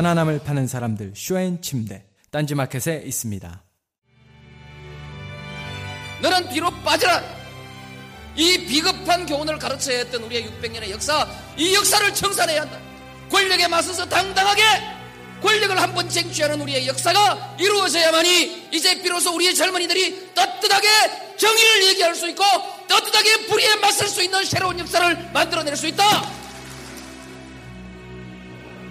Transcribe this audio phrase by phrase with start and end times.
[0.00, 3.64] 편안함을 파는 사람들 쇼앤 침대 딴지마켓에 있습니다
[6.20, 7.22] 너는 뒤로 빠져라.
[8.34, 12.78] 이 비겁한 교훈을 가르쳐야 했던 우리의 600년의 역사, 이 역사를 청산해야 한다.
[13.30, 14.62] 권력에 맞서서 당당하게
[15.42, 22.28] 권력을 한 번 쟁취하는 우리의 역사가 이루어져야만이 이제 비로소 우리의 젊은이들이 떳떳하게 정의를 얘기할 수
[22.28, 22.44] 있고
[22.88, 26.45] 떳떳하게 불의에 맞설 수 있는 새로운 역사를 만들어낼 수 있다.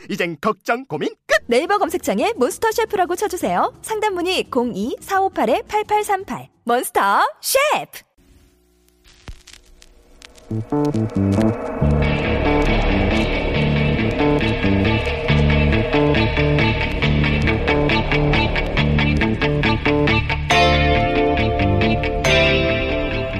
[0.10, 1.36] 이젠 걱정 고민 끝.
[1.46, 3.72] 네이버 검색창에 몬스터 셰프라고 쳐주세요.
[3.82, 7.02] 상담 문의 02-458-8838 몬스터
[7.40, 8.00] 셰프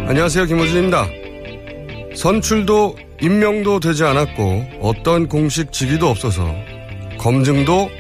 [0.07, 0.45] 안녕하세요.
[0.45, 1.07] 김호준입니다.
[2.15, 6.55] 선출도 임명도 되지 않았고 어떤 공식 직위도 없어서
[7.19, 7.91] 검증도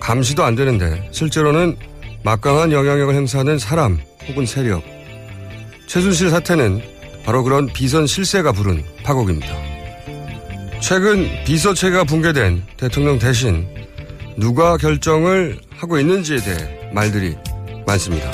[0.00, 1.76] 감시도 안 되는데 실제로는
[2.24, 3.98] 막강한 영향력을 행사하는 사람
[4.28, 4.82] 혹은 세력.
[5.86, 6.82] 최순실 사태는
[7.24, 9.54] 바로 그런 비선 실세가 부른 파국입니다.
[10.80, 13.66] 최근 비서체가 붕괴된 대통령 대신
[14.36, 17.36] 누가 결정을 하고 있는지에 대해 말들이
[17.86, 18.30] 많습니다.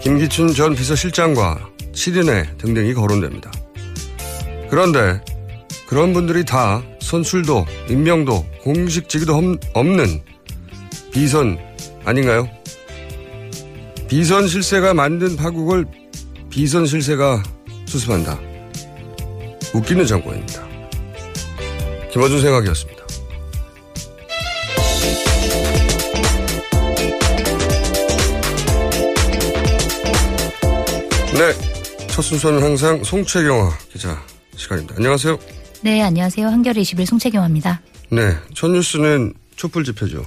[0.00, 3.50] 김기춘 전 비서실장과 7인회 등등이 거론됩니다.
[4.68, 5.20] 그런데
[5.86, 10.22] 그런 분들이 다 선출도, 임명도, 공식 직위도 없- 없는
[11.12, 11.58] 비선
[12.04, 12.48] 아닌가요?
[14.08, 15.86] 비선 실세가 만든 파국을
[16.50, 17.42] 비선 실세가
[17.86, 18.38] 수습한다.
[19.74, 20.62] 웃기는 정권입니다.
[22.12, 23.04] 김어준 생각이었습니다.
[31.34, 32.06] 네.
[32.08, 34.22] 첫 순서는 항상 송채경화 기자
[34.56, 34.94] 시간입니다.
[34.96, 35.36] 안녕하세요.
[35.84, 36.46] 네, 안녕하세요.
[36.46, 37.82] 한겨레 21 송채경화입니다.
[38.08, 38.34] 네.
[38.54, 40.24] 첫 뉴스는 촛불 집회죠.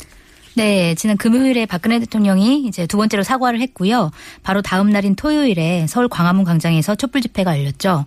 [0.56, 4.12] 네, 지난 금요일에 박근혜 대통령이 이제 두 번째로 사과를 했고요.
[4.44, 8.06] 바로 다음 날인 토요일에 서울 광화문 광장에서 촛불 집회가 열렸죠.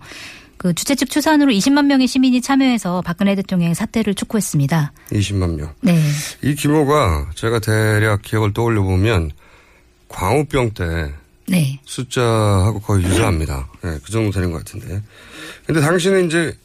[0.55, 4.93] 그 주최 측 추산으로 20만 명의 시민이 참여해서 박근혜 대통령의 사퇴를 촉구했습니다.
[5.11, 5.73] 20만 명.
[5.81, 6.01] 네.
[6.43, 9.29] 이 규모가 제가 대략 기억을 떠올려 보면
[10.07, 11.11] 광우병 때
[11.49, 11.81] 네.
[11.83, 13.67] 숫자하고 거의 유사합니다.
[13.83, 15.01] 네, 그 정도 되는 것 같은데.
[15.65, 16.55] 근데 당시는 이제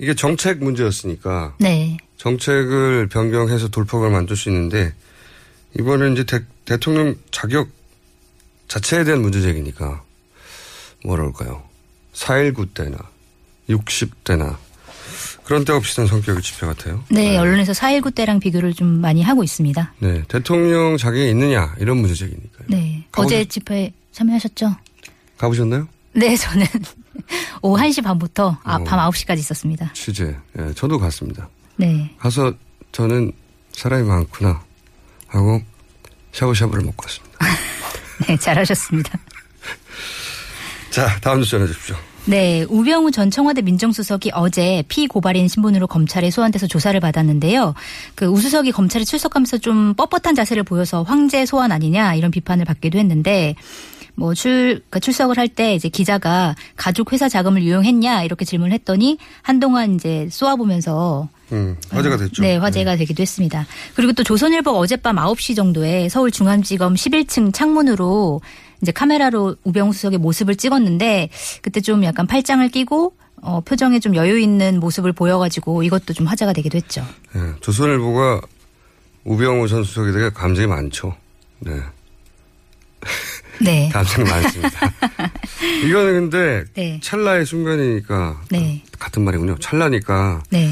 [0.00, 1.98] 이게 정책 문제였으니까 네.
[2.16, 4.94] 정책을 변경해서 돌파구를 만들 수 있는데
[5.78, 6.24] 이번엔 이제
[6.64, 7.68] 대, 통령 자격
[8.66, 10.02] 자체에 대한 문제 제기니까
[11.04, 11.62] 뭐라 그럴까요?
[12.14, 12.96] 4.19 때나
[13.68, 14.56] 60대나
[15.44, 17.04] 그런 때와 비슷한 성격의 집회 같아요.
[17.10, 19.94] 네, 언론에서 4.19 때랑 비교를 좀 많이 하고 있습니다.
[19.98, 22.66] 네, 대통령 자격이 있느냐 이런 문제 제기니까요.
[22.68, 23.04] 네.
[23.12, 24.76] 가보셨- 어제 집회 참여하셨죠?
[25.38, 25.88] 가보셨나요?
[26.12, 26.66] 네, 저는
[27.62, 28.84] 오후 1시 반부터 아, 어.
[28.84, 29.92] 밤 9시까지 있었습니다.
[29.94, 30.36] 취재.
[30.58, 31.48] 예, 저도 갔습니다.
[31.76, 32.14] 네.
[32.18, 32.52] 가서
[32.92, 33.32] 저는
[33.72, 34.62] 사람이 많구나
[35.28, 35.62] 하고
[36.32, 37.38] 샤브샤브를 먹고 왔습니다.
[38.26, 39.18] 네, 잘하셨습니다.
[40.90, 41.96] 자, 다음 뉴스 전해주십시오.
[42.26, 47.74] 네, 우병우 전 청와대 민정수석이 어제 피고발인 신분으로 검찰에 소환돼서 조사를 받았는데요.
[48.14, 53.54] 그 우수석이 검찰에 출석하면서 좀 뻣뻣한 자세를 보여서 황제 소환 아니냐 이런 비판을 받기도 했는데
[54.20, 59.16] 뭐 출, 그 출석을 할 때 이제 기자가 가족 회사 자금을 유용했냐 이렇게 질문을 했더니
[59.42, 62.42] 한동안 이제 쏘아보면서 음, 화제가 됐죠.
[62.42, 63.66] 네, 화제가 되기도 했습니다.
[63.96, 68.42] 그리고 또 조선일보가 어젯밤 9시 정도에 서울중앙지검 11층 창문으로
[68.82, 71.30] 이제 카메라로 우병우 수석의 모습을 찍었는데
[71.62, 76.52] 그때 좀 약간 팔짱을 끼고 어, 표정에 좀 여유 있는 모습을 보여가지고 이것도 좀 화제가
[76.52, 77.04] 되기도 했죠.
[77.34, 78.42] 예, 조선일보가
[79.24, 81.16] 우병우 전 수석에 대해 감정이 많죠.
[81.60, 81.72] 네.
[83.60, 83.88] 네.
[83.92, 84.92] 감정이 많습니다.
[85.84, 87.00] 이거는 근데 네.
[87.02, 88.82] 찰나의 순간이니까 네.
[88.98, 89.58] 같은 말이군요.
[89.58, 90.70] 찰나니까 네.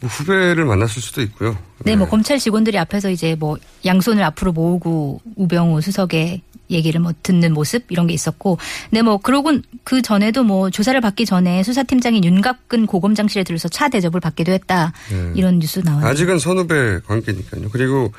[0.00, 1.58] 뭐 후배를 만났을 수도 있고요.
[1.84, 7.54] 네, 뭐 검찰 직원들이 앞에서 이제 뭐 양손을 앞으로 모으고 우병우 수석의 얘기를 뭐 듣는
[7.54, 8.58] 모습 이런 게 있었고,
[8.90, 14.20] 네, 뭐 그러곤 그 전에도 뭐 조사를 받기 전에 수사팀장인 윤갑근 고검장실에 들어서 차 대접을
[14.20, 15.32] 받기도 했다 네.
[15.34, 16.06] 이런 뉴스 나와요.
[16.06, 17.70] 아직은 선후배 관계니까요.
[17.70, 18.12] 그리고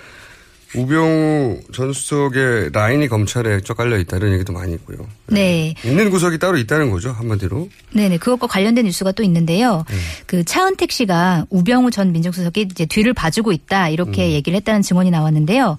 [0.76, 5.08] 우병우 전 수석의 라인이 검찰에 쫙 깔려 있다는 얘기도 많이 있고요.
[5.28, 5.74] 네.
[5.84, 7.70] 있는 구석이 따로 있다는 거죠 한마디로.
[7.94, 9.84] 네네 그것과 관련된 뉴스가 또 있는데요.
[10.26, 15.78] 그 차은택 씨가 우병우 전 민정수석이 이제 뒤를 봐주고 있다 이렇게 얘기를 했다는 증언이 나왔는데요.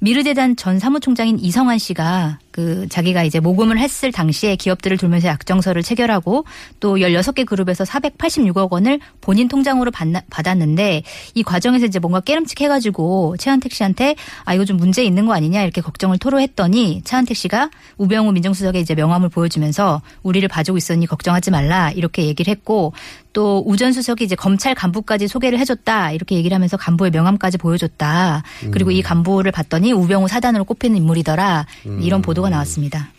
[0.00, 6.44] 미르재단 전 사무총장인 이성환 씨가 그 자기가 이제 모금을 했을 당시에 기업들을 돌면서 약정서를 체결하고
[6.80, 11.04] 또 16개 그룹에서 486억 원을 본인 통장으로 받나, 받았는데
[11.36, 15.62] 이 과정에서 이제 뭔가 깨름칙해 가지고 최한택 씨한테 아 이거 좀 문제 있는 거 아니냐
[15.62, 21.92] 이렇게 걱정을 토로했더니 차은택 씨가 우병우 민정수석의 이제 명함을 보여주면서 우리를 봐주고 있으니 걱정하지 말라
[21.92, 22.92] 이렇게 얘기를 했고
[23.32, 28.42] 또 우 전 수석이 이제 검찰 간부까지 소개를 해줬다 이렇게 얘기를 하면서 간부의 명함까지 보여줬다.
[28.72, 31.64] 그리고 이 간부를 봤더니 우병우 사단으로 꼽히는 인물이더라.
[32.00, 33.10] 이런 보도가 나왔습니다.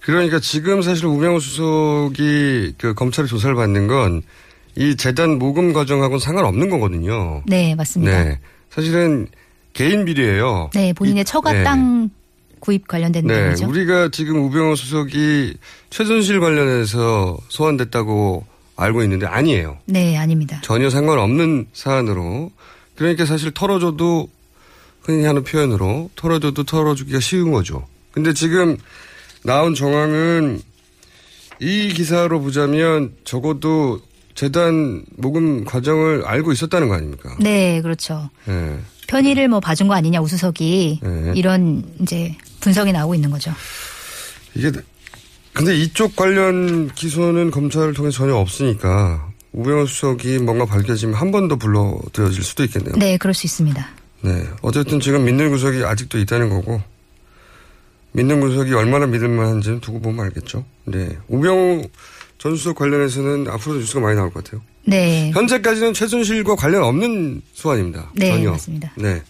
[0.00, 4.22] 그러니까 지금 사실 우병우 수석이 그 검찰의 조사를 받는 건
[4.78, 7.42] 이 재단 모금 과정하고는 상관없는 거거든요.
[7.46, 8.22] 네 맞습니다.
[8.24, 8.38] 네.
[8.70, 9.26] 사실은
[9.72, 10.70] 개인 비리예요.
[10.72, 11.64] 네 본인의 처가 네.
[11.64, 12.10] 땅
[12.60, 13.68] 구입 관련된 네, 내용이죠.
[13.68, 15.54] 우리가 지금 우병우 수석이
[15.90, 19.78] 최순실 관련해서 소환됐다고 알고 있는데 아니에요.
[19.86, 20.60] 네 아닙니다.
[20.62, 22.52] 전혀 상관없는 사안으로
[22.94, 24.28] 그러니까 사실 털어줘도
[25.02, 27.84] 흔히 하는 표현으로 털어줘도 털어주기가 쉬운 거죠.
[28.10, 28.76] 근데 지금
[29.44, 30.60] 나온 정황은
[31.60, 34.00] 이 기사로 보자면 적어도
[34.34, 37.36] 재단 모금 과정을 알고 있었다는 거 아닙니까?
[37.40, 38.30] 네 그렇죠.
[38.44, 38.78] 네.
[39.08, 41.32] 편의를 뭐 봐준 거 아니냐 우수석이 네.
[41.34, 43.52] 이런 이제 분석이 나오고 있는 거죠.
[44.54, 44.70] 이게
[45.52, 51.48] 근데 이쪽 관련 기소는 검찰을 통해 서 전혀 없으니까 우병우 수석이 뭔가 밝혀지면 한 번
[51.48, 52.94] 더 불러들여질 수도 있겠네요.
[52.96, 53.88] 네 그럴 수 있습니다.
[54.22, 54.44] 네.
[54.62, 56.80] 어쨌든 지금 믿는 구석이 아직도 있다는 거고,
[58.18, 60.64] 믿는 구석이 얼마나 믿을만한지는 두고 보면 알겠죠.
[60.84, 61.16] 네.
[61.28, 61.82] 우병우
[62.38, 64.60] 전 수석 관련해서는 앞으로도 뉴스가 많이 나올 것 같아요.
[64.84, 65.30] 네.
[65.32, 68.10] 현재까지는 최순실과 관련 없는 소환입니다.
[68.14, 68.50] 네, 전혀.
[68.52, 68.92] 맞습니다.
[68.96, 69.22] 네.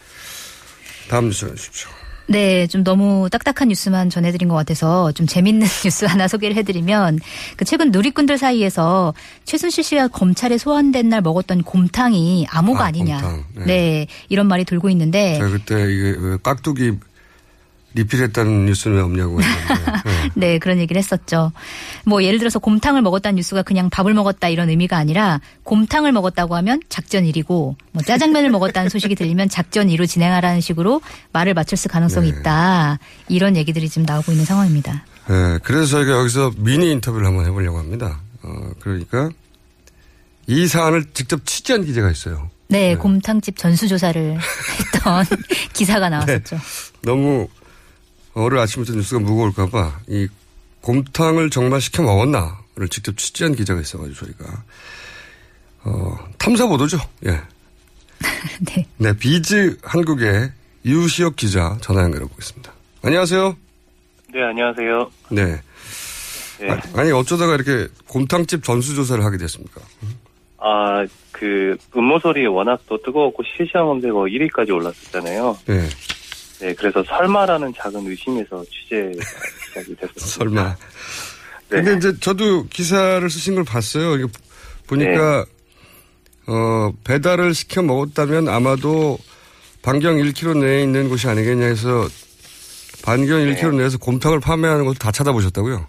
[1.09, 1.91] 다음 뉴스 주십시오.
[2.31, 7.19] 네, 좀 너무 딱딱한 뉴스만 전해드린 것 같아서 좀 재밌는 뉴스 하나 소개를 해드리면
[7.57, 9.15] 그 최근 누리꾼들 사이에서
[9.47, 13.45] 최순실 씨가 검찰에 소환된 날 먹었던 곰탕이 암호가 아, 아, 니냐 곰탕.
[13.55, 13.65] 네.
[13.65, 14.07] 네.
[14.29, 16.99] 이런 말이 돌고 있는데 제가 그때 이게 왜 깍두기
[17.95, 19.75] 리필했다는 뉴스는 왜 없냐고 했는데.
[20.05, 20.31] 네.
[20.35, 21.53] 네, 그런 얘기를 했었죠.
[22.05, 26.81] 뭐 예를 들어서 곰탕을 먹었다는 뉴스가 그냥 밥을 먹었다 이런 의미가 아니라 곰탕을 먹었다고 하면
[26.89, 31.01] 작전 1이고 뭐 짜장면을 먹었다는 소식이 들리면 작전 2로 진행하라는 식으로
[31.33, 32.39] 말을 맞췄을 가능성이 네.
[32.39, 32.99] 있다.
[33.29, 35.05] 이런 얘기들이 지금 나오고 있는 상황입니다.
[35.29, 38.21] 네, 그래서 저희가 여기서 미니 인터뷰를 한번 해보려고 합니다.
[38.43, 39.31] 어, 그러니까
[40.47, 42.51] 이 사안을 직접 취재한 기자가 있어요.
[42.69, 44.39] 네, 곰탕집 전수조사를
[44.95, 45.25] 했던
[45.73, 46.59] 기사가 나왔었죠.
[47.03, 47.49] 너무
[48.35, 50.29] 오늘 아침부터 뉴스가 무거울까봐 이
[50.81, 54.65] 곰탕을 정말 시켜 먹었나를 직접 취재한 기자가 있어가지고 저희가
[55.85, 56.99] 어, 탐사 보도죠.
[57.27, 57.41] 예.
[58.61, 58.87] 네.
[58.97, 60.53] 네, 비즈 한국의
[60.85, 62.73] 유시혁 기자 전화 연결해 보겠습니다.
[63.03, 63.57] 안녕하세요.
[64.33, 65.11] 네, 안녕하세요.
[65.31, 65.61] 네.
[66.61, 66.69] 네.
[66.95, 69.81] 아, 니 어쩌다가 이렇게 곰탕집 전수조사를 하게 됐습니까?
[70.59, 75.59] 아, 그, 음모설이 워낙 또 뜨거웠고 실시간 검색어 1위까지 올랐었잖아요.
[75.67, 75.89] 네.
[76.61, 79.25] 네, 그래서 설마라는 작은 의심에서 취재가
[79.69, 80.27] 시작이 됐었어요.
[80.49, 80.77] 설마.
[81.71, 81.83] 네.
[81.83, 84.17] 근데 이제 저도 기사를 쓰신 걸 봤어요.
[84.17, 84.27] 이게
[84.87, 86.53] 보니까 네.
[86.53, 89.19] 어 배달을 시켜 먹었다면 아마도
[89.83, 92.09] 반경 1km 내에 있는 곳이 아니겠냐 해서
[93.05, 93.55] 반경 네.
[93.55, 95.87] 1km 내에서 곰탕을 판매하는 곳을 다 찾아보셨다고요?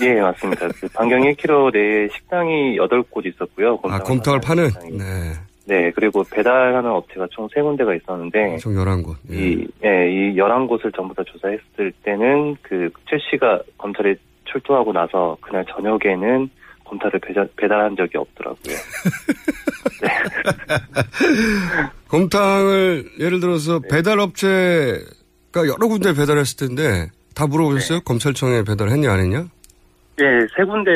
[0.00, 0.68] 예, 맞습니다.
[0.80, 3.80] 그 반경 1km 내에 식당이 8곳 있었고요.
[3.84, 4.70] 아 곰탕을 파는.
[4.70, 4.92] 식당이.
[4.92, 5.34] 네.
[5.68, 9.14] 네, 그리고 배달하는 업체가 총 3군데가 있었는데, 총 11곳.
[9.30, 9.36] 예.
[9.36, 15.64] 이, 예, 이 11곳을 전부 다 조사했을 때는 그 최 씨가 검찰에 출두하고 나서 그날
[15.66, 16.48] 저녁에는
[17.20, 18.74] 배달, 배달한 적이 없더라고요.
[22.08, 23.88] 곰탕을 예를 들어서 네.
[23.88, 27.50] 배달업체가 여러 군데 배달했을 텐데 다 네.
[27.50, 28.00] 물어보셨어요?
[28.00, 29.44] 검찰청에 배달했냐 안 했냐?
[30.20, 30.24] 예,
[30.56, 30.90] 세 군데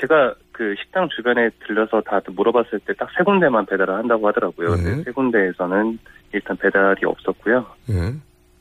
[0.00, 4.74] 제가 그 식당 주변에 들려서 다들 물어봤을 때 딱 세 군데만 배달을 한다고 하더라고요.
[4.74, 5.02] 네.
[5.04, 5.98] 세 군데에서는
[6.32, 7.64] 일단 배달이 없었고요.
[7.90, 8.12] 예.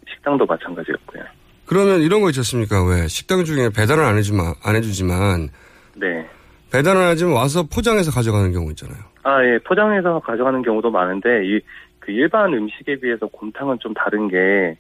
[0.08, 1.24] 식당도 마찬가지였고요.
[1.66, 2.86] 그러면 이런 거 있지 않습니까?
[2.86, 5.50] 왜 식당 중에 배달은 안 해주지만 안 해주지만
[5.96, 6.30] 네.
[6.72, 9.00] 배달은 안 하지만 와서 포장해서 가져가는 경우 있잖아요.
[9.24, 11.60] 아, 예, 포장해서 가져가는 경우도 많은데 이
[12.00, 14.78] 그 일반 음식에 비해서 곰탕은 좀 다른 게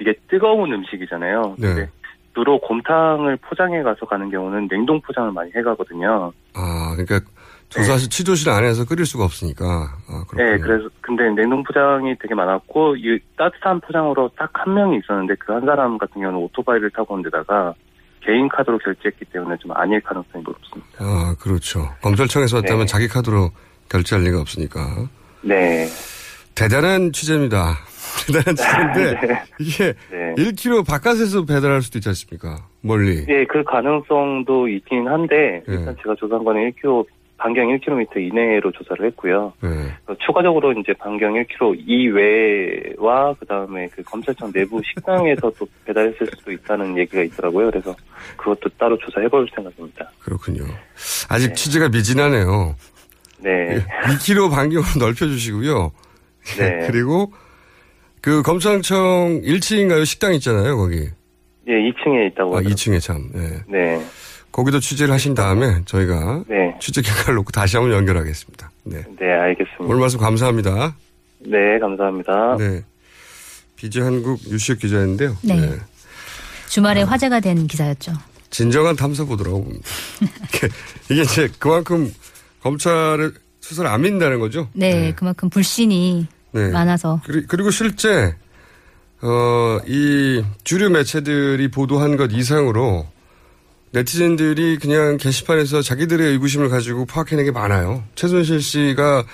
[0.00, 1.56] 이게 뜨거운 음식이잖아요.
[1.58, 1.86] 네.
[2.34, 6.32] 주로 곰탕을 포장해 가서 가는 경우는 냉동 포장을 많이 해 가거든요.
[6.54, 7.20] 아, 그러니까
[7.68, 9.64] 조사실 취조실 안에서 끓일 수가 없으니까.
[10.08, 15.34] 아, 네, 그래서 근데 냉동 포장이 되게 많았고 이 따뜻한 포장으로 딱 한 명이 있었는데
[15.36, 17.74] 그 한 사람 같은 경우는 오토바이를 타고 온 데다가
[18.22, 20.88] 개인 카드로 결제했기 때문에 좀 아닐 가능성이 높습니다.
[20.98, 21.88] 아, 그렇죠.
[22.02, 22.86] 검찰청에서 왔다면 네.
[22.86, 23.50] 자기 카드로
[23.88, 24.80] 결제할 리가 없으니까.
[25.42, 25.86] 네.
[26.54, 27.76] 대단한 취재입니다.
[28.26, 29.42] 대단한 취재인데 네.
[29.58, 30.34] 이게 네.
[30.36, 32.66] 1km 바깥에서 배달할 수도 있지 않습니까?
[32.82, 33.24] 멀리.
[33.28, 35.74] 예, 그 가능성도 있긴 한데 네.
[35.74, 37.06] 일단 제가 조사한 거는 1km
[37.40, 39.52] 반경 1km 이내로 조사를 했고요.
[39.62, 39.68] 네.
[40.06, 46.98] 어, 추가적으로 이제 반경 1km 이외와 그다음에 그 검찰청 내부 식당에서 또 배달했을 수도 있다는
[46.98, 47.70] 얘기가 있더라고요.
[47.70, 47.96] 그래서
[48.36, 50.10] 그것도 따로 조사해볼 생각입니다.
[50.20, 50.64] 그렇군요.
[51.30, 51.54] 아직 네.
[51.54, 52.76] 취재가 미진하네요.
[53.38, 53.86] 네.
[54.04, 55.92] 2km 반경으로 넓혀주시고요.
[56.58, 56.86] 네.
[56.90, 57.32] 그리고
[58.20, 60.04] 그 검찰청 1층인가요?
[60.04, 60.96] 식당 있잖아요, 거기.
[61.68, 62.54] 예, 2층에 있다고.
[62.54, 62.74] 아, 하더라고요.
[62.74, 63.30] 2층에 참.
[63.32, 63.60] 네.
[63.68, 64.04] 네.
[64.52, 66.74] 거기도 취재를 하신 다음에 저희가 네.
[66.80, 68.70] 취재 결과를 놓고 다시 한번 연결하겠습니다.
[68.84, 68.96] 네.
[69.18, 69.84] 네, 알겠습니다.
[69.84, 70.96] 오늘 말씀 감사합니다.
[71.40, 72.56] 네, 감사합니다.
[72.58, 72.82] 네.
[73.76, 75.36] 비제 한국 유시혁 기자인데요.
[75.42, 75.54] 네.
[76.68, 78.12] 주말에 화제가 된 기사였죠.
[78.50, 79.84] 진정한 탐사보도라고 봅니다.
[81.10, 82.12] 이게- 이제 그만큼
[82.62, 84.68] 검찰의 수사를 안 믿는다는 거죠.
[84.72, 86.68] 네, 그만큼 불신이 네.
[86.68, 87.20] 많아서.
[87.24, 88.34] 그리- 그리고 실제
[89.22, 93.06] 어, 이 주류 매체들이 보도한 것 이상으로
[93.92, 98.04] 네티즌들이 그냥 게시판에서 자기들의 의구심을 가지고 파악해낸 게 많아요.
[98.14, 99.24] 최순실 씨가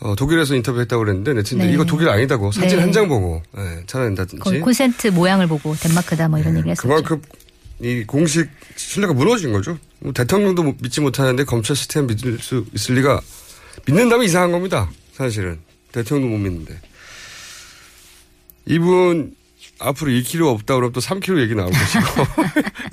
[0.00, 1.74] 어, 독일에서 인터뷰했다고 그랬는데 네티즌들이 네.
[1.74, 2.82] 이거 독일 아니다고 사진 네.
[2.82, 6.86] 한장 보고 네, 찾아낸다든지 거의 콘센트 모양을 보고 덴마크다 뭐 이런 얘기를 했었죠.
[6.86, 7.22] 그만큼
[7.80, 9.78] 이 공식 신뢰가 무너진 거죠.
[10.00, 13.20] 뭐 대통령도 못- 믿지 못하는데 검찰 시스템 믿을 수 있을 리가
[13.86, 14.90] 믿는다면 이상한 겁니다.
[15.14, 15.58] 사실은
[15.96, 16.78] 대통령도 못 믿는데
[18.66, 19.34] 이분
[19.78, 22.04] 앞으로 2kg 없다 그러면 또 3kg 얘기 나올 것이고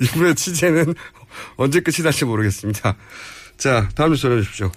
[0.02, 0.94] 이분의 취재는
[1.56, 2.96] 언제 끝이 날지 모르겠습니다.
[3.58, 4.70] 자 다음 뉴스 전해주십시오.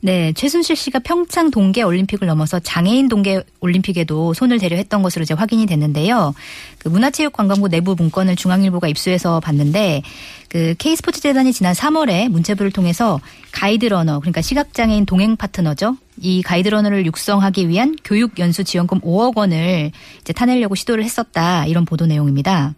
[0.00, 5.34] 네, 최순실 씨가 평창 동계 올림픽을 넘어서 장애인 동계 올림픽에도 손을 대려 했던 것으로 이제
[5.34, 6.34] 확인이 됐는데요.
[6.78, 10.02] 그 문화체육관광부 내부 문건을 중앙일보가 입수해서 봤는데
[10.48, 13.20] 그 K스포츠 재단이 지난 3월에 문체부를 통해서
[13.50, 15.96] 가이드 러너 그러니까 시각장애인 동행 파트너죠.
[16.20, 22.06] 이 가이드러너를 육성하기 위한 교육 연수 지원금 5억 원을 이제 타내려고 시도를 했었다 이런 보도
[22.06, 22.74] 내용입니다.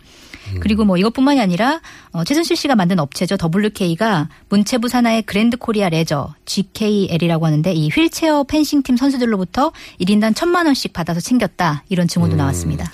[0.59, 1.81] 그리고 뭐 이것뿐만이 아니라
[2.13, 8.45] 어, 최순실 씨가 만든 업체죠 WK가 문체부 산하의 그랜드 코리아 레저 GKL이라고 하는데 이 휠체어
[8.45, 12.91] 펜싱팀 선수들로부터 1인당 천만 원씩 받아서 챙겼다 이런 증언도 나왔습니다.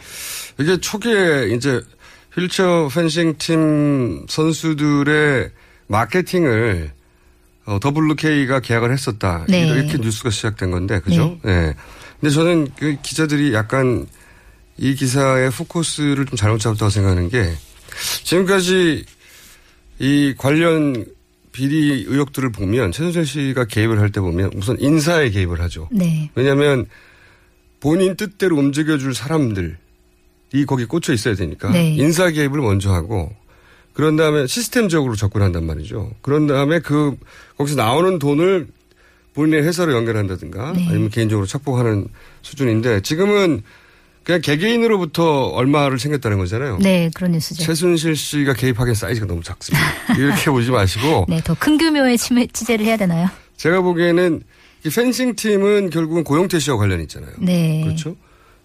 [0.59, 1.81] 이게 초기에 이제
[2.35, 5.51] 휠체어 펜싱 팀 선수들의
[5.87, 6.96] 마케팅을
[7.67, 9.45] 어, WK가 계약을 했었다.
[9.49, 9.67] 네.
[9.67, 11.39] 이렇게 뉴스가 시작된 건데, 그죠?
[11.43, 11.75] 네.
[12.21, 14.07] 근데 저는 그 기자들이 약간
[14.79, 17.53] 이 기사의 포커스를 좀 잘못 잡았다고 생각하는 게
[18.25, 19.05] 지금까지
[19.99, 21.05] 이 관련
[21.53, 25.89] 비리 의혹들을 보면 최순실 씨가 개입을 할 때 보면 우선 인사에 개입을 하죠.
[25.91, 26.31] 네.
[26.35, 26.87] 왜냐하면
[27.81, 29.75] 본인 뜻대로 움직여줄 사람들이
[30.67, 31.91] 거기 꽂혀 있어야 되니까 네.
[31.95, 33.35] 인사 개입을 먼저 하고
[33.97, 36.13] 그런 다음에 시스템적으로 접근한단 말이죠.
[36.21, 37.17] 그런 다음에 그
[37.57, 38.67] 거기서 나오는 돈을
[39.33, 40.87] 본인의 회사로 연결한다든가 네.
[40.87, 42.07] 아니면 개인적으로 착복하는
[42.43, 43.63] 수준인데 지금은
[44.23, 46.77] 그냥 개개인으로부터 얼마를 챙겼다는 거잖아요.
[46.83, 47.63] 네, 그런 뉴스죠.
[47.65, 49.87] 최순실 씨가 개입하기엔 사이즈가 너무 작습니다.
[50.19, 53.29] 이렇게 보지 마시고 네, 더 큰 규모의 취재- 취재를 해야 되나요?
[53.57, 54.43] 제가 보기에는
[54.85, 57.31] 이 펜싱 팀은 결국은 고영태 씨와 관련이 있잖아요.
[57.41, 57.81] 네.
[57.83, 58.15] 그렇죠?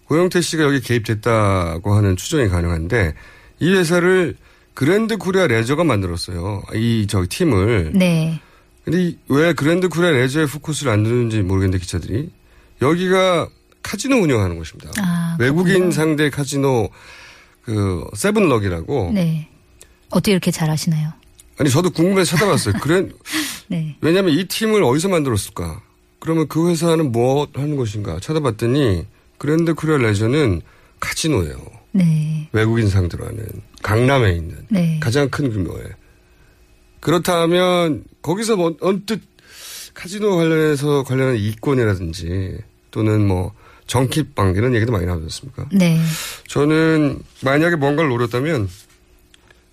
[0.08, 3.14] 고영태 씨가 여기 개입됐다고 하는 추정이 가능한데
[3.60, 4.36] 이 회사를
[4.74, 6.62] 그랜드 코리아 레저가 만들었어요.
[6.74, 7.92] 이 저 팀을.
[7.94, 8.40] 네.
[8.84, 12.30] 근데 이- 왜 그랜드 코리아 레저에 포커스를 안 두는지 모르겠는데 기자들이
[12.80, 13.48] 여기가
[13.82, 14.90] 카지노 운영하는 곳입니다.
[14.98, 15.90] 아, 외국인.
[15.92, 16.88] 상대 카지노
[17.64, 19.12] 그 세븐럭이라고.
[19.14, 19.48] 네.
[20.10, 21.12] 어떻게 이렇게 잘 아시나요?
[21.58, 22.74] 아니 저도 궁금해서 찾아봤어요.
[22.80, 23.08] 그래
[23.68, 23.96] 네.
[24.00, 25.80] 왜냐하면 이 팀을 어디서 만들었을까?
[26.18, 28.18] 그러면 그 회사는 뭐 하는 것인가?
[28.20, 29.06] 찾아봤더니
[29.38, 30.62] 그랜드 코리아 레저는
[31.00, 31.56] 카지노예요.
[31.92, 32.48] 네.
[32.52, 33.46] 외국인 상대로 하는
[33.82, 34.98] 강남에 있는 네.
[35.00, 35.84] 가장 큰 규모의.
[37.00, 39.20] 그렇다면 거기서 뭐 언뜻
[39.94, 42.58] 카지노 관련해서 관련한 이권이라든지
[42.90, 43.52] 또는 뭐
[43.86, 45.66] 정키빵 이런 얘기도 많이 나오지 않습니까?
[45.72, 45.98] 네.
[46.48, 48.68] 저는 만약에 뭔가를 노렸다면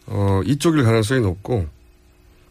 [0.07, 1.67] 어 이쪽일 가능성이 높고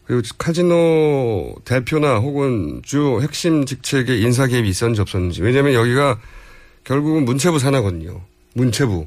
[0.05, 6.19] 그리고 카지노 대표나 혹은 주요 핵심 직책에 인사 개입이 있었는지 없었는지 왜냐하면 여기가
[6.85, 8.23] 결국은 문체부 산하거든요.
[8.55, 9.07] 문체부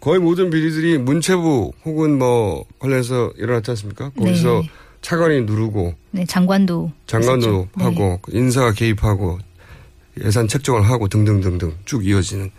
[0.00, 4.10] 거의 모든 비리들이 문체부 혹은 뭐 관련해서 일어났지 않습니까?
[4.10, 4.70] 거기서 네.
[5.02, 7.68] 차관이 누르고 네, 장관도 장관도 있었죠.
[7.76, 7.84] 네.
[7.84, 9.38] 하고 인사가 개입하고
[10.24, 12.50] 예산 책정을 하고 등등등등 쭉 이어지는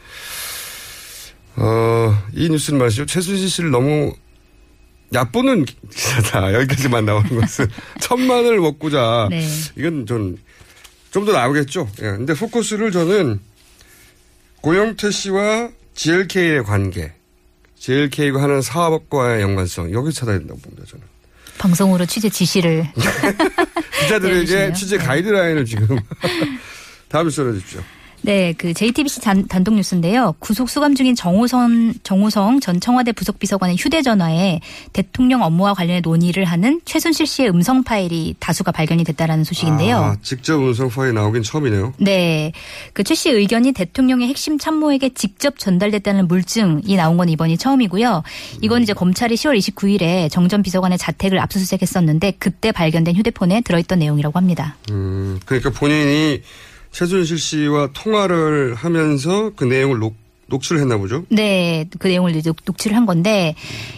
[1.57, 3.05] 어, 이 뉴스는 말이죠.
[3.05, 4.13] 최순실 씨를 너무
[5.13, 6.53] 얕보는 기사다.
[6.55, 7.67] 여기까지만 나오는 것은
[7.99, 9.41] 천만을 먹고자 네.
[9.75, 11.89] 이건 좀좀더 나오겠죠.
[11.99, 12.03] 예.
[12.03, 13.39] 근데 포커스를 저는
[14.61, 17.13] 고영태 씨와 GLK의 관계,
[17.79, 20.83] GLK가 하는 사업과의 연관성 여기 찾아야 된다고 봅니다.
[20.89, 21.05] 저는
[21.57, 22.87] 방송으로 취재 지시를
[24.01, 24.73] 기자들에게.
[24.73, 25.99] 취재 가이드라인을 지금
[27.09, 27.81] 다음 써주십시오
[28.21, 30.35] 네, 그 JTBC 단, 단독 뉴스인데요.
[30.39, 34.59] 구속 수감 중인 정호선 정호성 전 청와대 부속 비서관의 휴대전화에
[34.93, 39.97] 대통령 업무와 관련해 논의를 하는 최순실 씨의 음성 파일이 다수가 발견이 됐다라는 소식인데요.
[39.97, 41.93] 아, 직접 음성 파일이 나오긴 처음이네요.
[41.97, 42.51] 네.
[42.93, 48.21] 그 최 씨의 의견이 대통령의 핵심 참모에게 직접 전달됐다는 물증이 나온 건 이번이 처음이고요.
[48.61, 54.75] 이건 이제 검찰이 10월 29일에 정전 비서관의 자택을 압수수색했었는데 그때 발견된 휴대폰에 들어있던 내용이라고 합니다.
[54.91, 56.41] 음, 그러니까 본인이
[56.91, 60.15] 최순실 씨와 통화를 하면서 그 내용을 녹,
[60.47, 61.25] 녹취를 했나 보죠.
[61.29, 63.55] 네, 그 내용을 이제 녹취를 한 건데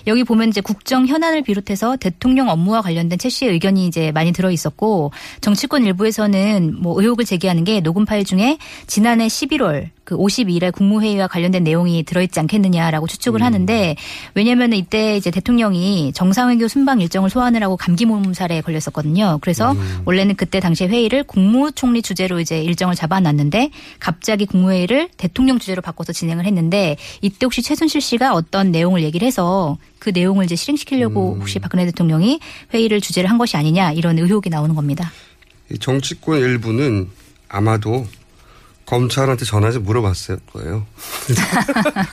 [0.08, 4.52] 여기 보면 이제 국정 현안을 비롯해서 대통령 업무와 관련된 최 씨의 의견이 이제 많이 들어
[4.52, 11.28] 있었고 정치권 일부에서는 뭐 의혹을 제기하는 게 녹음 파일 중에 지난해 11월 그 52일에 국무회의와
[11.28, 13.96] 관련된 내용이 들어있지 않겠느냐라고 추측을 하는데
[14.34, 19.38] 왜냐하면 이때 이제 대통령이 정상회교 순방 일정을 소화하느라고 감기 몸살에 걸렸었거든요.
[19.42, 19.76] 그래서
[20.06, 26.46] 원래는 그때 당시 회의를 국무총리 주재로 이제 일정을 잡아놨는데 갑자기 국무회의를 대통령 주재로 바꿔서 진행을
[26.46, 31.86] 했는데 이때 혹시 최순실 씨가 어떤 내용을 얘기를 해서 그 내용을 이제 실행시키려고 혹시 박근혜
[31.86, 32.40] 대통령이
[32.74, 35.12] 회의를 주재를 한 것이 아니냐 이런 의혹이 나오는 겁니다.
[35.72, 37.10] 이 정치권 일부는
[37.48, 38.08] 아마도
[38.90, 40.88] 검찰한테 전화해서 물어봤을 거예요.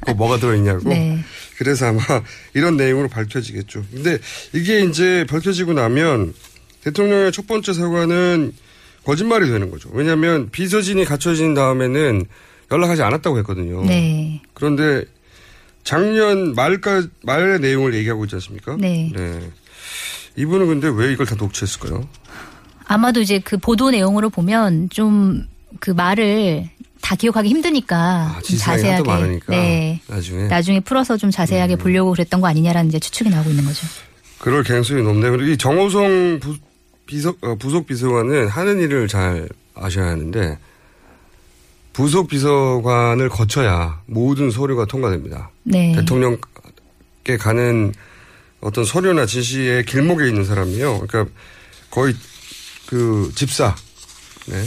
[0.04, 0.90] 그 뭐가 들어있냐고.
[0.90, 1.18] 네.
[1.56, 2.02] 그래서 아마
[2.52, 3.82] 이런 내용으로 밝혀지겠죠.
[3.90, 4.18] 근데
[4.52, 6.34] 이게 이제 밝혀지고 나면
[6.82, 8.52] 대통령의 첫 번째 사과는
[9.04, 9.88] 거짓말이 되는 거죠.
[9.94, 12.26] 왜냐하면 비서진이 갖춰진 다음에는
[12.70, 13.82] 연락하지 않았다고 했거든요.
[13.86, 14.42] 네.
[14.52, 15.04] 그런데
[15.82, 18.76] 작년 말까 말의 내용을 얘기하고 있지 않습니까?
[18.78, 19.10] 네.
[20.36, 22.06] 이분은 근데 왜 이걸 다 녹취했을까요?
[22.84, 25.46] 아마도 이제 그 보도 내용으로 보면 좀
[25.80, 26.68] 그 말을
[27.00, 30.00] 다 기억하기 힘드니까 좀 아, 하도 많으니까 네.
[30.08, 31.78] 나중에 나중에 풀어서 좀 자세하게 음.
[31.78, 33.86] 보려고 그랬던 거 아니냐라는 이제 추측이 나오고 있는 거죠.
[34.38, 35.32] 그럴 가능성이 높네요.
[35.32, 36.56] 그리고 이 정호성 부,
[37.06, 40.58] 비서, 어, 부속 비서관은 하는 일을 잘 아셔야 하는데
[41.92, 45.50] 부속 비서관을 거쳐야 모든 서류가 통과됩니다.
[45.62, 45.94] 네.
[45.94, 47.94] 대통령께 가는
[48.60, 51.06] 어떤 서류나 지시의 길목에 있는 사람이요.
[51.06, 51.32] 그러니까
[51.90, 52.14] 거의
[52.86, 53.74] 그 집사,
[54.46, 54.62] 네.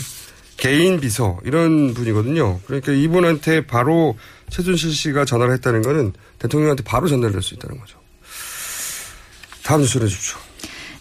[0.60, 2.60] 개인 비서 이런 분이거든요.
[2.66, 4.18] 그러니까 이분한테 바로
[4.50, 7.98] 최순실 씨가 전화를 했다는 거는 대통령한테 바로 전달될 수 있다는 거죠.
[9.64, 10.38] 다음 뉴스를 해주십시오.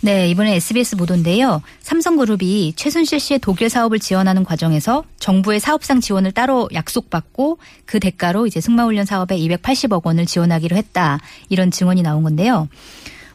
[0.01, 1.61] 네, 이번에 SBS 보도인데요.
[1.81, 8.61] 삼성그룹이 최순실 씨의 독일 사업을 지원하는 과정에서 정부의 사업상 지원을 따로 약속받고 그 대가로 이제
[8.61, 11.19] 승마훈련 사업에 280억 원을 지원하기로 했다.
[11.49, 12.69] 이런 증언이 나온 건데요.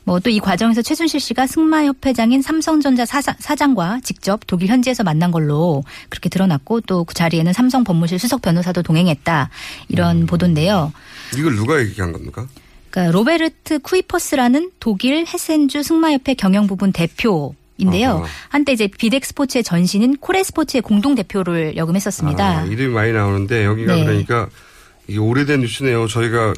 [0.06, 5.32] 뭐 또 이 과정에서 최순실 씨가 승마협회장인 삼성전자 사장, 사장 과 직접 독일 현지에서 만난
[5.32, 9.50] 걸로 그렇게 드러났고 또 그 자리에는 삼성 법무실 수석 변호사도 동행했다.
[9.90, 10.92] 이런 보도인데요.
[11.38, 12.48] 이걸 누가 얘기한 겁니까?
[12.90, 18.10] 그러니까 로베르트 쿠이퍼스라는 독일 헤센주 승마협회 경영 부분 대표 인데요.
[18.12, 18.26] 어허.
[18.50, 22.60] 한때 이제 비덱 스포츠의 전신인 코레 스포츠의 공동 대표를 역임했었습니다.
[22.60, 24.04] 아, 이름이 많이 나오는데 여기가 네.
[24.06, 24.48] 그러니까
[25.08, 26.08] 이게 오래된 뉴스네요.
[26.08, 26.54] 저희가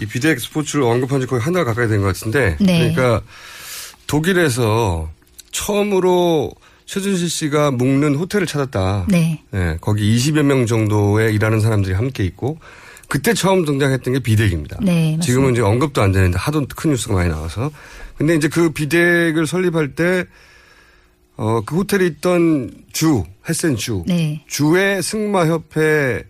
[0.00, 2.78] 이 비덱 스포츠를 언급한 지 거의 한 달 가까이 된 것 같은데 네.
[2.94, 3.22] 그러니까
[4.06, 5.10] 독일에서
[5.52, 6.52] 처음으로
[6.86, 9.06] 최순실 씨가 묵는 호텔을 찾았다.
[9.08, 9.42] 네.
[9.52, 12.58] 네, 거기 20여 명 정도의 일하는 사람들이 함께 있고
[13.08, 14.78] 그때 처음 등장했던 게 비덱입니다.
[14.82, 15.22] 네, 맞습니다.
[15.24, 17.70] 지금은 이제 언급도 안 되는데 하도 큰 뉴스가 많이 나와서.
[18.16, 20.24] 근데 이제 그 비덱을 설립할 때
[21.36, 24.04] 어, 그 호텔에 있던 주, 헬센 주.
[24.06, 24.44] 네.
[24.48, 26.24] 주의 승마협회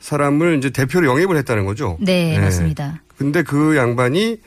[0.00, 1.96] 사람을 이제 대표로 영입을 했다는 거죠.
[2.00, 3.02] 네, 맞습니다.
[3.16, 4.38] 근데 그 양반이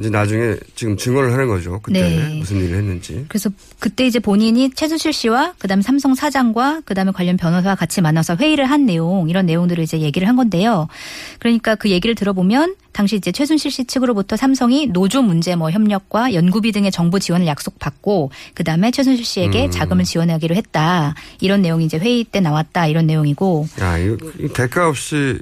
[0.00, 1.78] 이제 나중에 지금 증언을 하는 거죠.
[1.82, 2.38] 그때 네.
[2.38, 3.26] 무슨 일을 했는지.
[3.28, 8.64] 그래서 그때 이제 본인이 최순실 씨와 그다음에 삼성 사장과 그다음에 관련 변호사와 같이 만나서 회의를
[8.64, 10.88] 한 내용 이런 내용들을 이제 얘기를 한 건데요.
[11.38, 16.72] 그러니까 그 얘기를 들어보면 당시 이제 최순실 씨 측으로부터 삼성이 노조 문제 뭐 협력과 연구비
[16.72, 19.70] 등의 정부 지원을 약속받고 그다음에 최순실 씨에게 음.
[19.70, 21.14] 자금을 지원하기로 했다.
[21.40, 22.86] 이런 내용이 이제 회의 때 나왔다.
[22.86, 25.38] 이런 내용이고 야, 이거 이 대가 없이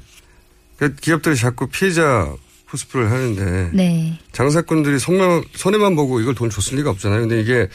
[0.77, 2.29] 그러니까 기업들이 자꾸 피해자
[2.71, 4.19] 코스프레를 하는데 네.
[4.33, 7.21] 장사꾼들이 손해만, 손해만 보고 이걸 돈 줬을 리가 없잖아요.
[7.21, 7.69] 근데 이게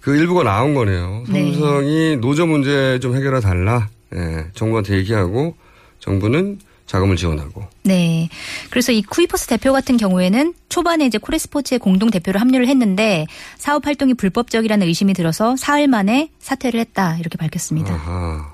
[0.00, 1.24] 그 일부가 나온 거네요.
[1.28, 1.52] 네.
[1.52, 3.88] 삼성이 노조 문제 좀 해결해 달라.
[4.14, 5.56] 예, 정부한테 얘기하고
[5.98, 7.66] 정부는 자금을 지원하고.
[7.84, 8.28] 네.
[8.68, 14.14] 그래서 이 쿠이퍼스 대표 같은 경우에는 초반에 이제 코레스포츠의 공동 대표로 합류를 했는데 사업 활동이
[14.14, 17.94] 불법적이라는 의심이 들어서 사흘 만에 사퇴를 했다 이렇게 밝혔습니다.
[17.94, 18.51] 아하.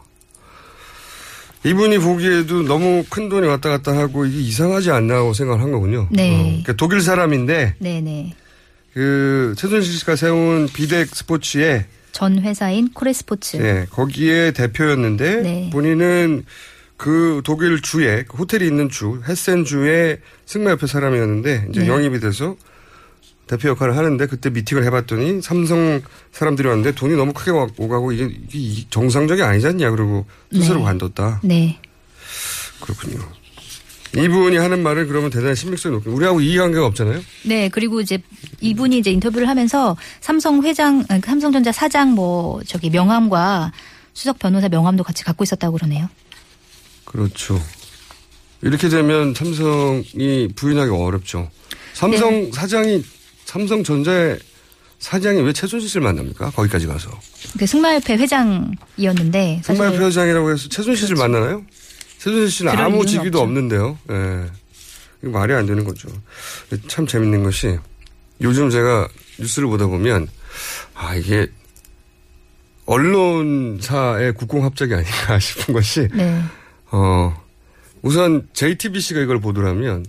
[1.65, 6.09] 이분이 보기에도 너무 큰 돈이 왔다 갔다 하고 이게 이상하지 않나고 생각을 한 거군요.
[6.11, 6.35] 네.
[6.35, 8.35] 어, 그러니까 독일 사람인데 네네.
[8.95, 13.59] 그 최순실 씨가 세운 비덱 스포츠에 전 회사인 코레스포츠.
[13.59, 15.71] 네, 거기에 대표였는데 네.
[15.73, 16.45] 본인은
[16.97, 21.89] 그 독일 주에 그 호텔이 있는 주 헤센 주의 승마 협회 사람이었는데 이제 네.
[21.89, 22.57] 영입이 돼서
[23.49, 28.31] 대표 역할을 하는데 그때 미팅을 해봤더니 삼성 사람들이 왔는데 돈이 너무 크게 와- 오가고 이게,
[28.53, 30.85] 이게 정상적이 아니지 않냐 그러고 스스로 네.
[30.85, 31.41] 관뒀다.
[31.43, 31.81] 네.
[32.81, 33.19] 그렇군요.
[34.17, 37.21] 이분이 하는 말은 그러면 대단히 신빙성이 높고 우리하고 이해관계가 없잖아요.
[37.45, 38.19] 네, 그리고 이제
[38.61, 43.73] 이분이 이제 인터뷰를 하면서 삼성 회장, 아, 삼성전자 사장 뭐 저기 명함과
[44.15, 46.09] 수석 변호사 명함도 같이 갖고 있었다고 그러네요.
[47.05, 47.61] 그렇죠.
[48.63, 51.51] 이렇게 되면 삼성이 부인하기 어렵죠.
[51.93, 52.51] 삼성 네.
[52.53, 53.03] 사장이
[53.49, 54.39] 삼성전자의
[54.99, 56.51] 사장이 왜 최순실 씨를 만납니까?
[56.51, 57.09] 거기까지 가서.
[57.59, 61.65] 그 승마협회 회장이었는데 승마협회 회장이라고 해서 최순실 씨를 만나나요?
[62.19, 63.41] 최순실 씨는 아무 직위도 없죠.
[63.41, 63.99] 없는데요.
[64.11, 64.45] 예.
[65.23, 66.09] 이거 말이 안 되는 거죠.
[66.89, 67.79] 참 재밌는 것이
[68.43, 69.09] 요즘 제가
[69.39, 70.29] 뉴스를 보다 보면
[70.95, 71.47] 아 이게
[72.85, 76.43] 언론사의 국공합작이 아닌가 싶은 것이 네.
[76.91, 77.35] 어
[78.03, 80.05] 우선 JTBC가 이걸 보도를 하면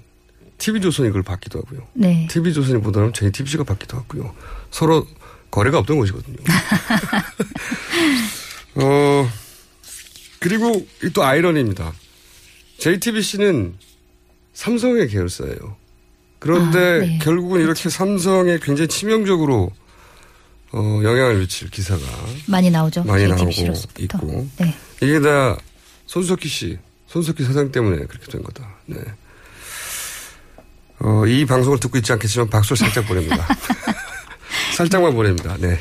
[0.60, 1.88] TV조선이 이걸 받기도 하고요.
[1.94, 2.28] 네.
[2.30, 4.36] TV조선이 보도를 하면 JTBC가 받기도 하고요.
[4.72, 5.08] 서로
[5.50, 6.38] 거래가 없던 것이거든요.
[8.76, 9.30] 어,
[10.40, 11.94] 그리고 이또 아이러니입니다.
[12.78, 13.76] JTBC는
[14.54, 15.78] 삼성의 계열사예요.
[16.40, 17.20] 그런데 아, 네.
[17.22, 19.72] 결국은 이렇게 삼성에 굉장히 치명적으로
[20.72, 22.02] 어, 영향을 미칠 기사가
[22.46, 23.04] 많이 나오죠.
[23.04, 24.04] 많이 나오고 JTBC로서부터.
[24.04, 24.76] 있고 네.
[25.02, 25.58] 이게 다
[26.06, 28.68] 손석희 씨, 손석희 사장 때문에 그렇게 된 거다.
[28.86, 28.98] 네.
[31.02, 33.48] 어, 이 방송을 듣고 있지 않겠지만 박수를 살짝 보냅니다.
[34.76, 35.56] 살짝만 보냅니다.
[35.60, 35.78] 네.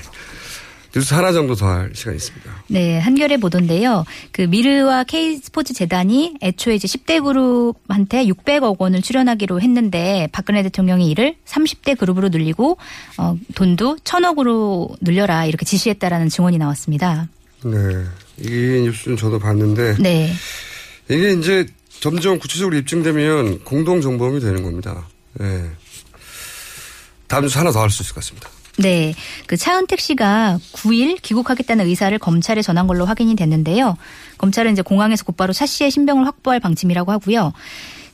[0.95, 2.51] 뉴스 하나 정도 더 할 시간이 있습니다.
[2.69, 4.05] 네, 한겨레 보도인데요.
[4.33, 11.37] 그 미르와 K스포츠 재단이 애초에 이제 10대 그룹한테 600억 원을 출연하기로 했는데 박근혜 대통령이 이를
[11.47, 12.79] 30대 그룹으로 늘리고
[13.19, 17.29] 어, 돈도 1000억으로 늘려라 이렇게 지시했다라는 증언이 나왔습니다.
[17.65, 17.71] 네.
[18.39, 18.49] 이
[18.85, 20.33] 뉴스는 저도 봤는데 네.
[21.11, 21.67] 이게 이제
[22.01, 25.07] 점점 구체적으로 입증되면 공동 정범이 되는 겁니다.
[25.35, 25.71] 네.
[27.27, 28.49] 다음 뉴스 하나 더 할 수 있을 것 같습니다.
[28.79, 29.13] 네.
[29.47, 33.97] 그 차은택 씨가 9일 귀국하겠다는 의사를 검찰에 전한 걸로 확인이 됐는데요.
[34.39, 37.53] 검찰은 이제 공항에서 곧바로 차 씨의 신병을 확보할 방침이라고 하고요.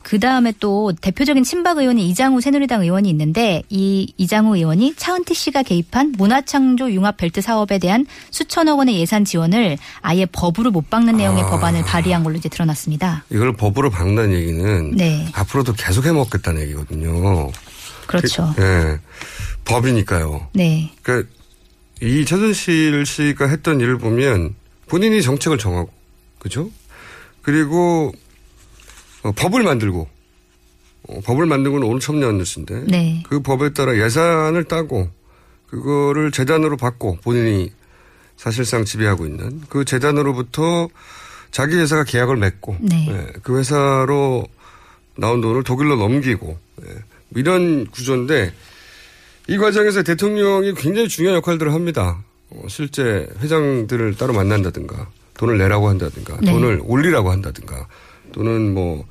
[0.05, 5.63] 그 다음에 또 대표적인 친박 의원이 이장우 새누리당 의원이 있는데 이 이장우 의원이 차은택 씨가
[5.63, 11.43] 개입한 문화창조 융합 벨트 사업에 대한 수천억 원의 예산 지원을 아예 법으로 못 박는 내용의
[11.43, 11.51] 아.
[11.51, 13.25] 법안을 발의한 걸로 이제 드러났습니다.
[13.31, 15.27] 이걸 법으로 박는 얘기는 네.
[15.33, 17.51] 앞으로도 계속 해먹겠다는 얘기거든요.
[18.07, 18.53] 그렇죠.
[18.55, 18.99] 그, 예.
[19.65, 20.49] 법이니까요.
[20.53, 20.93] 네.
[21.03, 21.31] 그러니까
[22.03, 24.55] 이 최순실 씨가 했던 일을 보면
[24.87, 25.91] 본인이 정책을 정하고
[26.39, 26.71] 그죠?
[27.41, 28.13] 그리고
[29.25, 30.07] 어, 법을 만들고
[31.09, 33.23] 어, 법을 만든 건 오늘 처음 나온 뉴스인데 네.
[33.29, 35.11] 그 법에 따라 예산을 따고
[35.67, 37.73] 그거를 재단으로 받고 본인이
[38.37, 40.89] 사실상 지배하고 있는 그 재단으로부터
[41.51, 43.09] 자기 회사가 계약을 맺고 네.
[43.09, 44.47] 예, 그 회사로
[45.17, 46.89] 나온 돈을 독일로 넘기고 예,
[47.37, 48.53] 이런 구조인데
[49.49, 52.23] 이 과정에서 대통령이 굉장히 중요한 역할들을 합니다.
[52.51, 56.53] 어, 실제 회장들을 따로 만난다든가 돈을 내라고 한다든가 네.
[56.53, 57.87] 돈을 올리라고 한다든가
[58.35, 59.07] 또는 뭐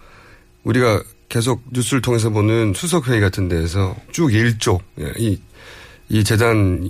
[0.64, 5.40] 우리가 계속 뉴스를 통해서 보는 수석회의 같은 데에서 쭉 일조 예, 이,
[6.10, 6.90] 이 재단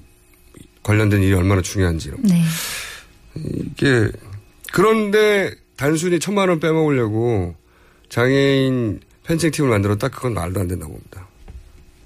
[0.82, 2.44] 관련된 일이 얼마나 중요한지 네.
[3.36, 4.10] 이게
[4.74, 7.56] 그런데 단순히 천만 원 빼먹으려고
[8.10, 11.28] 장애인 펜싱 팀을 만들었다 그건 말도 안 된다고 봅니다.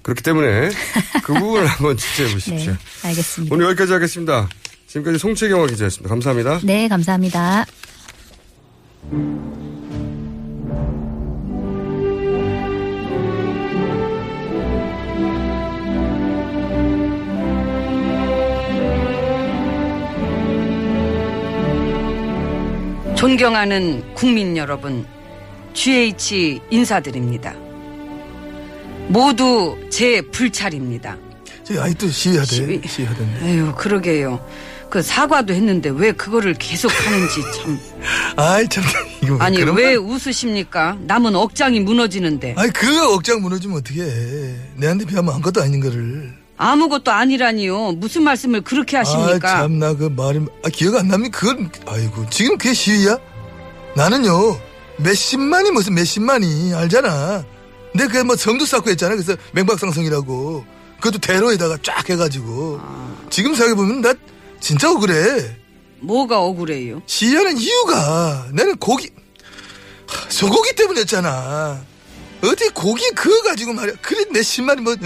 [0.02, 0.70] 그렇기 때문에
[1.24, 2.72] 그 부분을 한번 취재해 보십시오.
[2.72, 2.78] 네.
[3.08, 3.54] 알겠습니다.
[3.54, 4.48] 오늘 여기까지 하겠습니다.
[4.86, 6.08] 지금까지 송채경화 기자였습니다.
[6.08, 6.60] 감사합니다.
[6.62, 7.66] 네, 감사합니다.
[23.28, 25.04] 존경하는 국민 여러분,
[25.74, 27.52] GH 인사드립니다.
[29.08, 31.16] 모두 제 불찰입니다.
[31.64, 32.46] 저기 아직도 시위하대.
[32.46, 32.80] 시위.
[32.86, 33.40] 시위하던데.
[33.50, 34.46] 에휴, 그러게요.
[34.88, 37.76] 그 사과도 했는데 왜 그거를 계속 하는지 참.
[38.36, 38.84] 아이 참
[39.20, 40.96] 이거 아니 그런 왜 말- 웃으십니까?
[41.00, 44.54] 남은 억장이 무너지는데 아니 그 억장 무너지면 어떻게 해?
[44.76, 46.32] 내한테 비하면 아무것도 아닌 거를.
[46.58, 47.92] 아무것도 아니라니요.
[47.92, 49.58] 무슨 말씀을 그렇게 하십니까?
[49.58, 51.38] 아, 참나 그 말이 아, 기억 안 납니까?
[51.38, 53.16] 그건 아이고 지금 그게 시위야?
[53.94, 54.58] 나는요
[54.98, 57.44] 몇십만이 무슨 몇십만이 알잖아.
[57.92, 59.14] 근데 그게 뭐 성도 쌓고 했잖아.
[59.14, 60.64] 그래서 맹박상성이라고
[60.96, 62.80] 그것도 대로에다가 쫙 해가지고
[63.30, 64.12] 지금 생각해 보면 나
[64.60, 65.56] 진짜 억울해.
[66.00, 67.02] 뭐가 억울해요?
[67.06, 69.10] 시위하는 이유가 나는 고기
[70.08, 71.80] 하, 소고기 때문이었잖아.
[72.42, 73.94] 어디 고기 그거 가지고 말이야.
[74.02, 74.96] 그래 내 신발이 뭐 어?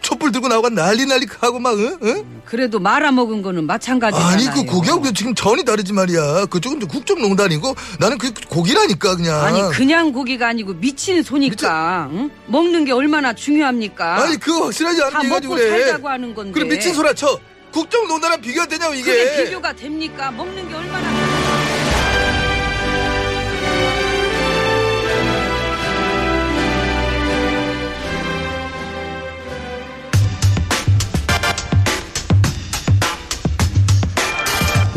[0.00, 1.98] 촛불 들고 나오가 난리 난리 하고 막 응?
[2.02, 2.24] 응?
[2.44, 4.32] 그래도 말아먹은 거는 마찬가지잖아요.
[4.32, 6.46] 아니 그 고기하고 지금 전이 다르지 말이야.
[6.46, 9.44] 그쪽은 국정농단이고 나는 그 고기라니까 그냥.
[9.44, 12.30] 아니 그냥 고기가 아니고 미친 소니까 응?
[12.46, 14.22] 먹는 게 얼마나 중요합니까?
[14.22, 15.78] 아니 그거 확실하지 않은 다 얘기가지고 먹고 그래.
[15.84, 16.52] 살자고 하는 건데.
[16.52, 17.38] 그럼 미친 소라 쳐.
[17.72, 19.12] 국정농단이랑 비교가 되냐고 이게.
[19.12, 20.30] 그게 비교가 됩니까?
[20.30, 21.27] 먹는 게 얼마나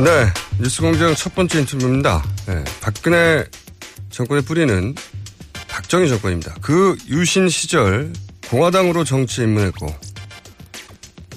[0.04, 2.24] 네, 뉴스공장 첫 번째 인터뷰입니다.
[2.48, 3.46] 네, 박근혜
[4.10, 4.96] 정권의 뿌리는
[5.68, 6.56] 박정희 정권입니다.
[6.60, 8.12] 그 유신 시절
[8.50, 9.96] 공화당으로 정치에 입문했고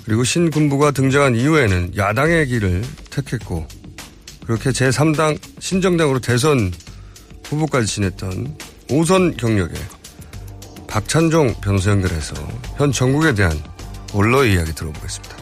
[0.07, 3.68] 그리고 신군부가 등장한 이후에는 야당의 길을 택했고
[4.46, 6.72] 그렇게 제3당 신정당으로 대선
[7.44, 8.57] 후보까지 지냈던
[8.90, 9.77] 오선 경력의
[10.87, 12.35] 박찬종 변호사 연결해서
[12.79, 13.62] 현 정국에 대한
[14.14, 15.37] 원로의 이야기 들어보겠습니다.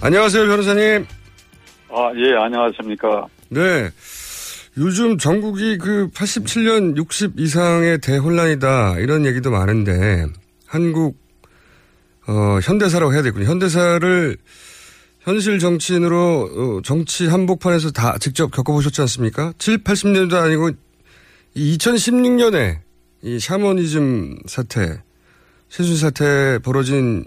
[0.00, 1.17] 안녕하세요, 변호사님.
[1.90, 3.26] 아, 예, 안녕하십니까.
[3.48, 3.90] 네.
[4.76, 8.98] 요즘 전국이 그 87년 60 이상의 대혼란이다.
[8.98, 10.26] 이런 얘기도 많은데,
[10.66, 11.18] 한국,
[12.26, 13.46] 어, 현대사라고 해야 되군요.
[13.46, 14.36] 현대사를
[15.20, 19.52] 현실 정치인으로, 어, 정치 한복판에서 다 직접 겪어보셨지 않습니까?
[19.58, 20.70] 7, 80년도 아니고,
[21.56, 22.78] 2016년에
[23.22, 25.02] 이 샤머니즘 사태,
[25.70, 27.24] 세순 사태 벌어진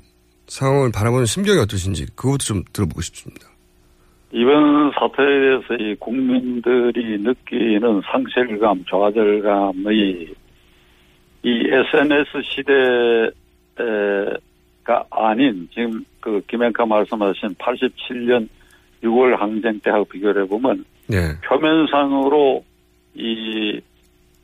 [0.48, 3.51] 상황을 바라보는 심경이 어떠신지, 그것도 좀 들어보고 싶습니다.
[4.34, 10.28] 이번 사태에 대해서 이 국민들이 느끼는 상실감, 좌절감의
[11.44, 13.34] 이 SNS 시대가
[15.10, 18.48] 아닌 지금 그 김행카 말씀하신 87년
[19.04, 21.18] 6월 항쟁 때하고 비교를 해보면 네.
[21.44, 22.64] 표면상으로
[23.16, 23.82] 이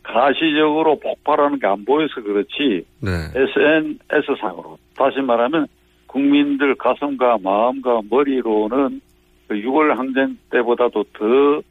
[0.04, 3.10] 가시적으로 폭발하는 게 안 보여서 그렇지 네.
[3.36, 5.68] SNS상으로 다시 말하면
[6.08, 9.02] 국민들 가슴과 마음과 머리로는
[9.48, 11.62] 그 6월 항쟁 때보다도 더,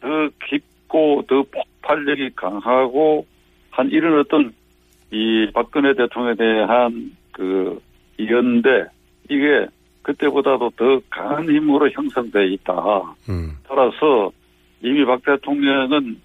[0.00, 3.26] 더 깊고 더 폭발력이 강하고
[3.70, 4.52] 한 이런 어떤
[5.10, 7.80] 이 박근혜 대통령에 대한 그
[8.20, 8.86] 연대
[9.30, 9.66] 이게
[10.02, 12.74] 그때보다도 더 강한 힘으로 형성돼 있다.
[13.28, 13.52] 음.
[13.68, 14.32] 따라서
[14.82, 16.16] 이미 박 대통령은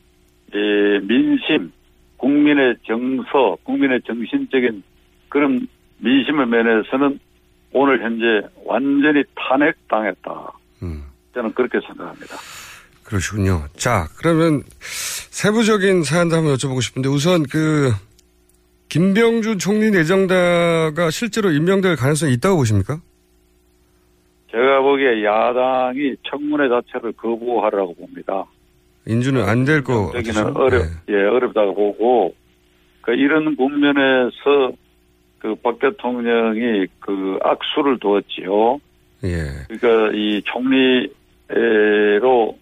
[0.53, 1.71] 이 민심,
[2.17, 4.83] 국민의 정서, 국민의 정신적인
[5.29, 5.67] 그런
[5.99, 7.19] 민심의 면에서는
[7.73, 10.51] 오늘 현재 완전히 탄핵당했다.
[11.33, 12.35] 저는 그렇게 생각합니다.
[13.03, 13.63] 그러시군요.
[13.77, 17.91] 자, 그러면 세부적인 사연도 한번 여쭤보고 싶은데 우선 그
[18.89, 22.99] 김병준 총리 내정자가 실제로 임명될 가능성이 있다고 보십니까?
[24.51, 28.45] 제가 보기에 야당이 청문회 자체를 거부하라고 봅니다.
[29.05, 30.11] 인준은 안 될 거.
[30.15, 32.33] 여기는 어렵, 예, 어렵다고 보고,
[33.01, 34.71] 그 이런 국면에서
[35.39, 38.79] 그 박 대통령이 그 악수를 두었지요.
[39.23, 39.65] 예.
[39.67, 42.57] 그러니까 이 총리로,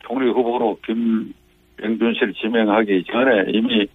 [0.00, 3.86] 총리 후보로 김병준 씨를 지명하기 전에 이미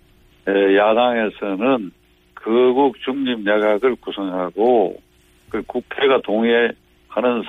[0.47, 1.91] 에, 야당에서는
[2.35, 5.01] 거국 중립 내각을 구성하고
[5.49, 6.75] 그 국회가 동의하는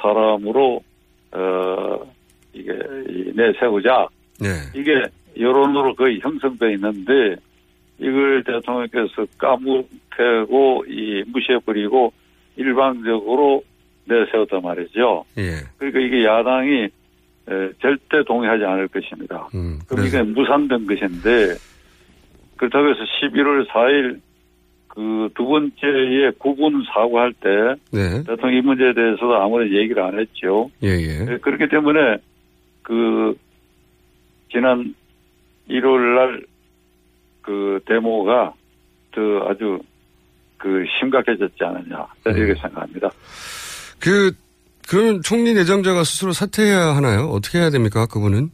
[0.00, 0.82] 사람으로
[1.32, 2.12] 어
[2.54, 2.72] 이게
[3.08, 4.08] 이 내세우자
[4.40, 4.48] 네.
[4.74, 5.02] 이게
[5.38, 7.36] 여론으로 거의 형성돼 있는데
[7.98, 12.12] 이걸 대통령께서 까무태고 이 무시해버리고
[12.56, 13.62] 일방적으로
[14.06, 15.24] 내세웠단 말이죠.
[15.38, 15.60] 예.
[15.78, 16.84] 그러니까 이게 야당이
[17.48, 19.48] 에, 절대 동의하지 않을 것입니다.
[19.54, 21.54] 음, 그럼 이게 무산된 것인데
[22.56, 24.20] 그렇다고 해서 11월 4일
[24.88, 27.48] 그 두 번째에 구분 사고할 때
[27.92, 28.22] 네.
[28.24, 30.70] 대통령 이 문제에 대해서도 아무런 얘기를 안 했죠.
[30.82, 31.24] 예, 예.
[31.24, 32.16] 네, 그렇기 때문에
[32.82, 33.36] 그
[34.50, 34.94] 지난
[35.68, 36.46] 1월
[37.42, 38.54] 날그 데모가
[39.12, 39.78] 더 아주
[40.56, 43.10] 그 심각해졌지 않느냐 이렇게 생각합니다.
[44.00, 44.32] 그,
[44.88, 47.28] 그러면 총리 내정자가 스스로 사퇴해야 하나요?
[47.30, 48.50] 어떻게 해야 됩니까, 그분은?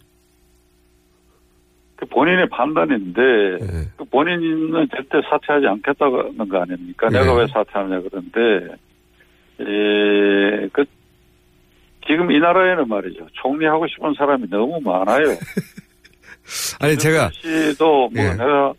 [1.96, 3.20] 그 본인의 판단인데
[3.60, 3.88] 네.
[3.96, 7.08] 그 본인은 절대 사퇴하지 않겠다는 거 아닙니까?
[7.08, 7.20] 네.
[7.20, 8.74] 내가 왜 사퇴하냐 그런데
[9.60, 10.84] 에, 그
[12.04, 15.28] 지금 이 나라에는 말이죠 총리 하고 싶은 사람이 너무 많아요.
[16.80, 17.30] 아니, 제가.
[17.34, 18.30] 씨도 뭐 예.
[18.32, 18.72] 내가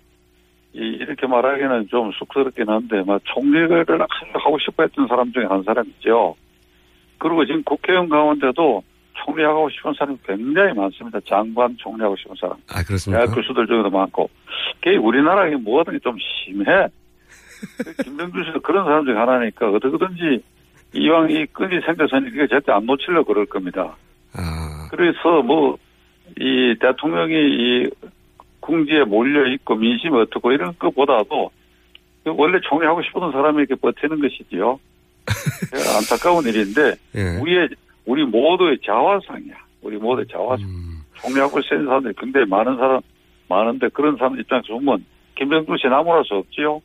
[0.73, 3.86] 이- 이렇게 말하기는 좀 쑥스럽긴 한데 막 총리를
[4.34, 6.36] 하고 싶어 했던 사람 중에 한 사람이죠.
[7.24, 8.84] 그리고 지금 국회의원 가운데도
[9.14, 11.20] 총리하고 싶은 사람이 굉장히 많습니다.
[11.26, 12.58] 장관 총리하고 싶은 사람.
[12.70, 13.24] 아, 그렇습니까?
[13.24, 14.30] 대학 교수들 중에도 많고.
[14.82, 16.66] 그게 우리나라에 뭐든 좀 심해.
[17.78, 20.44] 그 김병준 씨도 그런 사람 중에 하나니까 어떻게든지
[20.96, 23.96] 이왕 이 끈이 생겨서니 그게 절대 안 놓치려고 그럴 겁니다.
[24.34, 24.90] 아.
[24.92, 25.78] 그래서 뭐,
[26.38, 27.90] 이 대통령이 이
[28.60, 31.52] 궁지에 몰려 있고 민심이 어떻고 이런 것보다도
[32.26, 34.78] 그 원래 총리하고 싶은 사람이 이렇게 버티는 것이지요.
[35.98, 37.38] 안타까운 일인데 예.
[37.38, 37.70] 우리의
[38.06, 39.56] 우리 모두의 자화상이야.
[39.82, 40.68] 우리 모두의 자화상.
[40.68, 41.02] 음.
[41.16, 43.00] 총리하고 센 사람들이 굉장히 많은 사람
[43.48, 45.06] 많은데 그런 사람 입장에서 보면
[45.38, 46.82] 김병준 씨 나무랄 수 없지요.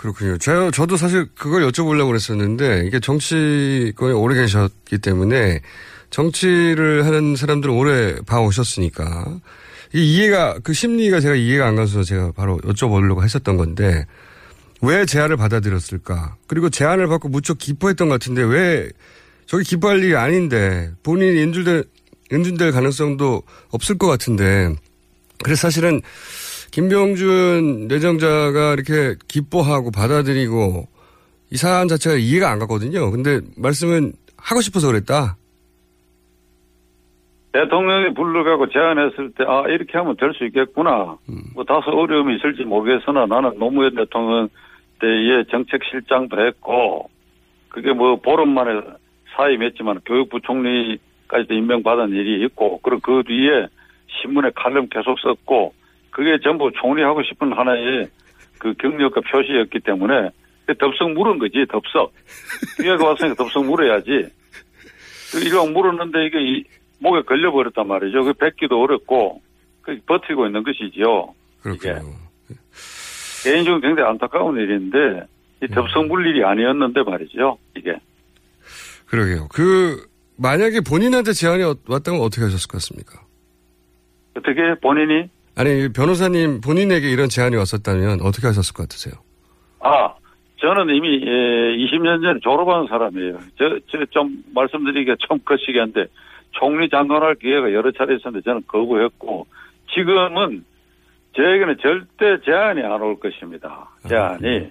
[0.00, 0.38] 그렇군요.
[0.38, 5.60] 제가, 저도 사실 그걸 여쭤보려고 그랬었는데, 이게 정치권에 오래 계셨기 때문에,
[6.08, 9.26] 정치를 하는 사람들은 오래 봐오셨으니까,
[9.94, 14.06] 이 이해가, 그 심리가 제가 이해가 안 가서 제가 바로 여쭤보려고 했었던 건데,
[14.82, 16.36] 왜 제안을 받아들였을까?
[16.46, 18.88] 그리고 제안을 받고 무척 기뻐했던 것 같은데, 왜,
[19.46, 21.84] 저기 기뻐할 일이 아닌데, 본인이 인줄될,
[22.30, 24.74] 인준될 가능성도 없을 것 같은데,
[25.42, 26.00] 그래서 사실은,
[26.70, 30.86] 김병준 내정자가 이렇게 기뻐하고 받아들이고
[31.50, 33.10] 이 사안 자체가 이해가 안 갔거든요.
[33.10, 35.36] 근데 말씀은 하고 싶어서 그랬다.
[37.52, 41.18] 대통령이 불러가고 제안했을 때, 아, 이렇게 하면 될 수 있겠구나.
[41.54, 44.48] 뭐, 다소 어려움이 있을지 모르겠으나 나는 노무현 대통령
[45.00, 47.10] 때에 정책실장도 했고,
[47.68, 48.80] 그게 뭐, 보름 만에
[49.36, 53.66] 사이 맺지만 교육부 총리까지도 임명받은 일이 있고, 그리고 그 뒤에
[54.22, 55.74] 신문에 칼럼 계속 썼고,
[56.10, 58.08] 그게 전부 총리하고 싶은 하나의
[58.58, 60.30] 그 경력과 표시였기 때문에,
[60.78, 62.12] 덥석 물은 거지, 덥석.
[62.80, 64.28] 기회가 왔으니까 덥석 물어야지.
[65.46, 66.64] 이거 물었는데 이게 이-
[67.02, 68.24] 목에 걸려버렸단 말이죠.
[68.24, 69.40] 그 뱉기도 어렵고,
[69.82, 71.34] 그 버티고 있는 것이지요.
[71.62, 71.94] 그렇군요.
[73.42, 75.26] 개인적으로 굉장히 안타까운 일인데,
[75.62, 77.58] 이 덥석 물 일이 아니었는데 말이죠.
[77.76, 77.94] 이게.
[79.06, 79.48] 그러게요.
[79.52, 83.20] 그, 만약에 본인한테 제안이 왔- 왔다면 어떻게 하셨을 것 같습니까?
[84.36, 89.14] 어떻게 본인이, 아니, 변호사님 본인에게 이런 제안이 왔었다면 어떻게 하셨을 것 같으세요?
[89.80, 90.14] 아,
[90.60, 93.38] 저는 이미, 예, 20년 전에 졸업한 사람이에요.
[93.58, 96.06] 저, 저, 좀 말씀드리기가 좀 거시기한데,
[96.52, 99.46] 총리 장관할 기회가 여러 차례 있었는데 저는 거부했고,
[99.94, 100.64] 지금은
[101.36, 103.88] 저에게는 절대 제안이 안 올 것입니다.
[104.08, 104.70] 제안이.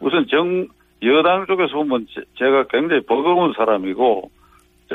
[0.00, 0.66] 우선 정,
[1.02, 4.30] 여당 쪽에서 보면 제- 제가 굉장히 버거운 사람이고,
[4.88, 4.94] 저,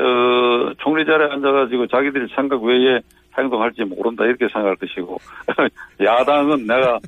[0.79, 2.99] 총리 자리에 앉아가지고 자기들이 생각 외에
[3.37, 5.17] 행동할지 모른다 이렇게 생각할 것이고,
[6.03, 6.99] 야당은 내가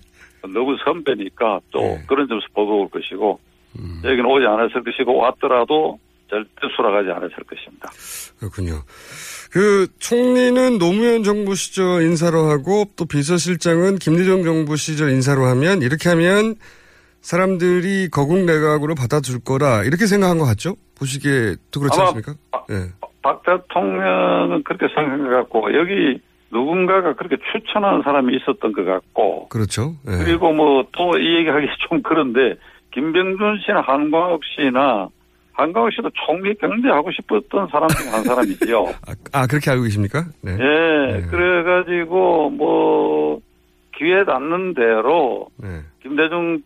[0.54, 3.39] 너무 선배니까 또 그런 점에서 버거울 것이고,
[4.04, 7.89] 여기는 오지 않았을 것이고, 왔더라도 절대 수락하지 않았을 것입니다.
[8.39, 8.74] 그렇군요.
[9.51, 16.10] 그 총리는 노무현 정부 시절 인사로 하고 또 비서실장은 김대중 정부 시절 인사로 하면 이렇게
[16.10, 16.55] 하면
[17.21, 20.75] 사람들이 거국 내각으로 받아줄 거라 이렇게 생각한 것 같죠?
[20.99, 22.34] 보시기에도 그렇지 않습니까?
[22.71, 22.91] 예.
[23.21, 29.95] 박 대통령은 그렇게 생각한 것 같고, 여기 누군가가 그렇게 추천하는 사람이 있었던 것 같고, 그렇죠.
[30.08, 30.23] 예.
[30.23, 32.55] 그리고 뭐 또 이 얘기하기 좀 그런데
[32.93, 35.10] 김병준 씨나 한광욱 씨나
[35.56, 38.86] 한광욱 씨도 총리 경제 하고 싶었던 사람 중에 한 사람이지요.
[39.32, 40.26] 아 그렇게 알고 계십니까?
[40.41, 40.52] 네.
[40.52, 43.39] 예, 그래가지고 뭐
[43.98, 45.82] 기회 닿는 대로 네.
[46.04, 46.62] 김대중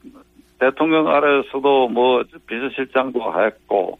[0.60, 3.99] 대통령 아래에서도 뭐 비서실장도 했고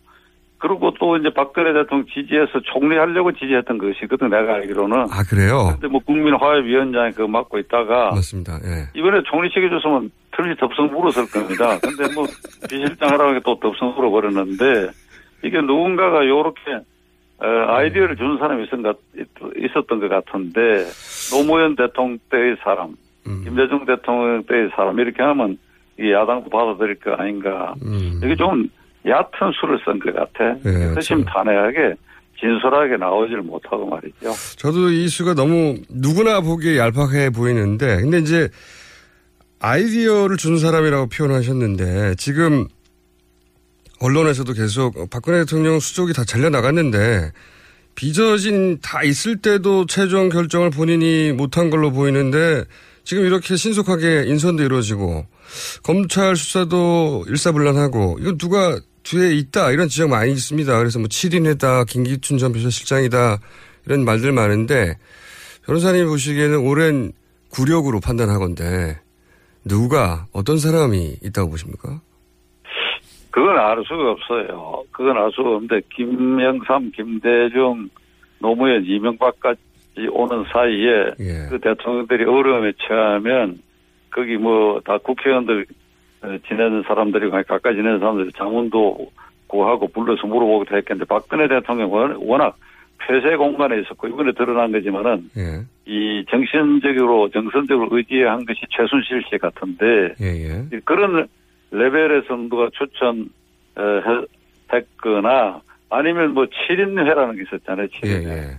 [0.60, 5.08] 그리고 또 이제 박근혜 대통령 지지해서 총리하려고 지지했던 것이거든 내가 알기로는.
[5.10, 5.70] 아 그래요?
[5.72, 8.60] 근데 뭐 국민화합위원장이 그거 맡고 있다가 맞습니다.
[8.66, 8.90] 예.
[8.94, 11.80] 이번에 총리직에 줬으면 틀리 덥석 물었을 겁니다.
[11.80, 12.26] 근데 뭐
[12.70, 14.90] 비실장 하라고 또 덥석 물어버렸는데
[15.46, 16.62] 이게 누군가가 요렇게
[17.42, 19.00] 어, 아이디어를 주는 사람이 있었던 것,
[19.56, 20.86] 있었던 것 같은데
[21.32, 25.58] 노무현 대통령 때의 사람, 김대중 대통령 때의 사람 이렇게 하면
[25.98, 27.76] 이 야당도 받아들일 거 아닌가.
[28.22, 28.68] 이게 좀
[29.06, 30.56] 얕은 수를 쓴 것 같아.
[30.64, 31.96] 네, 허심탄회하게
[32.40, 34.34] 진솔하게 나오질 못하고 말이죠.
[34.58, 38.50] 저도 이 수가 너무 누구나 보기에 얄팍해 보이는데, 근데 이제
[39.60, 42.68] 아이디어를 준 사람이라고 표현하셨는데, 지금
[44.00, 47.32] 언론에서도 계속 박근혜 대통령 수족이 다 잘려 나갔는데,
[47.96, 52.64] 빚어진 다 있을 때도 최종 결정을 본인이 못한 걸로 보이는데,
[53.04, 55.26] 지금 이렇게 신속하게 인선도 이루어지고,
[55.84, 60.78] 검찰 수사도 일사불란하고, 이건 누가 뒤에 있다, 이런 지적 많이 있습니다.
[60.78, 63.38] 그래서 뭐 7인회다, 김기춘 전 비서실장이다,
[63.88, 64.98] 이런 말들 많은데,
[65.66, 67.12] 변호사님 보시기에는 오랜
[67.52, 69.00] 구력으로 판단하건데,
[69.66, 72.02] 누가, 어떤 사람이 있다고 보십니까?
[73.32, 74.84] 그건 알 수가 없어요.
[74.92, 77.90] 그건 알 수가 없는데 김영삼, 김대중,
[78.40, 79.60] 노무현, 이명박까지
[80.12, 81.48] 오는 사이에 예.
[81.50, 83.60] 그 대통령들이 어려움에 처하면
[84.12, 85.66] 거기 뭐 다 국회의원들 어,
[86.48, 89.12] 지내는 사람들이 가까이 지내는 사람들이 자문도
[89.48, 92.58] 구하고 불러서 물어보기도 했겠는데 박근혜 대통령은 워낙
[93.00, 95.62] 폐쇄 공간에 있었고 이번에 드러난 거지만은 예.
[95.86, 100.80] 이 정신적으로 정선적으로 의지한 것이 최순실 씨 같은데 예, 예.
[100.84, 101.28] 그런
[101.72, 103.30] 레벨에서 누가 추천
[103.78, 107.88] 어, 해- 했거나 아니면 뭐 7인회라는 게 있었잖아요.
[107.88, 108.28] 7인회.
[108.28, 108.58] 예,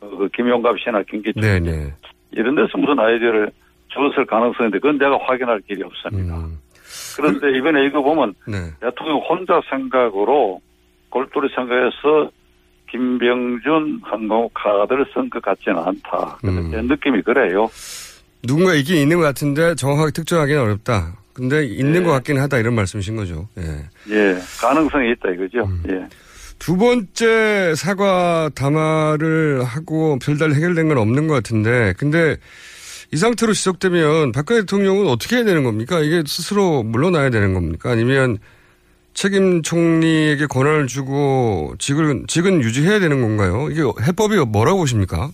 [0.00, 1.90] 그 김용갑 씨나 김기춘 네, 네.
[2.32, 3.50] 이런 데서 무슨 아이디어를
[3.88, 6.36] 줬을 가능성인데 그건 내가 확인할 길이 없습니다.
[6.36, 6.58] 음.
[7.16, 8.70] 그런데 이번에 이거 보면 네.
[8.80, 10.60] 대통령 혼자 생각으로
[11.10, 12.30] 골똘히 생각해서
[12.90, 16.38] 김병준, 한동욱 카드를 쓴 것 같지는 않다.
[16.44, 16.70] 음.
[16.70, 17.68] 제 느낌이 그래요.
[18.42, 21.16] 누군가 있긴 있는 것 같은데 정확하게 특정하기는 어렵다.
[21.32, 22.02] 근데 있는 네.
[22.02, 23.48] 것 같긴 하다 이런 말씀이신 거죠.
[23.58, 23.62] 예.
[24.14, 25.64] 예, 가능성이 있다 이거죠.
[25.64, 25.82] 음.
[25.90, 26.06] 예.
[26.60, 32.36] 두 번째 사과 담화를 하고 별다른 해결된 건 없는 것 같은데, 근데
[33.14, 36.00] 이 상태로 지속되면 박근혜 대통령은 어떻게 해야 되는 겁니까?
[36.00, 37.92] 이게 스스로 물러나야 되는 겁니까?
[37.92, 38.38] 아니면
[39.12, 43.68] 책임 총리에게 권한을 주고 직을, 직은 유지해야 되는 건가요?
[43.70, 45.28] 이게 해법이 뭐라고 보십니까?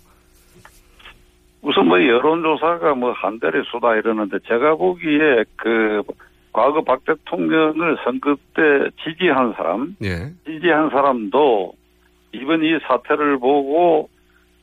[1.62, 6.02] 우선 뭐 여론조사가 뭐 한대리 수다 이러는데 제가 보기에 그
[6.52, 10.30] 과거 박 대통령을 선거 때 지지한 사람, 예.
[10.44, 11.72] 지지한 사람도
[12.32, 14.10] 이번 이 사태를 보고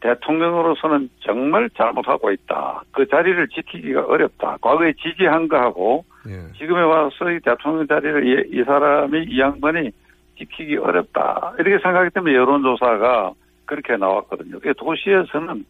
[0.02, 2.84] 대통령으로서는 정말 잘못하고 있다.
[2.92, 4.58] 그 자리를 지키기가 어렵다.
[4.62, 6.54] 과거에 지지한 거하고 예.
[6.58, 9.92] 지금에 와서 이 대통령 자리를 이, 이 사람이 이 양반이
[10.38, 11.54] 지키기 어렵다.
[11.58, 13.32] 이렇게 생각하기 때문에 여론조사가
[13.66, 14.60] 그렇게 나왔거든요.
[14.60, 15.66] 그 도시에서는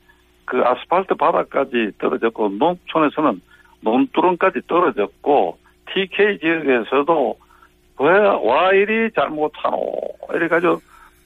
[0.46, 3.42] 그 아스팔트 바닥까지 떨어졌고 농촌에서는
[3.82, 5.58] 논두렁까지 떨어졌고
[5.94, 7.38] TK 지역에서도
[8.00, 9.94] 왜와 이리 잘못하노
[10.34, 10.80] 이래가지고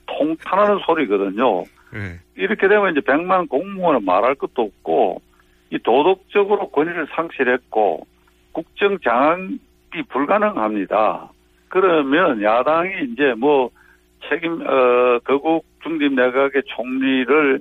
[0.06, 1.64] 통탄하는 소리거든요.
[1.94, 2.20] 예.
[2.36, 5.22] 이렇게 되면 이제 100만 공무원은 말할 것도 없고
[5.70, 8.06] 이 도덕적으로 권위를 상실했고
[8.52, 11.30] 국정 장악이 불가능합니다.
[11.68, 13.70] 그러면 야당이 이제 뭐
[14.28, 17.60] 책임 어 거국 중립 내각의 총리를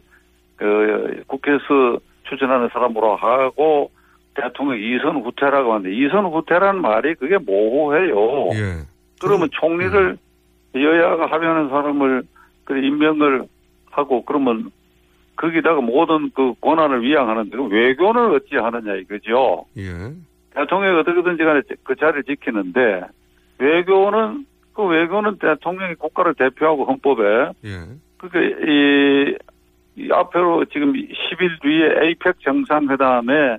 [0.58, 3.92] 그 국회에서 추천하는 사람으로 하고
[4.36, 8.50] 대통령 이선 후퇴라고 하는데 이선 후퇴라는 말이 그게 모호해요.
[8.54, 8.86] 예.
[9.22, 10.18] 그러면 총리를
[10.76, 12.24] 여야가 합의하는 사람을
[12.64, 13.44] 그 임명을
[13.92, 14.72] 하고 그러면
[15.36, 19.66] 거기다가 모든 그 권한을 위양하는데 외교는 어찌 하느냐 이거죠.
[19.78, 20.12] 예.
[20.54, 23.02] 대통령이 어떻게든지 간에 그 자리를 지키는데
[23.60, 27.24] 외교는 그 외교는 대통령이 국가를 대표하고 헌법에
[27.66, 27.80] 예.
[28.18, 29.36] 그러니까 이,
[29.98, 33.58] 이 앞으로 지금 10일 뒤에 에이펙 정상회담에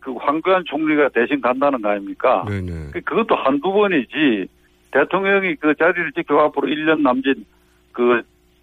[0.00, 2.44] 그 황교안 총리가 대신 간다는 거 아닙니까?
[2.48, 2.90] 네네.
[2.92, 4.46] 그- 그것도 한두 번이지
[4.92, 7.36] 대통령이 그 자리를 지켜 앞으로 1년 남짓
[7.92, 8.22] 그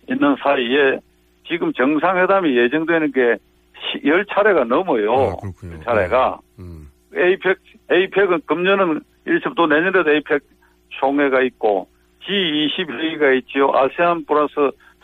[0.09, 0.99] 있는 사이에
[1.47, 3.37] 지금 정상회담이 예정되는 게
[4.03, 5.13] 10차례가 넘어요.
[5.13, 5.83] 아, 그렇군요.
[5.83, 6.39] 차례가.
[6.59, 6.87] 음.
[7.15, 7.57] 에이펙,
[7.89, 10.41] 에이펙은 금년은 일첩 또 내년에도 에이펙
[10.89, 11.87] 총회가 있고
[12.23, 13.71] G20 회의가 있지요.
[13.73, 14.53] 아세안 플러스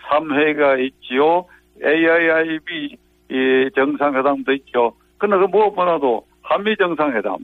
[0.10, 1.46] 3회가 있지요.
[1.84, 2.98] AIIB
[3.30, 4.94] 이 정상회담도 있죠.
[5.18, 7.38] 그러나 그 무엇보다도 한미 정상회담.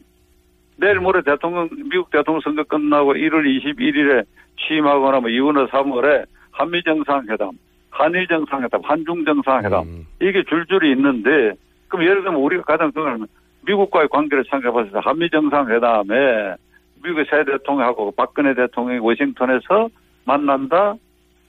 [0.78, 4.26] 내일 모레 대통령, 미국 대통령 선거 끝나고 1월 21일에
[4.57, 6.26] 취임하거나 뭐 2월 3월에
[6.60, 7.51] 한미 정상회담,
[7.89, 9.82] 한일 정상회담, 한중 정상회담.
[9.82, 10.05] 음.
[10.22, 11.53] 이게 줄줄이 있는데
[11.88, 13.28] 그럼 예를 들면 우리가 가장 건
[13.66, 16.55] 미국과의 관계를 생각해봤을 때 한미 정상회담에
[17.01, 19.88] 미국의 새 대통령하고 박근혜 대통령이 워싱턴에서
[20.26, 20.95] 만난다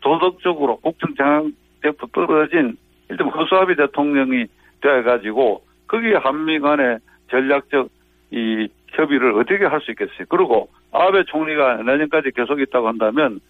[0.01, 2.77] 도덕적으로 국정 장악력도 떨어진
[3.09, 4.47] 일단 허수아비 대통령이
[4.81, 6.99] 돼가지고 거기에 한미 간의
[7.31, 7.89] 전략적
[8.31, 10.27] 이 협의를 어떻게 할 수 있겠어요.
[10.29, 13.41] 그리고 아베 총리가 내년까지 계속 있다고 한다면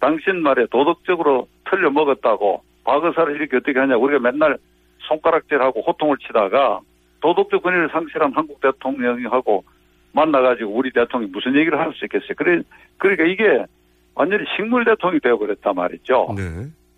[0.00, 4.56] 당신 말에 도덕적으로 틀려 먹었다고 과거사를 이렇게 어떻게 하냐 우리가 맨날
[5.08, 6.80] 손가락질하고 호통을 치다가
[7.20, 9.64] 도덕적 권위를 상실한 한국 대통령이 하고
[10.12, 12.34] 만나가지고 우리 대통령이 무슨 얘기를 할 수 있겠어요.
[12.36, 12.62] 그래,
[12.96, 13.64] 그러니까 이게
[14.14, 16.34] 완전히 식물 대통령이 되어버렸단 말이죠.
[16.36, 16.42] 네.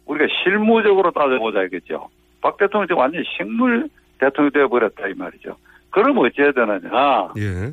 [0.06, 2.08] 우리가 실무적으로 따져보자 이겠죠.
[2.40, 3.88] 박 대통령이 완전히 식물
[4.18, 5.56] 대통령이 되어버렸다 이 말이죠.
[5.90, 7.28] 그럼 어찌해야 되느냐.
[7.38, 7.72] 예.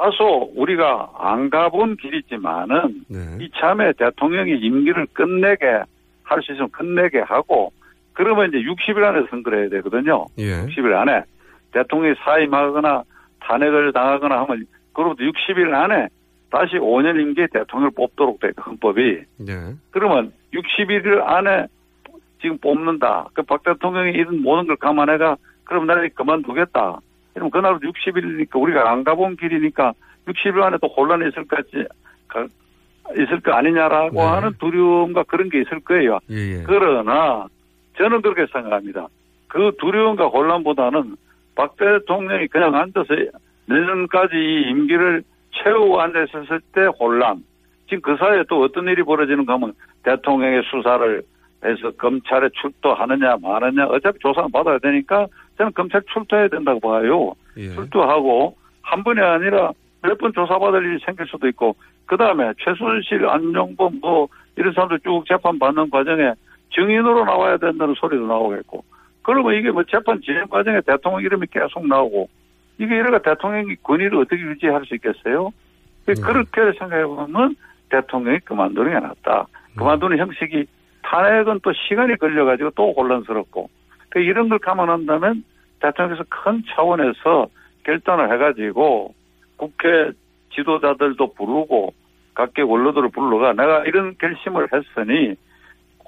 [0.00, 3.18] 와서 우리가 안 가본 길이지만은 네.
[3.44, 5.82] 이참에 대통령이 임기를 끝내게
[6.24, 7.70] 할 수 있으면 끝내게 하고
[8.14, 10.24] 그러면 이제 60일 안에 선거를 해야 되거든요.
[10.38, 10.64] 예.
[10.64, 11.22] 60일 안에
[11.72, 13.02] 대통령이 사임하거나
[13.40, 16.08] 탄핵을 당하거나 하면 그로부터 60일 안에
[16.50, 19.52] 다시 5년 임기에 대통령을 뽑도록 돼 헌법이 네.
[19.90, 21.66] 그러면 60일 안에
[22.40, 23.28] 지금 뽑는다.
[23.34, 27.00] 그 박 대통령이 이런 모든 걸 감안해가 그럼 나를 그만두겠다.
[27.34, 29.92] 그럼 그날 60일이니까 우리가 안 가본 길이니까
[30.26, 31.84] 60일 안에 또 혼란이 있을 것 같지,
[32.28, 32.46] 가-
[33.12, 34.20] 있을 거 아니냐라고 네.
[34.26, 36.18] 하는 두려움과 그런 게 있을 거예요.
[36.30, 36.62] 예, 예.
[36.66, 37.46] 그러나
[37.96, 39.06] 저는 그렇게 생각합니다.
[39.48, 41.16] 그 두려움과 혼란보다는
[41.56, 43.14] 박 대통령이 그냥 앉아서
[43.66, 45.22] 내년까지 이 임기를
[45.52, 47.42] 채우고 앉아 있었을 때 혼란.
[47.88, 49.72] 지금 그 사이에 또 어떤 일이 벌어지는가 하면
[50.04, 51.22] 대통령의 수사를
[51.64, 55.26] 해서 검찰에 출두하느냐 마느냐 어차피 조사는 받아야 되니까
[55.60, 57.34] 저는 검찰 출두해야 된다고 봐요.
[57.58, 57.68] 예.
[57.68, 64.00] 출두하고 한 번이 아니라 몇 번 조사받을 일이 생길 수도 있고 그 다음에 최순실, 안용범
[64.00, 66.32] 뭐 이런 사람들 쭉 재판 받는 과정에
[66.74, 68.82] 증인으로 나와야 된다는 소리도 나오겠고
[69.22, 72.30] 그러면 이게 뭐 재판 진행 과정에 대통령 이름이 계속 나오고
[72.78, 75.50] 이게 이래가 대통령이 권위를 어떻게 유지할 수 있겠어요?
[76.06, 77.54] 그렇게 생각해 보면
[77.90, 79.46] 대통령이 그만두는 게 낫다.
[79.76, 80.64] 그만두는 형식이
[81.02, 83.68] 탄핵은 또 시간이 걸려가지고 또 혼란스럽고
[84.10, 85.44] 그 이런 걸 감안한다면
[85.80, 87.48] 대통령께서 큰 차원에서
[87.84, 89.14] 결단을 해가지고
[89.56, 90.10] 국회
[90.54, 91.94] 지도자들도 부르고
[92.34, 95.36] 각계 원로들을 불러가 내가 이런 결심을 했으니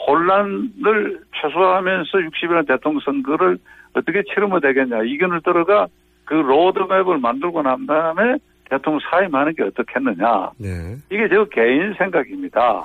[0.06, 3.58] 혼란을 최소화하면서 60일의 대통령 선거를
[3.94, 5.86] 어떻게 치르면 되겠냐 이견을 들어가
[6.24, 8.36] 그 로드맵을 만들고 난 다음에
[8.68, 10.96] 대통령 사임하는 게 어떻겠느냐 네.
[11.10, 12.84] 이게 저 개인 생각입니다.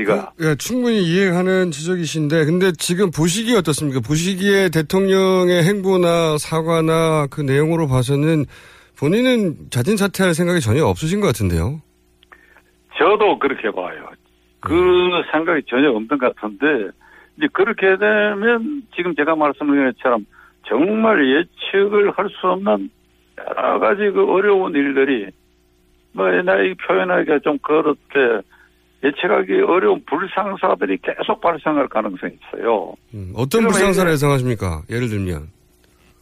[0.00, 4.00] 이거 예, 충분히 이해하는 지적이신데, 근데 지금 보시기 어떻습니까?
[4.00, 8.44] 보시기에 대통령의 행보나 사과나 그 내용으로 봐서는
[8.98, 11.80] 본인은 자진 사퇴할 생각이 전혀 없으신 것 같은데요.
[12.98, 14.10] 저도 그렇게 봐요.
[14.60, 14.74] 그
[15.32, 16.90] 생각이 전혀 없는 것 같은데
[17.38, 20.26] 이제 그렇게 되면 지금 제가 말씀드린 것처럼
[20.68, 22.90] 정말 예측을 할 수 없는
[23.38, 25.28] 여러 가지 그 어려운 일들이
[26.12, 28.46] 뭐 옛날에 표현하기가 좀 그렇게
[29.02, 32.94] 예측하기 어려운 불상사들이 계속 발생할 가능성이 있어요.
[33.14, 34.82] 음, 어떤 불상사를 예상하십니까?
[34.90, 35.48] 예를 들면.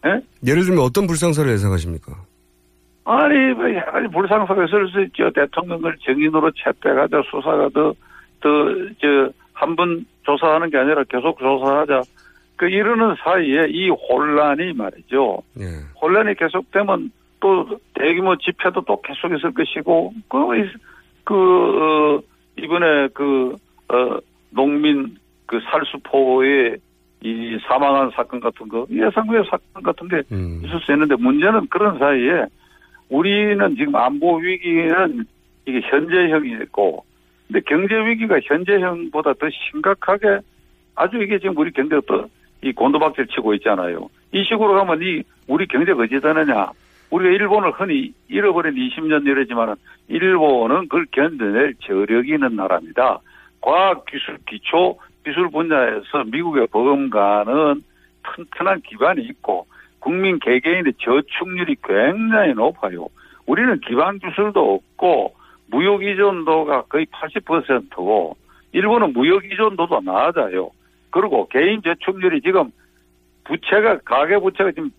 [0.07, 0.21] 예?
[0.47, 2.13] 예를 들면 어떤 불상사를 예상하십니까?
[3.05, 5.31] 아니, 뭐, 가지 불상사가 있을 수 있죠.
[5.33, 7.95] 대통령을 정인으로 채택하자, 수사가 더,
[8.41, 8.49] 더,
[9.01, 12.03] 저, 한 번 조사하는 게 아니라 계속 조사하자.
[12.57, 15.43] 그 이러는 사이에 이 혼란이 말이죠.
[15.61, 15.65] 예.
[16.01, 17.11] 혼란이 계속되면
[17.41, 20.71] 또 대규모 집회도 또 계속 있을 것이고, 그, 이-
[21.25, 22.21] 그, 어,
[22.63, 23.57] 이번에 그,
[23.89, 24.19] 어,
[24.51, 26.77] 농민 그 살수포의
[27.23, 30.63] 이 사망한 사건 같은 거, 예상외 사건 같은 게 음.
[30.65, 32.47] 있을 수 있는데 문제는 그런 사이에
[33.09, 35.25] 우리는 지금 안보 위기는
[35.67, 37.05] 이게 현재형이 있고,
[37.47, 40.41] 근데 경제 위기가 현재형보다 더 심각하게
[40.95, 42.29] 아주 이게 지금 우리 경제가 또
[42.63, 44.09] 이 곤도박질 치고 있잖아요.
[44.33, 46.71] 이 식으로 가면 이 우리 경제가 어찌 되느냐.
[47.11, 49.75] 우리가 일본을 흔히 잃어버린 20년 이러지만은
[50.09, 53.21] 일본은 그걸 견뎌낼 저력이 있는 나라입니다.
[53.61, 57.83] 과학 기술 기초 기술 분야에서 미국의 버금가는
[58.23, 59.67] 튼튼한 기반이 있고
[60.01, 63.09] 국민 개개인의 저축률이 굉장히 높아요.
[63.47, 65.35] 우리는 기반 기술도 없고
[65.67, 68.37] 무역 의존도가 거의 80%고
[68.73, 70.71] 일본은 무역 의존도도 낮아요.
[71.11, 72.71] 그리고 개인 저축률이 지금
[73.45, 74.91] 부채가 가계 부채가 지금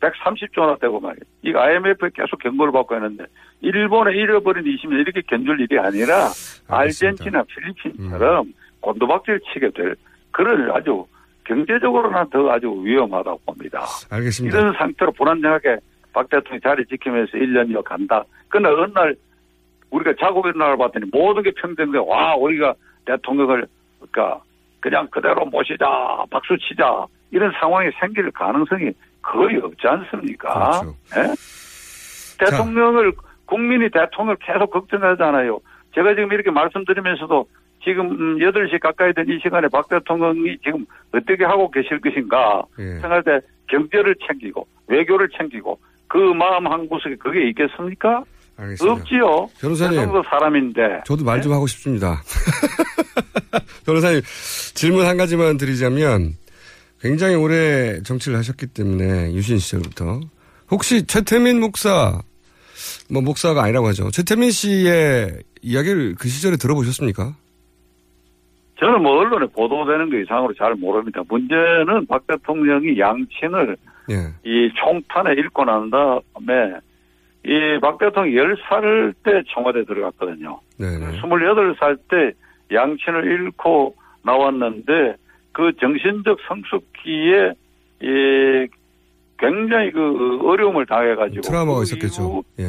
[0.00, 1.22] 130조나 되고 말이에요.
[1.42, 3.24] 이 IMF에 계속 경고를 받고 있는데
[3.60, 6.28] 일본에 잃어버린 20년 이렇게 견줄 일이 아니라
[6.68, 9.96] 아르헨티나, 필리핀처럼 곤도박질 치게 될
[10.30, 11.06] 그런 아주
[11.44, 13.84] 경제적으로는 더 아주 위험하다고 봅니다.
[14.10, 14.56] 알겠습니다.
[14.56, 15.78] 이런 상태로 불안정하게
[16.12, 18.24] 박 대통령이 자리 지키면서 1년여 간다.
[18.48, 19.16] 그러나 어느 날
[19.90, 21.98] 우리가 자고 일어나를 봤더니 모든 게 평등돼.
[21.98, 22.74] 와, 우리가
[23.06, 23.66] 대통령을
[23.98, 24.42] 그러니까
[24.80, 25.86] 그냥 그대로 모시자,
[26.30, 27.06] 박수 치자.
[27.30, 28.92] 이런 상황이 생길 가능성이
[29.22, 30.82] 거의 없지 않습니까?
[31.16, 31.34] 예?
[32.38, 33.12] 대통령을
[33.46, 35.58] 국민이 대통령을 계속 걱정하잖아요.
[35.94, 37.46] 제가 지금 이렇게 말씀드리면서도
[37.82, 42.94] 지금 음, 8시 가까이 된 이 시간에 박 대통령이 지금 어떻게 하고 계실 것인가 예.
[43.00, 48.22] 생각할 때 경제를 챙기고 외교를 챙기고 그 마음 한 구석에 그게 있겠습니까?
[48.56, 48.92] 알겠습니다.
[48.92, 49.48] 없지요.
[49.60, 49.98] 변호사님.
[49.98, 51.00] 대통령도 사람인데.
[51.04, 52.16] 저도 말좀 하고 싶습니다.
[53.86, 54.20] 변호사님,
[54.74, 56.32] 질문 한 가지만 드리자면,
[57.00, 60.20] 굉장히 오래 정치를 하셨기 때문에, 유신 시절부터.
[60.70, 62.20] 혹시 최태민 목사,
[63.10, 64.10] 뭐, 목사가 아니라고 하죠.
[64.10, 67.34] 최태민 씨의 이야기를 그 시절에 들어보셨습니까?
[68.78, 71.20] 저는 뭐 언론에 보도되는 거 이상으로 잘 모릅니다.
[71.28, 73.76] 문제는 박 대통령이 양친을
[74.10, 74.14] 예.
[74.44, 76.74] 이 총탄에 읽고 난 다음에
[77.44, 80.60] 이 박 대통령이 10살 때 청와대 들어갔거든요.
[80.78, 81.20] 네네.
[81.20, 82.32] 28살 때
[82.72, 85.16] 양친을 잃고 나왔는데
[85.58, 87.52] 그 정신적 성숙기에
[88.00, 88.68] 이
[89.40, 92.44] 굉장히 그 어려움을 당해가지고 트라우마가 그 있었겠죠.
[92.60, 92.64] 예.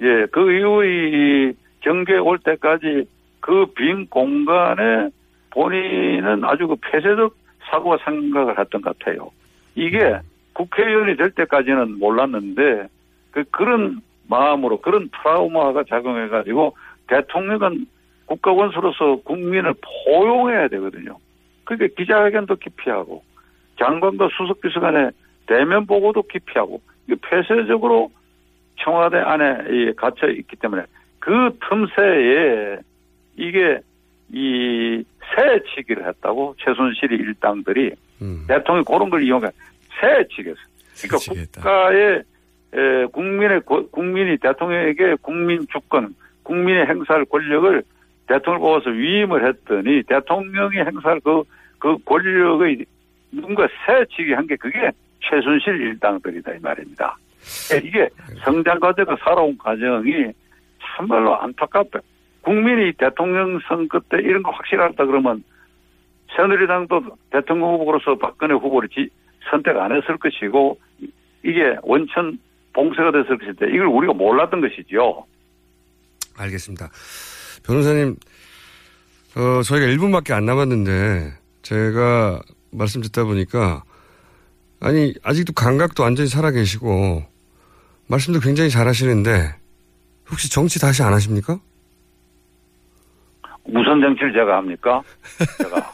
[0.00, 3.04] 예, 그 이후에 이 경계에 올 때까지
[3.40, 5.10] 그 빈 공간에
[5.50, 7.36] 본인은 아주 그 폐쇄적
[7.70, 9.30] 사고와 생각을 했던 것 같아요.
[9.74, 10.18] 이게
[10.54, 12.88] 국회의원이 될 때까지는 몰랐는데
[13.32, 16.74] 그 그런 마음으로 그런 트라우마가 작용해가지고
[17.06, 17.86] 대통령은
[18.24, 19.74] 국가원수로서 국민을
[20.06, 21.18] 포용해야 되거든요.
[21.76, 23.22] 그러니까 기자회견도 기피하고
[23.78, 25.10] 장관과 수석비서관의
[25.46, 28.10] 대면 보고도 기피하고 이게 폐쇄적으로
[28.80, 30.82] 청와대 안에 이 갇혀 있기 때문에
[31.20, 32.78] 그 틈새에
[33.36, 33.80] 이게
[34.32, 35.04] 이
[35.34, 37.92] 새치기를 했다고 최순실이 일당들이
[38.48, 39.48] 대통령이 그런 걸 이용해
[40.00, 40.60] 새치기했어.
[41.02, 41.18] 그러니까
[41.60, 42.22] 국가의
[42.72, 47.82] 에, 국민의 고- 국민이 대통령에게 국민 주권, 국민의 행사할 권력을
[48.28, 51.42] 대통령을 뽑아서 위임을 했더니 대통령이 행사할 그,
[51.80, 52.84] 그 권력의
[53.32, 54.90] 누군가 새치기 한 게 그게
[55.22, 57.16] 최순실 일당들이다 이 말입니다.
[57.72, 58.08] 예, 이게
[58.44, 60.32] 성장 과정과 살아온 과정이
[60.82, 62.00] 참말로 안타깝다.
[62.42, 65.42] 국민이 대통령 선거 때 이런 거 확실하다 그러면
[66.36, 69.08] 새누리당도 대통령 후보로서 박근혜 후보를 지,
[69.50, 70.78] 선택 안 했을 것이고
[71.44, 72.38] 이게 원천
[72.72, 75.26] 봉쇄가 됐을 것인데 이걸 우리가 몰랐던 것이죠.
[76.38, 76.88] 알겠습니다.
[77.66, 78.16] 변호사님,
[79.36, 81.32] 어, 저희가 1분밖에 안 남았는데
[81.62, 82.40] 제가
[82.70, 83.82] 말씀 듣다 보니까
[84.80, 87.24] 아니 아직도 감각도 완전히 살아 계시고
[88.08, 89.54] 말씀도 굉장히 잘하시는데
[90.30, 91.58] 혹시 정치 다시 안 하십니까?
[93.64, 95.02] 무슨 정치를 제가 합니까?
[95.58, 95.92] 제가.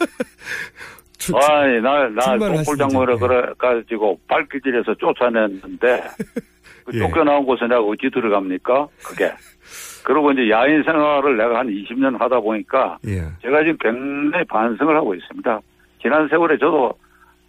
[1.35, 6.03] 아니, 날, 날, 독불장모를 그래, 가지고 발길질해서 쫓아냈는데,
[6.85, 6.99] 그 예.
[7.01, 8.89] 쫓겨나온 곳에 내가 어찌 들어갑니까?
[9.03, 9.33] 그게.
[10.07, 13.23] 그리고 이제 야인 생활을 내가 한 20년 하다 보니까, 예.
[13.43, 15.61] 제가 지금 굉장히 반성을 하고 있습니다.
[16.01, 16.95] 지난 세월에 저도,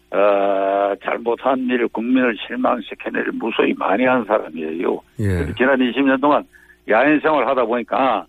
[0.09, 4.99] 어, 잘못한 일, 국민을 실망시킨 일을 무수히 많이 한 사람이에요.
[5.19, 5.53] 예.
[5.55, 6.43] 지난 20년 동안
[6.89, 8.25] 야인 생활 하다 보니까 아,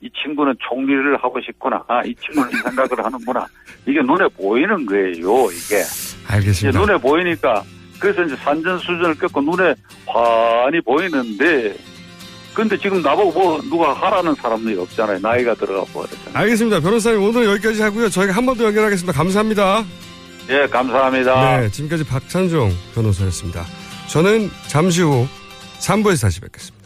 [0.00, 1.82] 이 친구는 총리를 하고 싶구나.
[1.88, 3.44] 아, 이 친구는 이 생각을 하는구나.
[3.84, 5.82] 이게 눈에 보이는 거예요, 이게.
[6.30, 6.78] 알겠습니다.
[6.78, 7.64] 눈에 보이니까
[8.00, 9.74] 그래서 이제 산전 수전을 겪고 눈에
[10.06, 11.74] 환히 보이는데
[12.54, 15.18] 근데 지금 나보고 뭐 누가 하라는 사람이 없잖아요.
[15.20, 16.30] 나이가 들어가 버렸잖아요.
[16.34, 16.80] 알겠습니다.
[16.80, 18.10] 변호사님 오늘 여기까지 하고요.
[18.10, 19.16] 저희가 한 번 더 연결하겠습니다.
[19.16, 19.84] 감사합니다.
[20.50, 21.60] 예, 감사합니다.
[21.60, 23.64] 네, 지금까지 박찬종 변호사였습니다.
[24.08, 25.26] 저는 잠시 후
[25.78, 26.81] 3부에서 다시 뵙겠습니다.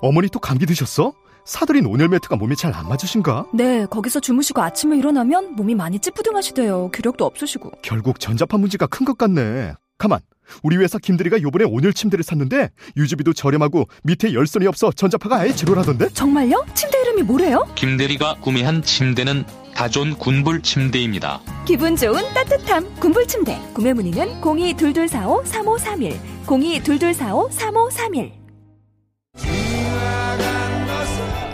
[0.00, 1.12] 어머니 또 감기 드셨어?
[1.44, 3.46] 사들인 온열 매트가 몸에 잘 안 맞으신가?
[3.54, 6.90] 네, 거기서 주무시고 아침에 일어나면 몸이 많이 찌뿌둥하시대요.
[6.92, 7.72] 기력도 없으시고.
[7.82, 9.72] 결국 전자파 문제가 큰 것 같네.
[9.96, 10.20] 가만.
[10.62, 16.08] 우리 회사 김대리가 요번에 온열 침대를 샀는데 유지비도 저렴하고 밑에 열선이 없어 전자파가 아예 제로라던데?
[16.10, 16.64] 정말요?
[16.74, 17.66] 침대 이름이 뭐래요?
[17.74, 19.44] 김대리가 구매한 침대는
[19.74, 21.40] 다존 군불 침대입니다.
[21.66, 23.58] 기분 좋은 따뜻함 군불 침대.
[23.74, 28.32] 구매 문의는 022245-3531, 022245-3531.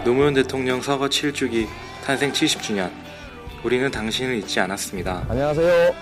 [0.05, 1.67] 노무현 대통령 서거 7주기
[2.05, 2.91] 탄생 70주년
[3.63, 5.25] 우리는 당신을 잊지 않았습니다.
[5.31, 5.95] 안녕하세요.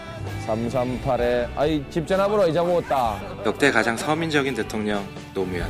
[0.47, 3.21] 338에 아이 집 전화번호 잊어먹었다.
[3.47, 5.69] 역대 가장 서민적인 대통령 노무현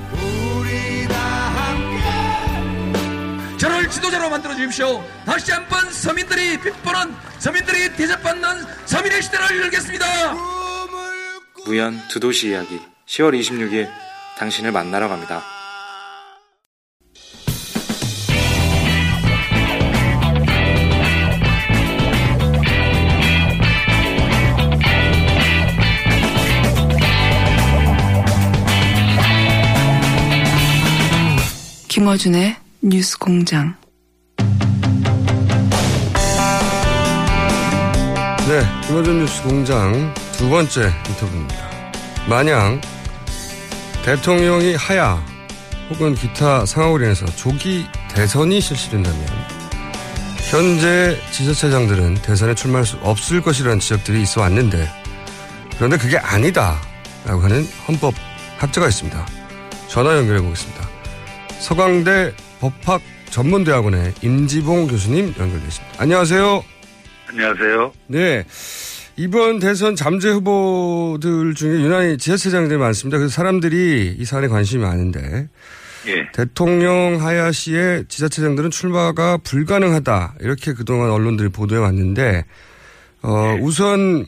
[3.58, 5.04] 저를 지도자로 만들어 주십시오.
[5.26, 8.48] 다시 한번 서민들이 빗보는 서민들이 대접받는
[8.86, 10.06] 서민의 시대를 열겠습니다.
[11.66, 13.88] 무연 두 도시 이야기 10월 26일
[14.38, 15.42] 당신을 만나러 갑니다.
[31.92, 33.76] 김어준의 뉴스 공장.
[38.48, 41.70] 네, 김어준 뉴스 공장 두 번째 인터뷰입니다.
[42.30, 42.80] 만약
[44.06, 45.22] 대통령이 하야
[45.90, 47.84] 혹은 기타 상황으로 인해서 조기
[48.14, 49.26] 대선이 실시된다면
[50.50, 54.88] 현재 지자체장들은 대선에 출마할 수 없을 것이라는 지적들이 있어 왔는데
[55.76, 58.14] 그런데 그게 아니다라고 하는 헌법
[58.56, 59.26] 학자가 있습니다.
[59.88, 60.81] 전화 연결해 보겠습니다.
[61.62, 63.00] 서강대 법학
[63.30, 66.02] 전문대학원의 임지봉 교수님 연결되어 있습니다.
[66.02, 66.64] 안녕하세요.
[67.28, 67.92] 안녕하세요.
[68.08, 68.44] 네.
[69.16, 73.18] 이번 대선 잠재 후보들 중에 유난히 지자체장들이 많습니다.
[73.18, 75.48] 그래서 사람들이 이 사안에 관심이 많은데
[76.08, 76.26] 예.
[76.32, 82.44] 대통령 하야시의 지자체장들은 출마가 불가능하다 이렇게 그동안 언론들이 보도해 왔는데
[83.22, 84.26] 어, 우선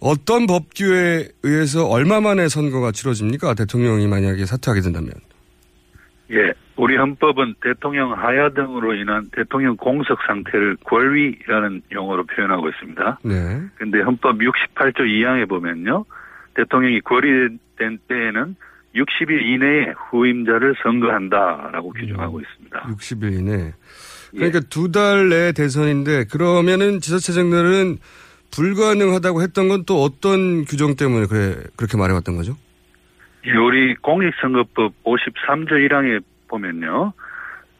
[0.00, 3.54] 어떤 법규에 의해서 얼마 만에 선거가 치러집니까?
[3.54, 5.12] 대통령이 만약에 사퇴하게 된다면.
[6.32, 13.18] 예, 우리 헌법은 대통령 하야 등으로 인한 대통령 공석 상태를 권위라는 용어로 표현하고 있습니다.
[13.24, 13.62] 네.
[13.76, 16.04] 근데 헌법 68조 2항에 보면요.
[16.54, 18.56] 대통령이 권위된 때에는
[18.94, 22.82] 60일 이내에 후임자를 선거한다라고 규정하고 있습니다.
[22.90, 23.72] 60일 이내.
[24.30, 27.98] 그러니까 두달 내 대선인데 그러면은 지자체장들은
[28.50, 32.56] 불가능하다고 했던 건 또 어떤 규정 때문에 그래 그렇게 말해왔던 거죠?
[33.46, 37.12] 예, 우리 공익선거법 53조 1항에 보면요.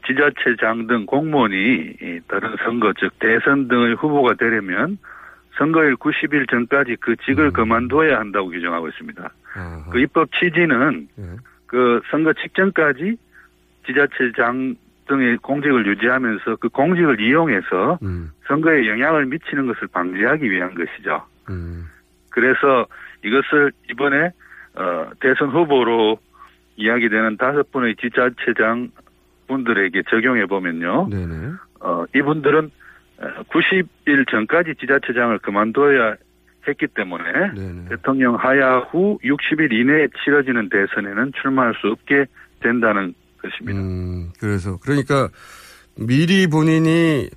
[0.06, 4.98] 지자체장 등 공무원이 이 다른 선거 즉 대선 등의 후보가 되려면
[5.56, 9.30] 선거일 90일 전까지 그 직을 그만둬야 한다고 규정하고 있습니다.
[9.90, 11.06] 그 입법 취지는
[11.66, 13.16] 그 선거 직전까지
[13.86, 17.98] 지자체장들 등의 공직을 유지하면서 그 공직을 이용해서
[18.46, 21.22] 선거에 영향을 미치는 것을 방지하기 위한 것이죠.
[22.30, 22.86] 그래서
[23.24, 24.30] 이것을 이번에
[24.74, 26.18] 어, 대선 후보로
[26.76, 28.90] 이야기되는 다섯 분의 지자체장
[29.46, 31.08] 분들에게 적용해 보면요.
[31.80, 32.70] 어, 이분들은
[33.50, 36.16] 90일 전까지 지자체장을 그만둬야
[36.66, 42.26] 했기 때문에 대통령 하야 후 60일 이내에 치러지는 대선에는 출마할 수 없게
[42.60, 43.80] 된다는 것입니다.
[43.80, 45.28] 음, 그래서 그러니까
[45.96, 47.28] 미리 본인이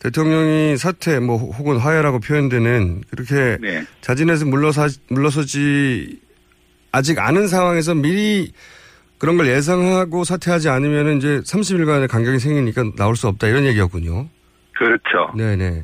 [0.00, 3.82] 대통령이 사퇴 뭐 혹은 하야라고 표현되는 그렇게 네.
[4.00, 6.20] 자진해서 물러서 물러서지
[6.94, 8.52] 아직 아는 상황에서 미리
[9.18, 14.28] 그런 걸 예상하고 사퇴하지 않으면 이제 30일간의 간격이 생기니까 나올 수 없다 이런 얘기였군요.
[14.76, 15.32] 그렇죠.
[15.36, 15.82] 네네.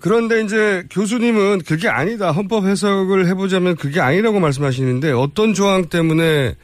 [0.00, 2.32] 그런데 이제 교수님은 그게 아니다.
[2.32, 6.54] 헌법 해석을 해보자면 그게 아니라고 말씀하시는데 어떤 조항 때문에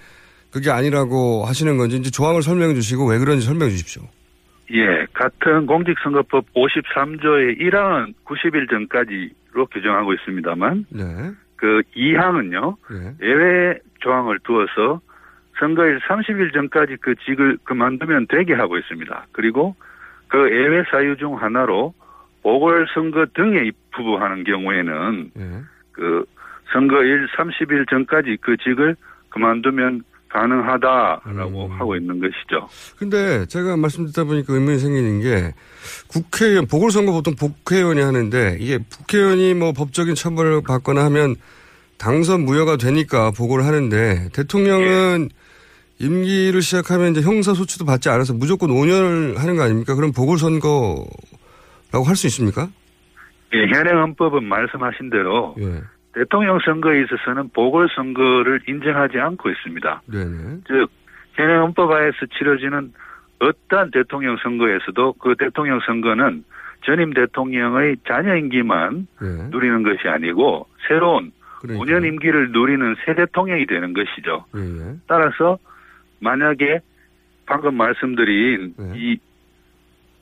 [0.50, 4.02] 그게 아니라고 하시는 건지 이제 조항을 설명해 주시고 왜 그런지 설명해 주십시오.
[4.72, 11.02] 예, 같은 공직선거법 53조의 1항은 90일 전까지로 규정하고 있습니다만 네.
[11.62, 12.76] 그 2항은요.
[13.22, 15.00] 예외 조항을 두어서
[15.60, 19.26] 선거일 30일 전까지 그 직을 그만두면 되게 하고 있습니다.
[19.30, 19.76] 그리고
[20.26, 21.94] 그 예외 사유 중 하나로
[22.42, 25.30] 보궐선거 등에 입후보하는 경우에는
[25.92, 26.24] 그
[26.72, 28.96] 선거일 30일 전까지 그 직을
[29.28, 30.02] 그만두면
[30.32, 32.68] 가능하다라고 하고 있는 것이죠.
[32.96, 35.52] 근데 제가 말씀 듣다 보니까 의문이 생기는 게
[36.08, 41.36] 국회의원, 보궐선거 보통 국회의원이 하는데 이게 국회의원이 뭐 법적인 처벌을 받거나 하면
[41.98, 45.28] 당선 무효가 되니까 보고를 하는데 대통령은
[46.00, 49.94] 임기를 시작하면 이제 형사소치도 받지 않아서 무조건 5년을 하는 거 아닙니까?
[49.94, 51.06] 그럼 보궐선거라고
[52.04, 52.68] 할 수 있습니까?
[53.54, 55.82] 예, 현행 헌법은 말씀하신 대로 예.
[56.14, 60.02] 대통령 선거에 있어서는 보궐선거를 인정하지 않고 있습니다.
[60.06, 60.58] 네네.
[60.66, 60.88] 즉
[61.34, 62.92] 현행 헌법 하에서 치러지는
[63.38, 66.44] 어떠한 대통령 선거에서도 그 대통령 선거는
[66.84, 69.48] 전임 대통령의 자녀 임기만 네.
[69.50, 72.00] 누리는 것이 아니고 새로운 그러니까요.
[72.00, 74.44] 5년 임기를 누리는 새 대통령이 되는 것이죠.
[74.56, 74.96] 예.
[75.06, 75.58] 따라서
[76.20, 76.80] 만약에
[77.46, 78.92] 방금 말씀드린 네.
[78.96, 79.18] 이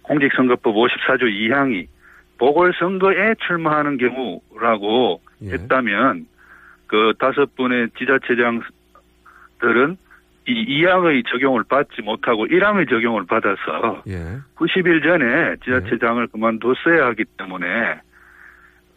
[0.03, 1.87] 공직선거법 54조 2항이
[2.41, 5.51] 보궐선거에 출마하는 경우라고 예.
[5.53, 6.27] 했다면
[6.87, 8.67] 그 다섯 분의 지자체장들은
[10.49, 14.39] 이 2항의 적용을 받지 못하고 1항의 적용을 받아서 예.
[14.57, 17.69] 90일 전에 지자체장을 그만뒀어야 하기 때문에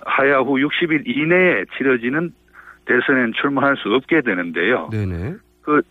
[0.06, 2.32] 하야 후 60일 이내에 치러지는
[2.86, 4.90] 대선엔 출마할 수 없게 되는데요.
[4.90, 5.36] 네네.
[5.62, 5.82] 그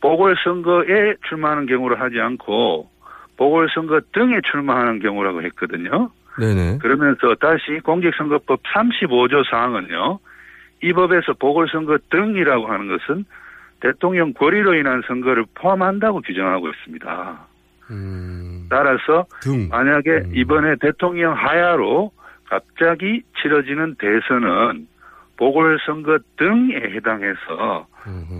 [0.00, 2.88] 보궐선거에 출마하는 경우로 하지 않고
[3.36, 6.10] 보궐선거 등에 출마하는 경우라고 했거든요.
[6.40, 6.78] 네네.
[6.78, 10.18] 그러면서 다시 공직선거법 35조 사항은요.
[10.82, 13.24] 이 법에서 보궐선거 등이라고 하는 것은
[13.80, 17.46] 대통령 권리로 인한 선거를 포함한다고 규정하고 있습니다.
[18.70, 19.26] 따라서
[19.70, 22.12] 만약에 이번에 대통령 하야로
[22.48, 24.86] 갑자기 치러지는 대선은
[25.36, 27.86] 보궐선거 등에 해당해서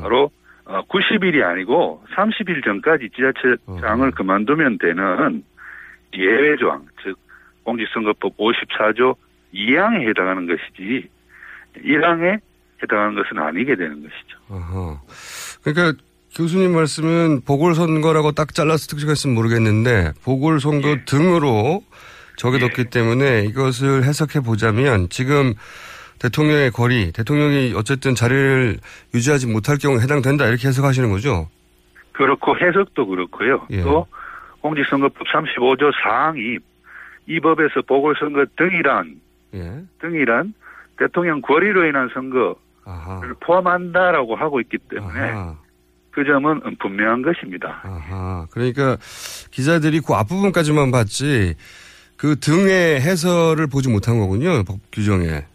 [0.00, 0.30] 바로
[0.64, 5.42] 90일이 아니고 30일 전까지 지자체장을 그만두면 되는
[6.14, 7.16] 예외 조항, 즉
[7.70, 9.14] 공직선거법 54조
[9.54, 11.08] 2항에 해당하는 것이지
[11.84, 12.40] 1항에
[12.82, 14.38] 해당하는 것은 아니게 되는 것이죠.
[14.48, 15.00] 어허.
[15.62, 16.02] 그러니까
[16.34, 21.04] 교수님 말씀은 보궐선거라고 딱 잘라서 특정했으면 모르겠는데 보궐선거 예.
[21.04, 21.82] 등으로
[22.36, 25.54] 적용됐기 때문에 이것을 해석해 보자면 지금
[26.18, 28.78] 대통령의 거리, 대통령이 어쨌든 자리를
[29.14, 31.48] 유지하지 못할 경우에 해당된다 이렇게 해석하시는 거죠?
[32.12, 33.66] 그렇고 해석도 그렇고요.
[33.70, 33.82] 예.
[33.82, 34.06] 또
[34.60, 36.60] 공직선거법 35조 4항이
[37.30, 39.20] 이 법에서 보궐선거 등이란
[39.54, 39.82] 예.
[40.00, 40.52] 등이란
[40.98, 42.56] 대통령 권리로 인한 선거를
[43.38, 45.32] 포함한다라고 하고 있기 때문에
[46.10, 47.82] 그 점은 분명한 것입니다.
[47.84, 48.96] 아, 그러니까
[49.52, 51.54] 기자들이 그 앞부분까지만 봤지
[52.16, 54.64] 그 등의 해설을 보지 못한 거군요.
[54.64, 55.46] 법 규정에.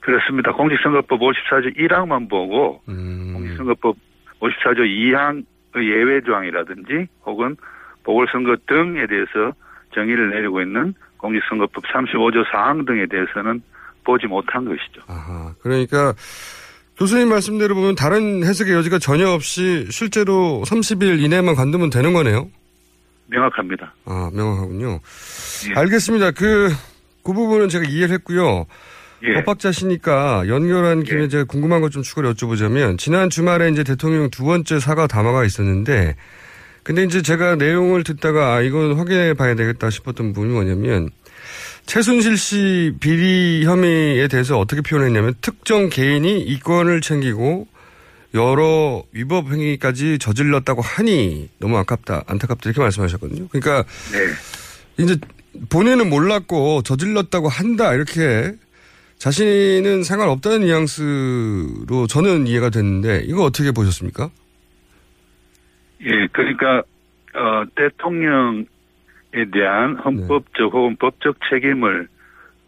[0.00, 0.52] 그렇습니다.
[0.52, 3.32] 공직선거법 54조 1항만 보고 음.
[3.32, 3.96] 공직선거법
[4.40, 5.44] 54조 2항의
[5.76, 7.56] 예외 조항이라든지 혹은
[8.02, 9.54] 보궐선거 등에 대해서
[9.94, 10.94] 정의를 내리고 있는
[11.24, 13.62] 공직선거법 35조 4항 등에 대해서는
[14.04, 15.00] 보지 못한 것이죠.
[15.62, 16.12] 그러니까
[16.98, 22.48] 교수님 말씀대로 보면 다른 해석의 여지가 전혀 없이 실제로 30일 이내만 관두면 되는 거네요.
[23.28, 23.94] 명확합니다.
[24.04, 25.00] 아, 명확하군요.
[25.70, 25.80] 예.
[25.80, 26.32] 알겠습니다.
[26.32, 26.68] 그,
[27.24, 28.66] 그 부분은 제가 이해를 했고요.
[29.22, 29.32] 예.
[29.42, 34.78] 법학자시니까 연결한 김에 제가 궁금한 것 좀 추가로 여쭤보자면 지난 주말에 이제 대통령 두 번째
[34.78, 36.16] 사과 담화가 있었는데
[36.84, 41.10] 근데 이제 제가 내용을 듣다가 아, 이건 확인해 봐야 되겠다 싶었던 부분이 뭐냐면
[41.86, 47.66] 최순실 씨 비리 혐의에 대해서 어떻게 표현했냐면 특정 개인이 이권을 챙기고
[48.34, 53.48] 여러 위법 행위까지 저질렀다고 하니 너무 아깝다, 안타깝다 이렇게 말씀하셨거든요.
[53.48, 53.84] 그러니까
[54.98, 55.16] 이제
[55.68, 58.52] 본인은 몰랐고 저질렀다고 한다 이렇게
[59.18, 64.30] 자신은 상관없다는 뉘앙스로 저는 이해가 됐는데 이거 어떻게 보셨습니까?
[66.04, 66.82] 예, 그러니까
[67.34, 68.64] 어, 대통령에
[69.52, 72.08] 대한 헌법적 혹은 법적 책임을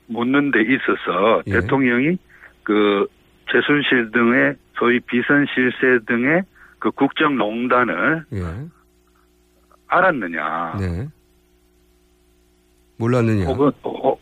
[0.08, 1.52] 묻는 데 있어서 예.
[1.52, 2.18] 대통령이
[2.62, 3.06] 그
[3.50, 6.42] 최순실 등의 소위 비선 실세 등의
[6.78, 8.42] 그 국정농단을 예.
[9.88, 11.08] 알았느냐 네.
[12.98, 13.44] 몰랐느냐.
[13.46, 14.16] 혹은 어,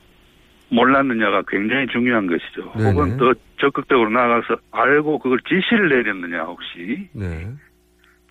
[0.71, 2.73] 몰랐느냐가 굉장히 중요한 것이죠.
[2.77, 2.91] 네네.
[2.91, 7.49] 혹은 더 적극적으로 나가서 알고 그걸 지시를 내렸느냐 혹시 네.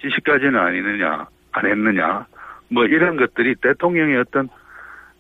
[0.04, 2.28] 지시까지는 아니느냐 안 했느냐
[2.70, 4.50] 뭐 이런 것들이 대통령의 어떤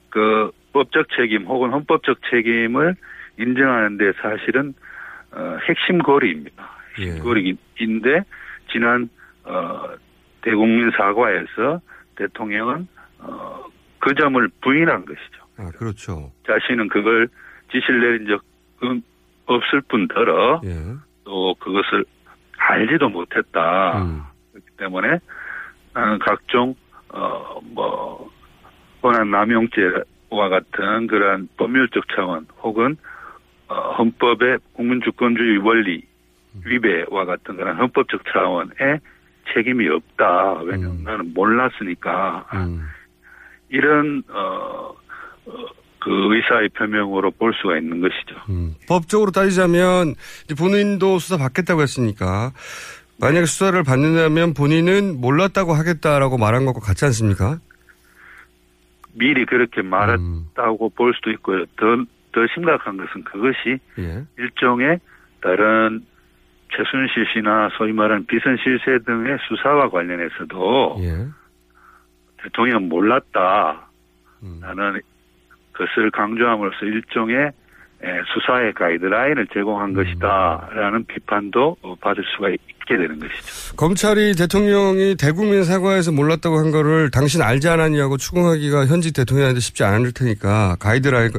[0.10, 2.96] 그 법적 책임 혹은 헌법적 책임을
[3.40, 4.74] 인정하는데 사실은
[5.32, 6.70] 어, 핵심 고리입니다.
[7.00, 7.20] 예.
[7.20, 8.24] 고리인데
[8.72, 9.10] 지난
[9.44, 9.90] 어,
[10.42, 11.82] 대국민 사과에서
[12.16, 12.88] 대통령은
[13.20, 13.64] 어,
[14.00, 15.44] 그 점을 부인한 것이죠.
[15.58, 16.32] 아, 그렇죠.
[16.46, 17.28] 자신은 그걸
[17.72, 19.02] 지시를 내린 적은
[19.46, 20.76] 없을 뿐더러 예.
[21.24, 22.06] 또 그것을
[22.58, 24.04] 알지도 못했다.
[24.04, 24.22] 음.
[24.84, 25.20] 때문에
[25.96, 26.76] 어, 각종
[27.10, 28.30] 어뭐
[29.02, 32.98] 권한 남용죄와 같은 그러한 법률적 차원 혹은
[33.68, 36.04] 어, 헌법의 국민주권주의 원리
[36.66, 39.00] 위배와 같은 그런 헌법적 차원의
[39.54, 40.62] 책임이 없다.
[40.64, 42.46] 왜냐하면 나는 몰랐으니까
[43.70, 44.94] 이런 어,
[45.46, 45.66] 어,
[46.00, 48.36] 그 의사의 표명으로 볼 수가 있는 것이죠.
[48.88, 50.16] 법적으로 따지자면
[50.58, 52.52] 본인도 수사 받겠다고 했으니까
[53.20, 57.60] 만약에 수사를 받는다면 본인은 몰랐다고 하겠다라고 말한 것과 같지 않습니까?
[59.14, 61.66] 미리 그렇게 말했다고 볼 수도 있고요.
[61.78, 61.86] 더,
[62.32, 64.26] 더 심각한 것은 그것이 예.
[64.38, 65.00] 일종의
[65.42, 66.04] 다른
[66.76, 71.28] 최순실 씨나 소위 말하는 비선 실세 등의 수사와 관련해서도 예.
[72.42, 73.88] 대통령 몰랐다.
[74.42, 74.58] 음.
[74.60, 75.00] 나는
[75.72, 77.52] 그것을 강조함으로써 일종의 에,
[78.34, 79.94] 수사의 가이드라인을 제공한 음.
[79.96, 83.76] 것이다라는 비판도 어, 받을 수가 있게 되는 것이죠.
[83.78, 90.12] 검찰이 대통령이 대국민 사과에서 몰랐다고 한 거를 당신 알지 않았냐고 추궁하기가 현직 대통령한테 쉽지 않을
[90.14, 91.32] 테니까 가이드라인,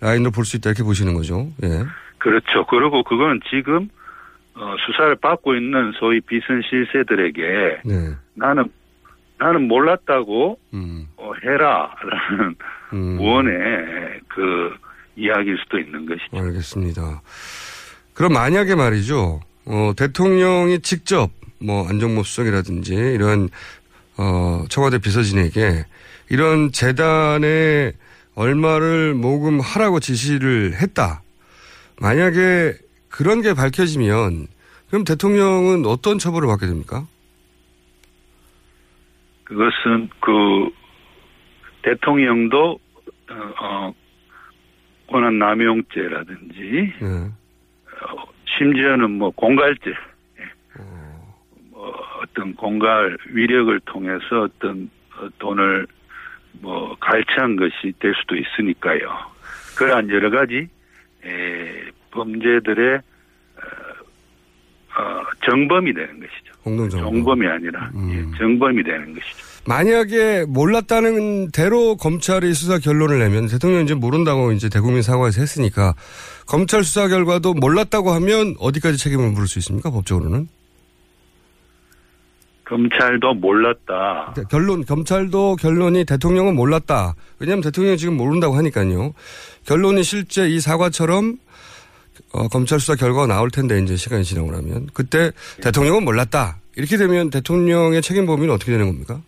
[0.00, 1.48] 라인으로 볼 수 있다 이렇게 보시는 거죠.
[1.62, 1.84] 예.
[2.18, 2.64] 그렇죠.
[2.66, 3.88] 그리고 그거는 지금
[4.54, 7.94] 어, 수사를 받고 있는 소위 비선 실세들에게 네.
[8.34, 8.64] 나는
[9.38, 11.06] 나는 몰랐다고 음.
[11.16, 12.56] 어, 해라라는
[12.90, 14.74] 무언의 그
[15.18, 16.36] 이야기일 수도 있는 것이죠.
[16.36, 17.22] 알겠습니다.
[18.14, 23.48] 그럼 만약에 말이죠, 어, 대통령이 직접 뭐 안정모 수석이라든지 이런
[24.16, 25.84] 어, 청와대 비서진에게
[26.30, 27.92] 이런 재단에
[28.34, 31.22] 얼마를 모금하라고 지시를 했다.
[32.00, 32.74] 만약에
[33.08, 34.46] 그런 게 밝혀지면
[34.90, 37.06] 그럼 대통령은 어떤 처벌을 받게 됩니까?
[39.44, 40.70] 그것은 그
[41.82, 42.78] 대통령도
[43.30, 43.94] 어, 어,
[45.08, 47.06] 권한 남용죄라든지 네.
[47.06, 49.92] 어, 심지어는 뭐 공갈죄
[51.70, 55.86] 뭐 어떤 공갈 위력을 통해서 어떤 어, 돈을
[56.60, 59.08] 뭐 갈취한 것이 될 수도 있으니까요.
[59.76, 60.68] 그러한 여러 가지
[61.24, 66.52] 에, 범죄들의 어, 어, 정범이 되는 것이죠.
[66.62, 67.12] 공동정범.
[67.12, 69.47] 정범이 아니라 예, 정범이 되는 것이죠.
[69.68, 75.94] 만약에 몰랐다는 대로 검찰이 수사 결론을 내면 대통령이 이제 모른다고 이제 대국민 사과에서 했으니까
[76.46, 79.90] 검찰 수사 결과도 몰랐다고 하면 어디까지 책임을 물을 수 있습니까?
[79.90, 80.48] 법적으로는?
[82.64, 84.34] 검찰도 몰랐다.
[84.50, 87.14] 결론, 검찰도 결론이 대통령은 몰랐다.
[87.38, 89.12] 왜냐하면 대통령이 지금 모른다고 하니까요.
[89.66, 91.36] 결론이 실제 이 사과처럼
[92.32, 96.56] 어, 검찰 수사 결과가 나올 텐데 이제 시간이 지나고 나면 그때 대통령은 몰랐다.
[96.76, 99.20] 이렇게 되면 대통령의 책임 범위는 어떻게 되는 겁니까?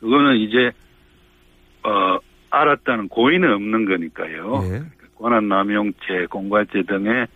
[0.00, 0.70] 그거는 이제
[1.82, 2.18] 어
[2.50, 4.62] 알았다는 고의는 없는 거니까요.
[4.64, 4.82] 예.
[5.16, 7.26] 권한 남용죄, 공갈죄 등의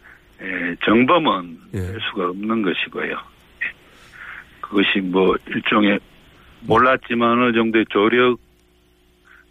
[0.40, 1.78] 에, 정범은 예.
[1.78, 3.16] 될 수가 없는 것이고요.
[4.60, 5.98] 그것이 뭐 일종의
[6.62, 7.84] 몰랐지만 어느 정도의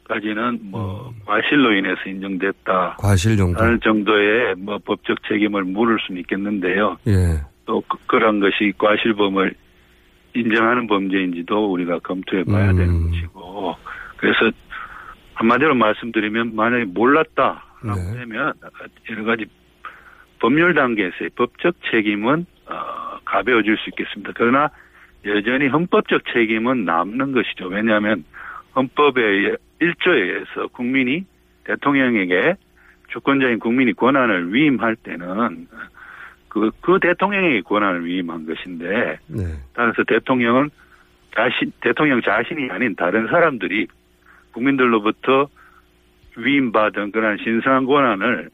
[0.07, 2.95] 조력까지는 뭐 과실로 인해서 인정됐다.
[2.99, 3.59] 과실 정도.
[3.59, 6.97] 하는 정도의 뭐 법적 책임을 물을 수는 있겠는데요.
[7.07, 7.39] 예.
[7.66, 9.53] 또 그, 그런 것이 과실범을
[10.34, 12.77] 인정하는 범죄인지도 우리가 검토해 봐야 음.
[12.77, 13.75] 되는 것이고
[14.17, 14.51] 그래서
[15.34, 18.19] 한마디로 말씀드리면 만약에 몰랐다라고 네.
[18.19, 18.53] 하면
[19.09, 19.45] 여러 가지
[20.39, 24.32] 법률 단계에서의 법적 책임은 어, 가벼워질 수 있겠습니다.
[24.36, 24.69] 그러나
[25.25, 27.67] 여전히 헌법적 책임은 남는 것이죠.
[27.67, 28.23] 왜냐하면
[28.75, 31.25] 헌법의 1조에 의해서 국민이
[31.65, 32.55] 대통령에게
[33.09, 35.67] 주권자인 국민이 권한을 위임할 때는
[36.51, 39.43] 그, 그 대통령의 권한을 위임한 것인데, 네.
[39.73, 40.69] 따라서 대통령은
[41.33, 43.87] 자신, 대통령 자신이 아닌 다른 사람들이
[44.51, 45.47] 국민들로부터
[46.35, 48.49] 위임받은 그런 신성한 권한을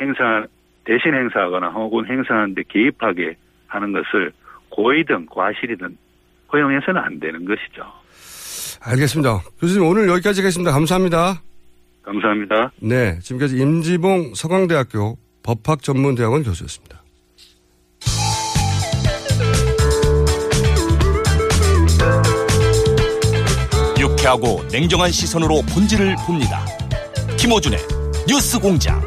[0.00, 0.46] 행사,
[0.84, 3.34] 대신 행사하거나 혹은 행사하는데 개입하게
[3.66, 4.30] 하는 것을
[4.68, 5.98] 고의든 과실이든
[6.52, 7.82] 허용해서는 안 되는 것이죠.
[8.80, 9.38] 알겠습니다.
[9.58, 10.70] 교수님 오늘 여기까지 하겠습니다.
[10.70, 11.42] 감사합니다.
[12.04, 12.70] 감사합니다.
[12.80, 13.18] 네.
[13.18, 16.99] 지금까지 임지봉 서강대학교 법학전문대학원 교수였습니다.
[24.20, 26.66] 유쾌하고 냉정한 시선으로 본질을 봅니다.
[27.38, 27.78] 김호준의
[28.28, 29.00] 뉴스 공장.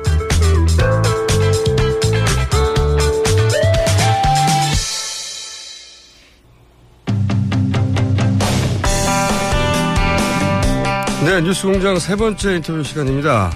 [11.24, 13.52] 네, 뉴스 공장 세 번째 인터뷰 시간입니다.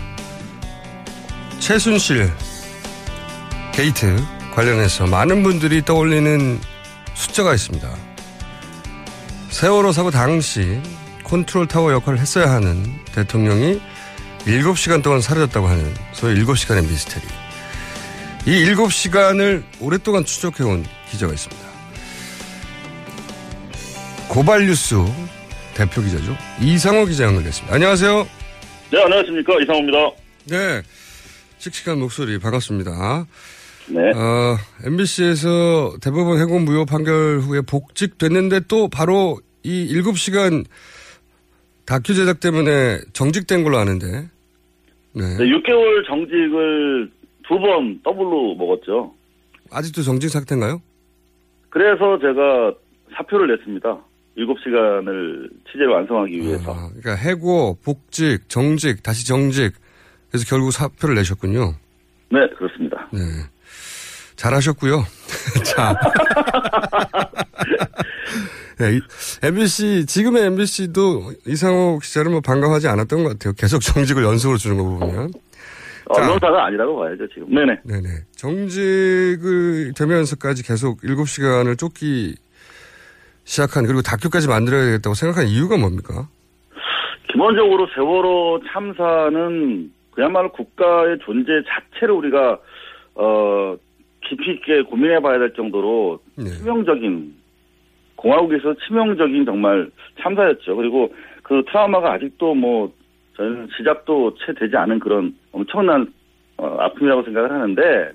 [1.60, 2.32] 최순실
[3.74, 6.60] 게이트 관련해서 많은 분들이 떠올리는
[7.16, 7.90] 숫자가 있습니다.
[9.50, 10.82] 세월호 사고 당시
[11.28, 13.82] 컨트롤 타워 역할을 했어야 하는 대통령이
[14.46, 17.26] 7시간 동안 사라졌다고 하는 소위 7시간의 미스테리.
[18.46, 21.68] 이 7시간을 오랫동안 추적해온 기자가 있습니다.
[24.30, 24.96] 고발뉴스
[25.74, 26.36] 대표 기자죠.
[26.62, 27.76] 이상호 기자 연결됐습니다.
[27.76, 28.28] 안녕하세요.
[28.92, 29.54] 네, 안녕하십니까.
[29.62, 29.98] 이상호입니다.
[30.46, 30.82] 네.
[31.58, 33.26] 씩씩한 목소리 반갑습니다.
[33.90, 34.12] 네.
[34.16, 40.66] 어, MBC에서 대법원 해고 무효 판결 후에 복직됐는데 또 바로 이 7시간
[41.88, 44.28] 다큐 제작 때문에 정직된 걸로 아는데.
[45.14, 45.38] 네.
[45.38, 47.12] 네, 6개월 정직을
[47.48, 49.14] 두 번 더블로 먹었죠.
[49.72, 50.82] 아직도 정직 상태인가요?
[51.70, 52.74] 그래서 제가
[53.16, 53.98] 사표를 냈습니다.
[54.38, 56.72] 7시간을 취재를 완성하기 위해서.
[56.74, 59.74] 아, 그러니까 해고, 복직, 정직, 다시 정직.
[60.30, 61.74] 그래서 결국 사표를 내셨군요.
[62.32, 63.08] 네, 그렇습니다.
[63.14, 63.20] 네.
[64.36, 65.04] 잘하셨고요.
[65.64, 65.96] 자.
[68.80, 69.00] 네,
[69.42, 73.54] MBC, 지금의 MBC도 이상호 기자를 뭐 반가워하지 않았던 것 같아요.
[73.58, 75.32] 계속 정직을 연속으로 주는 거 보면.
[76.10, 77.50] 언론사가 아니라고 봐야죠, 지금.
[77.54, 77.80] 네네.
[77.84, 78.08] 네네.
[78.36, 82.36] 정직을 되면서까지 계속 7시간을 쫓기
[83.44, 86.28] 시작한, 그리고 다큐까지 만들어야 되겠다고 생각한 이유가 뭡니까?
[87.32, 92.60] 기본적으로 세월호 참사는 그야말로 국가의 존재 자체를 우리가,
[93.16, 93.76] 어,
[94.28, 97.36] 깊이 있게 고민해 봐야 될 정도로 치명적인,
[98.18, 99.90] 공화국에서 치명적인 정말
[100.20, 100.76] 참사였죠.
[100.76, 101.14] 그리고
[101.44, 102.92] 그 트라우마가 아직도 뭐,
[103.36, 106.08] 저는 시작도 채 되지 않은 그런 엄청난
[106.58, 108.12] 어, 아픔이라고 생각을 하는데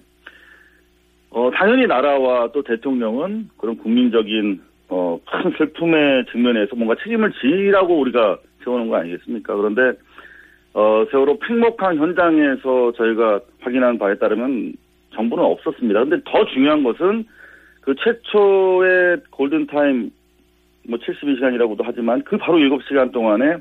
[1.31, 8.39] 어, 당연히 나라와 또 대통령은 그런 국민적인 어, 큰 슬픔의 측면에서 뭔가 책임을 지라고 우리가
[8.65, 9.57] 세우는 거 아니겠습니까?
[9.57, 9.99] 그런데
[10.75, 14.75] 어, 세월호 팽목항 현장에서 저희가 확인한 바에 따르면
[15.15, 16.05] 정보는 없었습니다.
[16.05, 17.25] 근데 더 중요한 것은
[17.83, 20.11] 그 최초의 골든타임
[20.89, 23.59] 뭐 72시간이라고도 하지만 그 바로 7시간 동안에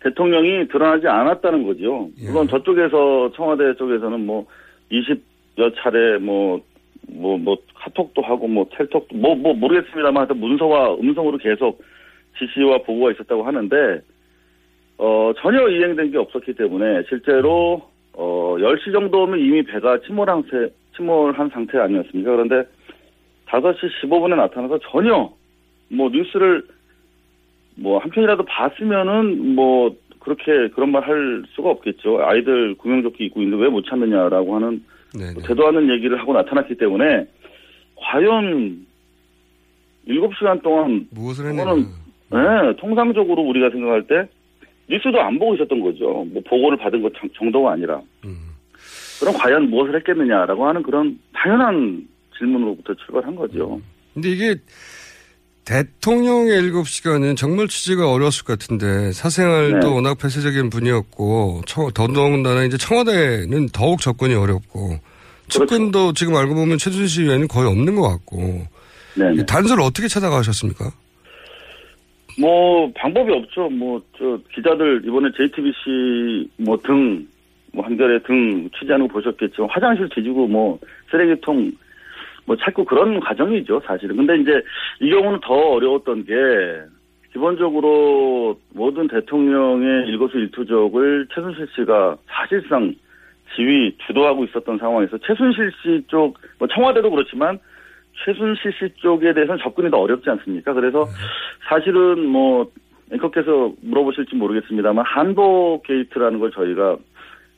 [0.00, 2.08] 대통령이 드러나지 않았다는 거죠.
[2.22, 4.46] 물론 저쪽에서 청와대 쪽에서는 뭐
[4.90, 6.62] 20여 차례 뭐
[7.08, 11.82] 뭐 뭐 카톡도 하고 뭐 텔톡도 뭐 뭐 모르겠습니다만 하여튼 문서와 음성으로 계속
[12.38, 14.00] 지시와 보고가 있었다고 하는데
[14.98, 17.82] 어 전혀 이행된 게 없었기 때문에 실제로
[18.12, 20.44] 어 10시 정도면 이미 배가 침몰한
[20.96, 22.30] 침몰한 상태 아니었습니까?
[22.30, 22.68] 그런데
[23.50, 25.30] 5시 15분에 나타나서 전혀
[25.90, 26.66] 뭐 뉴스를
[27.76, 32.20] 뭐 한 편이라도 봤으면은 뭐 그렇게 그런 말 할 수가 없겠죠.
[32.24, 34.84] 아이들 구명조끼 입고 있는데 왜 못 찾느냐라고 하는
[35.34, 37.26] 뭐 되도 않는 얘기를 하고 나타났기 때문에
[37.96, 38.86] 과연
[40.06, 41.74] 7시간 동안 무엇을 했느냐.
[42.30, 44.28] 네, 통상적으로 우리가 생각할 때
[44.90, 46.26] 뉴스도 안 보고 있었던 거죠.
[46.32, 48.00] 뭐 보고를 받은 것 정도가 아니라.
[49.20, 52.06] 그럼 과연 무엇을 했겠느냐라고 하는 그런 당연한
[52.38, 53.80] 질문으로부터 출발한 거죠.
[54.14, 54.56] 근데 이게
[55.64, 59.94] 대통령의 7시간은 정말 취재가 어려웠을 것 같은데 사생활도 네.
[59.94, 64.94] 워낙 폐쇄적인 분이었고 처- 더더군다나 이제 청와대는 더욱 접근이 어렵고
[65.48, 68.62] 측근도 지금 알고 보면 최순실 외에는 거의 없는 것 같고
[69.36, 70.90] 이 단서를 어떻게 찾아가셨습니까?
[72.40, 73.68] 뭐 방법이 없죠.
[73.70, 77.26] 뭐 저 기자들 이번에 JTBC 뭐 등
[77.70, 80.78] 뭐 한겨레 등 취재하는 거 보셨겠지만 화장실 뒤지고 뭐
[81.10, 81.70] 쓰레기통
[82.48, 84.16] 뭐 찾고 그런 과정이죠 사실은.
[84.16, 84.62] 근데 이제
[85.00, 86.32] 이 경우는 더 어려웠던 게
[87.32, 92.94] 기본적으로 모든 대통령의 일거수일투족을 최순실 씨가 사실상
[93.54, 97.58] 지휘 주도하고 있었던 상황에서 최순실 씨 쪽 뭐 청와대도 그렇지만
[98.24, 100.72] 최순실 씨 쪽에 대해서는 접근이 더 어렵지 않습니까?
[100.72, 101.06] 그래서
[101.68, 102.66] 사실은 뭐
[103.12, 106.96] 앵커께서 물어보실지 모르겠습니다만 한복 게이트라는 걸 저희가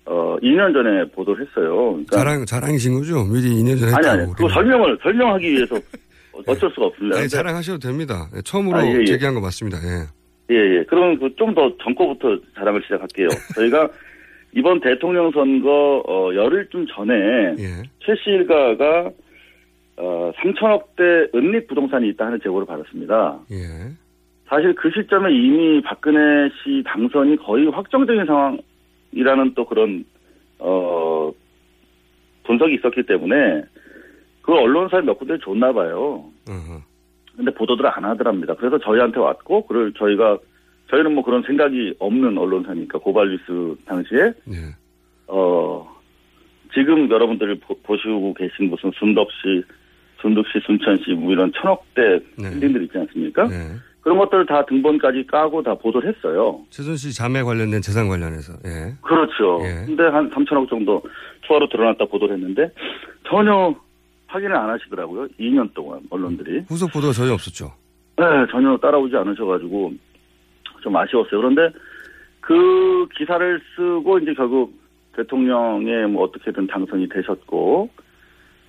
[0.07, 1.93] 어, 2년 전에 보도를 했어요.
[1.93, 3.25] 그러니까 자랑, 자랑이신 거죠?
[3.25, 4.23] 미리 2년 전에 아니.
[4.23, 5.77] 아니, 그 설명을, 설명하기 위해서
[6.47, 7.19] 어쩔 수가 없습니다.
[7.19, 8.29] 아니, 자랑하셔도 됩니다.
[8.35, 9.05] 예, 처음으로 아, 예, 예.
[9.05, 9.79] 제기한 거 맞습니다.
[9.79, 10.55] 예.
[10.55, 10.85] 예, 예.
[10.89, 13.29] 그러면 그 좀 더 전 거부터 자랑을 시작할게요.
[13.55, 13.89] 저희가
[14.53, 17.15] 이번 대통령 선거, 어, 열흘쯤 전에
[17.59, 17.83] 예.
[18.01, 19.11] 최씨 일가가
[19.99, 23.39] 어, 3천억대 은닉 부동산이 있다 하는 제보를 받았습니다.
[23.53, 23.93] 예.
[24.49, 28.59] 사실 그 시점에 이미 박근혜 씨 당선이 거의 확정적인 상황
[29.13, 30.05] 이라는 또 그런
[30.59, 31.33] 어
[32.45, 33.63] 분석이 있었기 때문에
[34.43, 36.25] 그 언론사에 몇 군데 줬나 봐요.
[37.37, 38.55] 근데 보도들 안 하더랍니다.
[38.55, 40.37] 그래서 저희한테 왔고, 그걸 저희가
[40.91, 44.33] 저희는 뭐 그런 생각이 없는 언론사니까 고발뉴스 당시에
[45.29, 45.89] 어
[46.75, 49.63] 지금 여러분들이 보, 보시고 계신 무슨 순덕 씨,
[50.21, 53.49] 순덕 씨, 순천 씨, 뭐 이런 천억대 빌딩들 있지 않습니까?
[54.01, 56.61] 그런 것들 다 등본까지 까고 다 보도를 했어요.
[56.71, 58.55] 최순실 자매 관련된 재산 관련해서.
[58.65, 58.95] 예.
[59.03, 59.61] 그렇죠.
[59.63, 59.85] 예.
[59.87, 61.03] 근데 한 3천억 정도
[61.43, 62.73] 추가로 드러났다 보도를 했는데
[63.29, 63.75] 전혀
[64.29, 65.29] 확인을 안 하시더라고요.
[65.39, 66.65] 2년 동안 언론들이.
[66.69, 67.73] 후속 보도가 전혀 없었죠.
[68.17, 69.93] 네, 전혀 따라오지 않으셔가지고
[70.83, 71.41] 좀 아쉬웠어요.
[71.41, 71.77] 그런데
[72.41, 74.73] 그 기사를 쓰고 이제 결국
[75.17, 77.91] 대통령에 뭐 어떻게든 당선이 되셨고,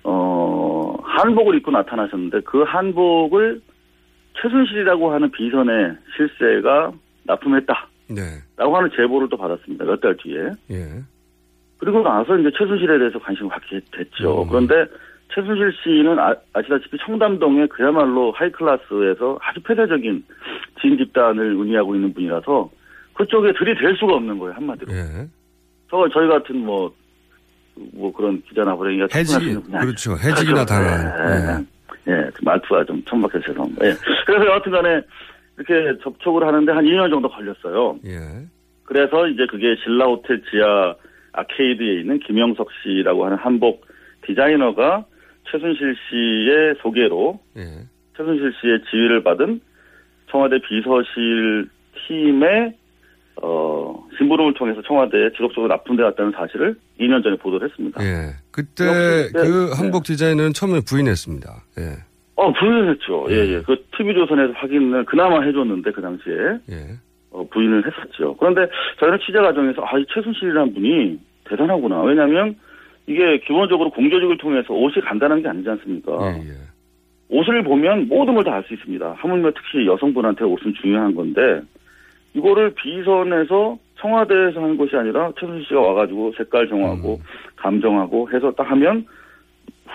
[0.04, 3.60] 어, 한복을 입고 나타나셨는데 그 한복을
[4.40, 6.92] 최순실이라고 하는 비선의 실세가
[7.24, 7.88] 납품했다.
[8.08, 8.20] 네.
[8.56, 9.84] 라고 하는 제보를 또 받았습니다.
[9.84, 10.50] 몇 달 뒤에.
[10.70, 11.02] 예.
[11.78, 14.42] 그리고 나서 이제 최순실에 대해서 관심을 갖게 됐죠.
[14.42, 14.48] 음.
[14.48, 14.74] 그런데
[15.34, 20.24] 최순실 씨는 아, 아시다시피 청담동에 그야말로 하이클래스에서 아주 폐쇄적인
[20.80, 22.70] 지인 집단을 운이하고 있는 분이라서
[23.14, 24.92] 그쪽에 들이댈 수가 없는 거예요, 한마디로.
[24.92, 25.02] 예.
[25.90, 26.92] 저, 저희 같은 뭐,
[27.94, 28.74] 뭐 그런 기자나
[29.48, 30.12] 있는 분이 아니죠.
[30.12, 30.28] 그렇죠.
[30.28, 30.66] 해직이나 그렇죠.
[30.66, 31.66] 당한.
[32.08, 33.86] 예, 예, 말투가 좀 천박해서 죄송합니다.
[33.86, 33.92] 예.
[34.26, 35.02] 그래서 여하튼 간에
[35.56, 37.98] 이렇게 접촉을 하는데 한 2년 정도 걸렸어요.
[38.06, 38.18] 예.
[38.84, 40.94] 그래서 이제 그게 신라 호텔 지하
[41.32, 43.86] 아케이드에 있는 김영석 씨라고 하는 한복
[44.26, 45.04] 디자이너가
[45.50, 47.62] 최순실 씨의 소개로 예.
[48.16, 49.60] 최순실 씨의 지휘를 받은
[50.30, 51.68] 청와대 비서실
[52.06, 52.74] 팀의
[53.40, 58.02] 어, 심부름을 통해서 청와대에 지속적으로 납품돼 왔다는 사실을 2년 전에 보도를 했습니다.
[58.04, 58.34] 예.
[58.50, 59.76] 그때 네, 그 네.
[59.76, 61.48] 한복 디자인은 처음에 부인했습니다.
[61.78, 61.82] 예.
[62.36, 63.26] 어, 부인을 했죠.
[63.30, 63.62] 예, 예.
[63.62, 66.34] 그 TV조선에서 확인을 그나마 해줬는데, 그 당시에.
[66.70, 66.96] 예.
[67.30, 68.36] 어, 부인을 했었죠.
[68.36, 68.66] 그런데
[69.00, 72.02] 저희는 취재 과정에서, 아, 이 최순실이라는 분이 대단하구나.
[72.02, 72.56] 왜냐면,
[73.06, 76.12] 이게 기본적으로 공조직을 통해서 옷이 간단한 게 아니지 않습니까?
[76.38, 76.52] 예,
[77.28, 79.14] 옷을 보면 모든 걸 다 알 수 있습니다.
[79.18, 81.60] 하물며 특히 여성분한테 옷은 중요한 건데,
[82.34, 87.20] 이거를 비선에서 청와대에서 하는 것이 아니라 최순실 씨가 와가지고 색깔 정하고
[87.56, 89.06] 감정하고 해서 딱 하면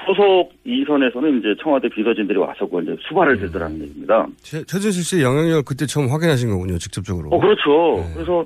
[0.05, 4.27] 후속 이선에서는 이제 청와대 비서진들이 와서 이제 수발을 들더라는 얘기입니다.
[4.37, 7.29] 최, 최준실 씨의 영향력을 그때 처음 확인하신 거군요, 직접적으로.
[7.29, 8.05] 어, 그렇죠.
[8.13, 8.45] 그래서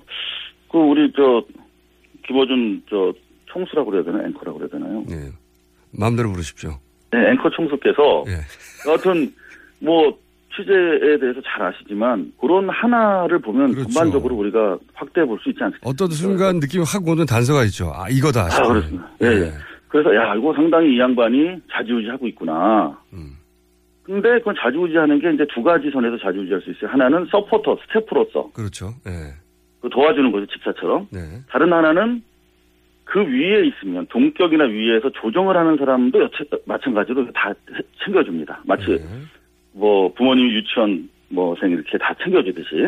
[0.71, 1.43] 그 우리 저
[2.25, 3.13] 김어준 저
[3.47, 5.03] 총수라고 그래야 되나 앵커라고 그래야 되나요?
[5.07, 5.29] 네.
[5.91, 6.79] 마음대로 부르십시오.
[7.11, 8.89] 네, 앵커 총수께서 예.
[8.89, 9.33] 여하튼
[9.79, 10.17] 뭐
[10.55, 13.89] 취재에 대해서 잘 아시지만 그런 하나를 보면 그렇죠.
[13.89, 15.89] 전반적으로 우리가 확대해 볼 수 있지 않습니까?
[15.89, 17.91] 어떤 순간 느낌이 확 오는 단서가 있죠.
[17.93, 18.45] 아, 이거다.
[18.51, 18.67] 아.
[18.67, 19.09] 그렇습니다.
[19.23, 19.51] 예, 예.
[19.87, 22.97] 그래서 야 이거 상당히 이 양반이 자지우지하고 있구나.
[23.13, 23.31] 음.
[24.03, 26.89] 근데 그건 자지우지하는 게 이제 두 가지 선에서 자지우지할 수 있어요.
[26.91, 28.93] 하나는 서포터, 스태프로서 그렇죠.
[29.07, 29.33] 예.
[29.81, 31.07] 그 도와주는 거죠 집사처럼.
[31.11, 31.19] 네.
[31.49, 32.21] 다른 하나는
[33.03, 38.61] 그 위에 있으면 동격이나 위에서 조정을 하는 사람도 여차, 마찬가지로 다 해- 챙겨줍니다.
[38.65, 38.85] 마치
[39.73, 42.87] 뭐 부모님 유치원 뭐생 이렇게 다 챙겨주듯이.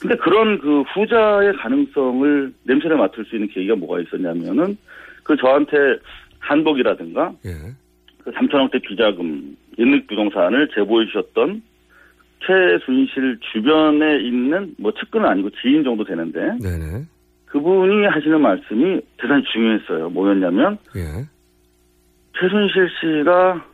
[0.00, 4.76] 근데 그런 그 후자의 가능성을 냄새를 맡을 수 있는 계기가 뭐가 있었냐면은
[5.22, 5.76] 그 저한테
[6.38, 7.32] 한복이라든가
[8.22, 11.62] 그 3천억대 비자금 인lực 부동산을 제보해 주셨던
[12.44, 17.04] 최순실 주변에 있는 뭐 측근은 아니고 지인 정도 되는데 네네.
[17.46, 20.10] 그분이 하시는 말씀이 대단히 중요했어요.
[20.10, 21.24] 뭐였냐면 예.
[22.38, 23.64] 최순실 씨가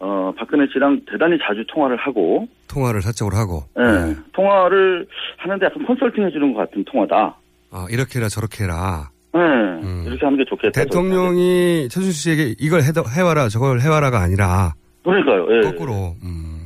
[0.00, 3.62] 어 박근혜 씨랑 대단히 자주 통화를 하고 통화를 사적으로 하고.
[3.78, 5.06] 예, 통화를
[5.38, 7.36] 하는데 약간 컨설팅 해주는 것 같은 통화다.
[7.70, 9.10] 아, 이렇게 해라, 저렇게 해라.
[9.36, 10.80] 예, 이렇게 하는 게 좋겠다.
[10.80, 14.74] 대통령이 최준실 씨에게 이걸 해, 해와라, 저걸 해와라가 아니라.
[15.02, 15.46] 그러니까요.
[15.56, 15.60] 예.
[15.62, 16.14] 거꾸로.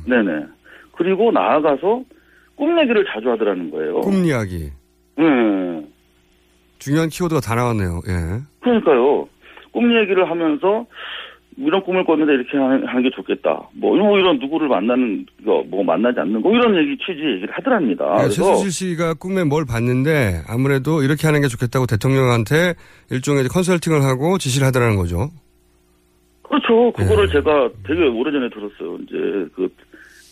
[0.07, 0.45] 네네.
[0.95, 2.03] 그리고 나아가서
[2.55, 4.01] 꿈 얘기를 자주 하더라는 거예요.
[4.01, 4.69] 꿈 이야기.
[5.19, 5.85] 예.
[6.77, 8.01] 중요한 키워드가 다 나왔네요.
[8.07, 8.41] 예.
[8.61, 9.27] 그러니까요.
[9.71, 10.85] 꿈 얘기를 하면서
[11.59, 13.69] 이런 꿈을 꿨는데 이렇게 하는, 하는 게 좋겠다.
[13.73, 18.05] 뭐, 뭐 이런 누구를 만나는 거, 뭐 만나지 않는 거 이런 얘기 취지 얘기를 하더랍니다.
[18.19, 22.75] 예, 그래서 최순실 씨가 꿈에 뭘 봤는데 아무래도 이렇게 하는 게 좋겠다고 대통령한테
[23.11, 25.29] 일종의 컨설팅을 하고 지시를 하더라는 거죠.
[26.43, 26.91] 그렇죠.
[26.93, 27.33] 그거를 예.
[27.33, 28.97] 제가 되게 오래전에 들었어요.
[29.03, 29.69] 이제 그,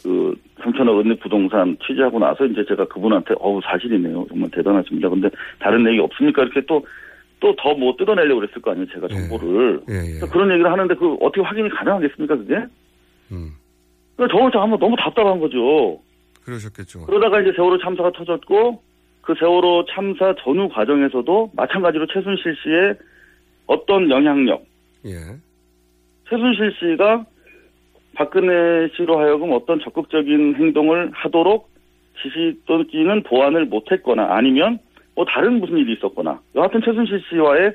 [0.03, 4.25] 그, 삼천억 은닉 부동산 취재하고 나서 이제 제가 그분한테, 어우, 사실이네요.
[4.29, 5.09] 정말 대단하십니다.
[5.09, 5.29] 근데
[5.59, 6.41] 다른 얘기 없습니까?
[6.43, 6.83] 이렇게 또
[7.39, 9.81] 또 더 뭐 뜯어내려고 그랬을 거 아니에요, 제가 정보를.
[9.89, 10.19] 예, 예.
[10.31, 12.55] 그런 얘기를 하는데 그 어떻게 확인이 가능하겠습니까, 그게?
[13.31, 13.51] 음.
[14.15, 15.99] 그러니까 저 혼자 한번 너무 답답한 거죠.
[16.43, 17.05] 그러셨겠죠.
[17.05, 18.81] 그러다가 이제 세월호 참사가 터졌고
[19.22, 22.95] 그 세월호 참사 전후 과정에서도 마찬가지로 최순실 씨의
[23.68, 24.65] 어떤 영향력,
[25.05, 25.11] 예.
[26.30, 27.26] 최순실 씨가
[28.15, 31.69] 박근혜 씨로 하여금 어떤 적극적인 행동을 하도록
[32.23, 34.80] 지시 또는 보완을 못했거나 아니면
[35.18, 36.39] 뭐 다른 무슨 일이 있었거나.
[36.56, 37.73] 여하튼 최순실 씨와의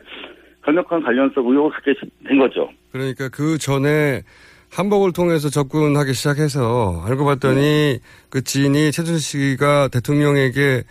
[0.62, 1.92] 강력한 관련성 의혹을 갖게
[2.24, 2.70] 된 거죠.
[2.92, 4.22] 그러니까 그 전에
[4.70, 7.98] 한복을 통해서 접근하기 시작해서 알고 봤더니
[8.30, 10.84] 그 지인이 최순실 씨가 대통령에게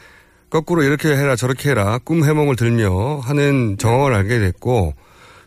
[0.49, 4.93] 거꾸로 이렇게 해라 저렇게 해라 꿈 해몽을 들며 하는 정황을 알게 됐고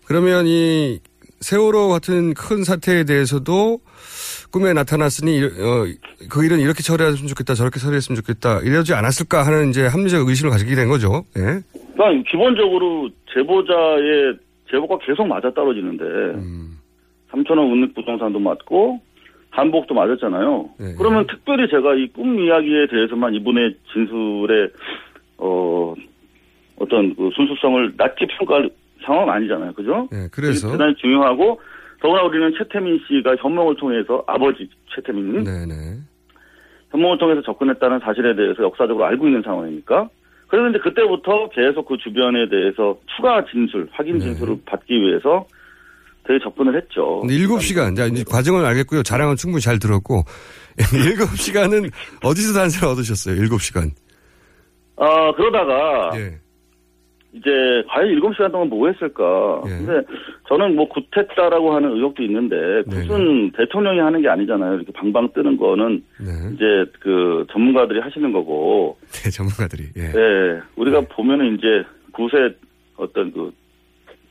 [0.06, 1.00] 그러면 이
[1.40, 3.78] 세월호 같은 큰 사태에 대해서도
[4.54, 5.84] 꿈에 나타났으니 어,
[6.30, 10.76] 그 일은 이렇게 처리했으면 좋겠다 저렇게 처리했으면 좋겠다 이러지 않았을까 하는 이제 합리적 의심을 가지게
[10.76, 11.24] 된 거죠.
[11.36, 11.58] 예.
[11.94, 14.38] 그러니까 기본적으로 제보자의
[14.70, 16.04] 제보가 계속 맞아 떨어지는데
[17.32, 19.00] 삼천원 운익부동산도 맞고
[19.50, 20.70] 한복도 맞았잖아요.
[20.98, 24.68] 그러면 특별히 제가 이 꿈 이야기에 대해서만 이분의 진술에
[25.38, 25.94] 어
[26.76, 28.70] 어떤 그 순수성을 낮게 평가할
[29.04, 29.72] 상황은 아니잖아요.
[29.74, 30.08] 그죠?
[30.12, 31.60] 예, 그래서 대단히 중요하고
[32.04, 35.74] 더구나 우리는 최태민 씨가 현명을 통해서 아버지 최태민 네네.
[36.90, 40.10] 현몽을 통해서 접근했다는 사실에 대해서 역사적으로 알고 있는 상황이니까.
[40.48, 45.46] 그래서 이제 그때부터 계속 그 주변에 대해서 추가 진술, 확인 진술을 받기 위해서
[46.26, 47.20] 되게 접근을 했죠.
[47.20, 49.02] 근데 7시간, 자, 이제 과정을 알겠고요.
[49.02, 50.24] 자랑은 충분히 잘 들었고,
[50.76, 51.90] 7시간은
[52.22, 53.40] 어디서 단서를 얻으셨어요?
[53.40, 53.90] 7시간.
[54.96, 56.38] 아, 그러다가, 예.
[57.34, 57.50] 이제,
[57.88, 59.62] 과연 7시간 동안 뭐 했을까.
[59.66, 59.70] 예.
[59.70, 60.06] 근데
[60.48, 64.74] 저는 뭐 굿했다라고 하는 의혹도 있는데, 네, 굿은 대통령이 하는 게 아니잖아요.
[64.74, 66.02] 이렇게 방방 뜨는 거는,
[66.54, 69.84] 이제 그 전문가들이 하시는 거고, 네, 전문가들이.
[69.96, 70.12] 예.
[70.14, 72.54] 예, 우리가 보면은 이제 굿의
[72.96, 73.52] 어떤 그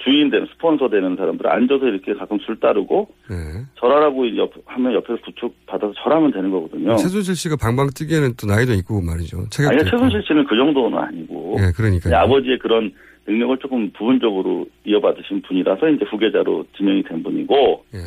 [0.04, 3.36] 주인 되는, 스폰서 되는 사람들 앉아서 이렇게 가끔 술 따르고, 네.
[3.80, 6.96] 절하라고 옆, 하면 옆에서 부축 받아서 절하면 되는 거거든요.
[6.98, 9.38] 최순실 씨가 방방 뜨기에는 또 나이도 있고 말이죠.
[9.70, 9.80] 아니.
[9.90, 11.56] 최순실 씨는 그 정도는 아니고.
[11.60, 12.12] 예, 그러니까요.
[12.12, 12.92] 그냥 아버지의 그런
[13.26, 17.86] 능력을 조금 부분적으로 이어받으신 분이라서 이제 후계자로 지명이 된 분이고.
[17.94, 18.00] 예.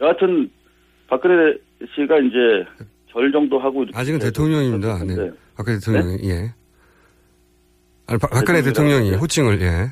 [0.00, 0.50] 여하튼,
[1.08, 1.54] 박근혜
[1.94, 2.64] 씨가 이제
[3.12, 3.84] 절 정도 하고.
[3.92, 5.04] 아직은 대통령입니다.
[5.04, 5.30] 네.
[5.54, 6.54] 박근혜 대통령이, 예.
[8.06, 9.90] 아니, 박- 박근혜 대통령이 호칭을, 예.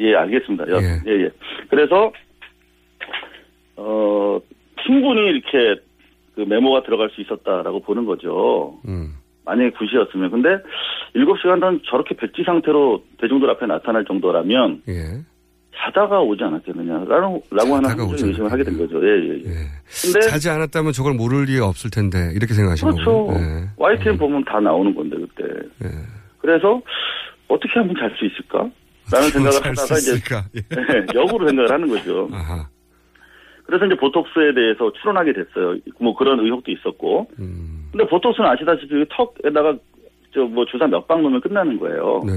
[0.00, 0.68] 예, 알겠습니다.
[0.70, 1.00] 여- 예.
[1.06, 1.30] 예, 예.
[1.70, 2.12] 그래서,
[3.76, 4.38] 어,
[4.86, 5.80] 충분히 이렇게
[6.34, 8.78] 그 메모가 들어갈 수 있었다라고 보는 거죠.
[8.86, 9.14] 음.
[9.44, 10.30] 만약에 굿이었으면.
[10.30, 10.48] 근데
[11.14, 15.20] 7시간 동안 저렇게 백지 상태로 대중들 앞에 나타날 정도라면 예.
[15.76, 19.00] 자다가 오지 않았겠느냐라고 라고 하는 합리적인 의심을 하게 된 거죠.
[19.04, 19.50] 예, 예, 예.
[20.02, 23.28] 근데 자지 않았다면 저걸 모를 리가 없을 텐데, 이렇게 생각하신 그렇죠.
[23.34, 23.68] 예.
[23.76, 25.52] YTN 보면 다 나오는 건데 그때.
[26.38, 26.80] 그래서
[27.48, 28.68] 어떻게 하면 잘 수 있을까?
[29.12, 30.12] 라는 생각을 하다가 이제?
[30.56, 30.60] 예.
[30.60, 32.28] 네, 역으로 생각을 하는 거죠.
[32.32, 32.66] 아하.
[33.64, 35.76] 그래서 이제 보톡스에 대해서 추론하게 됐어요.
[36.00, 37.28] 뭐 그런 의혹도 있었고.
[37.38, 37.88] 음.
[37.92, 39.76] 근데 보톡스는 아시다시피 턱에다가
[40.34, 42.22] 저 뭐 주사 몇방 놓으면 끝나는 거예요.
[42.26, 42.32] 네.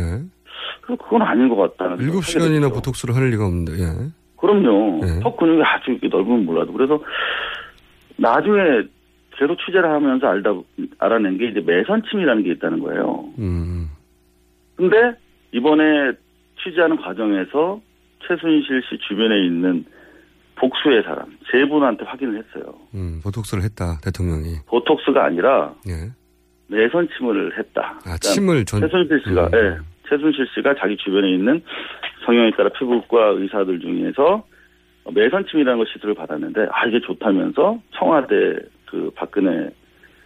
[0.81, 1.97] 그래서 그건 아닌 것 같다는.
[1.97, 2.73] 생각을 일곱 하게 시간이나 됐죠.
[2.75, 4.09] 보톡스를 할 리가 없는데, 예.
[4.37, 4.99] 그럼요.
[5.03, 5.19] 네.
[5.21, 6.71] 턱 근육이 아주 넓으면 몰라도.
[6.73, 7.01] 그래서
[8.17, 8.83] 나중에
[9.31, 10.51] 계속 취재를 하면서 알다,
[10.99, 13.25] 알아낸 게 이제 매선침이라는 게 있다는 거예요.
[13.39, 13.89] 음.
[14.75, 14.95] 근데
[15.51, 16.11] 이번에
[16.69, 17.79] 취재하는 과정에서
[18.27, 19.85] 최순실 씨 주변에 있는
[20.55, 22.73] 복수의 사람 세 분한테 확인을 했어요.
[22.95, 24.55] 음, 보톡스를 했다, 대통령이.
[24.67, 26.11] 보톡스가 아니라 예.
[26.69, 27.99] 내선 침을 했다.
[28.05, 29.51] 아, 침을 전- 최순실 씨가 음.
[29.53, 29.77] 예.
[30.09, 31.61] 최순실 씨가 자기 주변에 있는
[32.25, 34.43] 성형에 따라 피부과 의사들 중에서
[35.13, 39.67] 매선 침이라는 걸 시술을 받았는데 아 이게 좋다면서 청와대 그 박근혜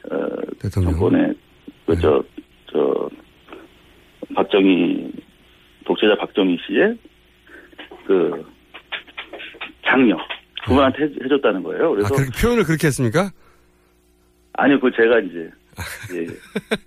[0.09, 0.18] 어,
[0.59, 0.91] 대통령.
[0.93, 1.34] 정권의
[1.85, 2.23] 그저
[2.72, 3.09] 저
[4.35, 5.11] 박정희
[5.85, 6.97] 독재자 박정희 씨의
[8.05, 8.45] 그
[9.85, 10.15] 장녀
[10.63, 11.87] 그분한테 해- 해줬다는 거예요.
[11.87, 13.31] 아, 그래서 그렇게 표현을 그렇게 했습니까?
[14.53, 15.49] 아니요, 그 제가 이제
[16.13, 16.27] 예,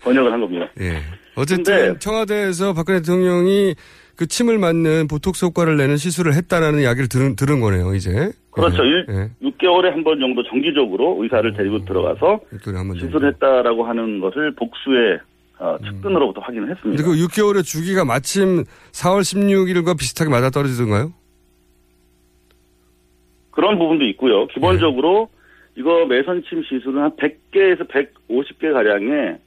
[0.02, 0.68] 번역을 한 겁니다.
[0.80, 0.98] 예.
[1.36, 3.74] 어쨌든 청와대에서 박근혜 대통령이
[4.16, 8.30] 그 침을 맞는 보톡스 효과를 내는 시술을 했다라는 이야기를 들은, 들은 거네요, 이제.
[8.52, 8.84] 그렇죠.
[8.84, 8.88] 예.
[8.88, 9.06] 일,
[9.42, 13.06] 6개월에 한 번 정도 정기적으로 의사를 데리고 들어가서 한번 정도.
[13.06, 15.18] 시술했다라고 하는 것을 복수의
[15.64, 17.02] 어, 측근으로부터 확인을 했습니다.
[17.02, 21.14] 그 6개월의 주기가 마침 4월 16일과 비슷하게 맞아 떨어지던가요?
[23.50, 24.46] 그런 부분도 있고요.
[24.48, 25.80] 기본적으로 네.
[25.80, 29.38] 이거 매선침 시술은 한 100개에서 150개 가량의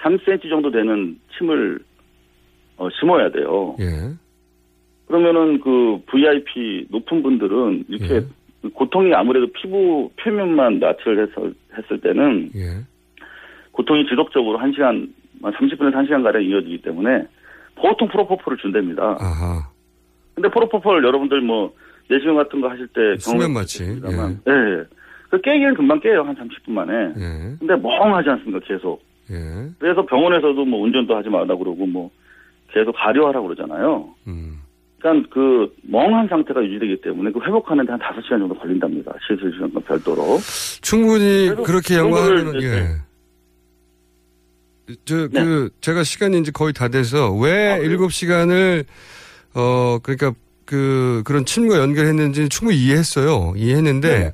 [0.00, 1.80] 3cm 정도 되는 침을
[2.76, 3.74] 어, 심어야 돼요.
[3.80, 4.14] 예.
[5.06, 8.68] 그러면은 그 VIP 높은 분들은 이렇게 예.
[8.74, 10.80] 고통이 아무래도 피부 표면만
[11.20, 12.84] 해서 했을 때는 예.
[13.72, 15.08] 고통이 지속적으로 1시간,
[15.50, 17.26] 30분에서 1시간 가량 이어지기 때문에
[17.76, 19.16] 보통 프로포폴을 준답니다.
[19.20, 19.68] 아하.
[20.34, 21.72] 근데 프로포폴 여러분들 뭐
[22.08, 23.82] 내시경 같은 거 하실 때 수면 마취.
[23.84, 23.88] 예.
[23.88, 24.52] 예.
[24.52, 24.84] 예.
[25.30, 26.92] 그 깨기는 금방 깨요 한 30분 만에.
[26.92, 27.56] 예.
[27.58, 29.02] 근데 멍하지 않습니까 계속.
[29.30, 29.36] 예.
[29.78, 32.10] 그래서 병원에서도 뭐 운전도 하지 말라 그러고 뭐
[32.72, 34.08] 계속 가려하라 그러잖아요.
[34.26, 34.58] 음.
[34.98, 39.12] 그러니까 그 멍한 상태가 유지되기 때문에 그 회복하는데 한 5시간 정도 걸린답니다.
[39.26, 40.38] 시술 시간과 별도로.
[40.80, 41.94] 충분히 그렇게
[42.58, 42.86] 이제 예.
[45.04, 45.44] 저, 네.
[45.44, 48.84] 그, 제가 시간이 이제 거의 다 돼서 왜 아, 일곱 시간을,
[49.54, 50.34] 어, 그러니까
[50.64, 53.54] 그, 그런 침과 연결했는지 충분히 이해했어요.
[53.56, 54.32] 이해했는데, 네.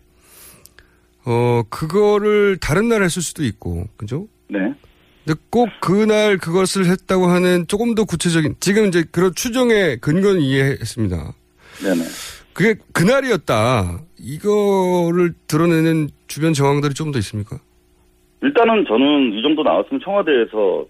[1.25, 4.27] 어, 그거를 다른 날 했을 수도 있고, 그죠?
[4.49, 4.59] 네.
[5.25, 11.35] 근데 꼭 그날 그것을 했다고 하는 조금 더 구체적인, 지금 이제 그런 추정의 근거는 이해했습니다.
[11.83, 12.05] 네네.
[12.53, 14.01] 그게 그날이었다.
[14.19, 17.61] 이거를 드러내는 주변 정황들이 좀 더 있습니까?
[18.43, 20.87] 일단은 저는 이 정도 나왔으면 청와대에서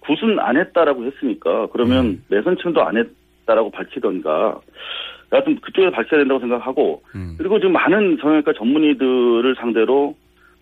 [0.00, 2.24] 굿은 안 했다라고 했으니까 그러면 음.
[2.28, 4.60] 매선층도 안 했다라고 밝히던가
[5.32, 7.34] 여하튼 그쪽에서 밝혀야 된다고 생각하고 음.
[7.38, 10.14] 그리고 지금 많은 성형외과 전문의들을 상대로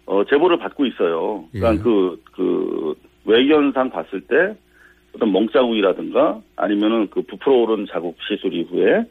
[0.06, 1.44] 어, 제보를 받고 있어요.
[1.52, 1.78] 그러니까 예.
[1.82, 2.94] 그, 그
[3.24, 4.56] 외견상 봤을 때
[5.14, 9.04] 어떤 멍자국이라든가 아니면은 그 부풀어 오른 자국 시술 이후에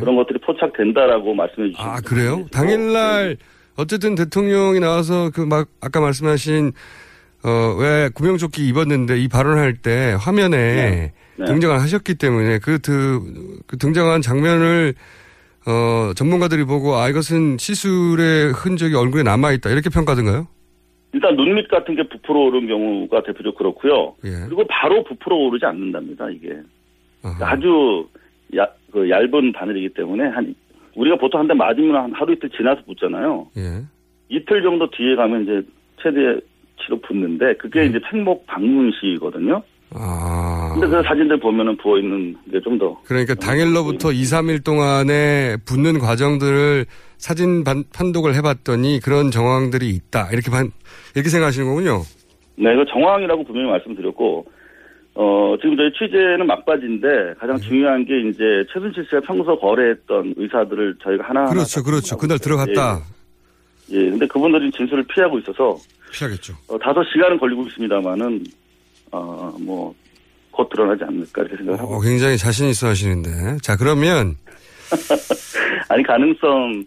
[0.00, 1.88] 그런 것들이 포착된다라고 말씀해 주신 예.
[1.88, 2.44] 아, 그래요?
[2.52, 3.36] 당일날,
[3.76, 6.72] 어쨌든 대통령이 나와서 그 막, 아까 말씀하신,
[7.44, 11.12] 어, 왜 구명조끼 입었는데 이 발언할 때 화면에 네.
[11.36, 11.44] 네.
[11.44, 14.94] 등장을 하셨기 때문에 그, 그, 그 등장한 장면을,
[15.66, 19.70] 어, 전문가들이 보고, 아, 이것은 시술의 흔적이 얼굴에 남아 있다.
[19.70, 20.46] 이렇게 평가하던가요?
[21.12, 24.14] 일단 눈밑 같은 게 부풀어 오른 경우가 대표적으로 그렇고요.
[24.24, 24.46] 예.
[24.46, 26.56] 그리고 바로 부풀어 오르지 않는답니다, 이게.
[27.40, 28.06] 아주
[28.56, 30.54] 야, 그 얇은 바늘이기 때문에 한
[30.96, 33.48] 우리가 보통 한 대 맞으면 한 하루 이틀 지나서 붙잖아요.
[33.56, 33.82] 예.
[34.28, 35.62] 이틀 정도 뒤에 가면 이제
[36.02, 39.62] 최대치로 붙는데 그게 이제 팽목 방문 시거든요.
[39.96, 40.70] 아.
[40.74, 45.98] 근데 그 사진들 보면은 부어 있는 게 좀 더 그러니까 당일로부터 2, 3일 동안에 붙는
[46.00, 46.86] 과정들을
[47.18, 50.30] 사진 반- 판독을 해봤더니 그런 정황들이 있다.
[50.32, 50.70] 이렇게 반,
[51.14, 52.02] 이렇게 생각하시는 거군요.
[52.56, 54.46] 네, 그 정황이라고 분명히 말씀드렸고,
[55.16, 58.42] 어, 지금 저희 취재는 막바지인데, 가장 중요한 게 이제
[58.72, 61.52] 최순실 씨가 평소 거래했던 의사들을 저희가 하나하나.
[61.52, 62.16] 그렇죠, 그렇죠.
[62.16, 63.00] 그날 들어갔다.
[63.92, 65.76] 예, 예, 근데 그분들이 진술을 피하고 있어서,
[66.12, 66.54] 피하겠죠.
[66.68, 68.44] 어, 다소 시간은 걸리고 있습니다만은,
[69.12, 69.94] 어, 뭐,
[70.50, 71.94] 곧 드러나지 않을까 이렇게 생각하고.
[71.94, 73.58] 어, 굉장히 자신 있어 하시는데.
[73.62, 74.34] 자, 그러면,
[75.88, 76.84] 아니, 가능성,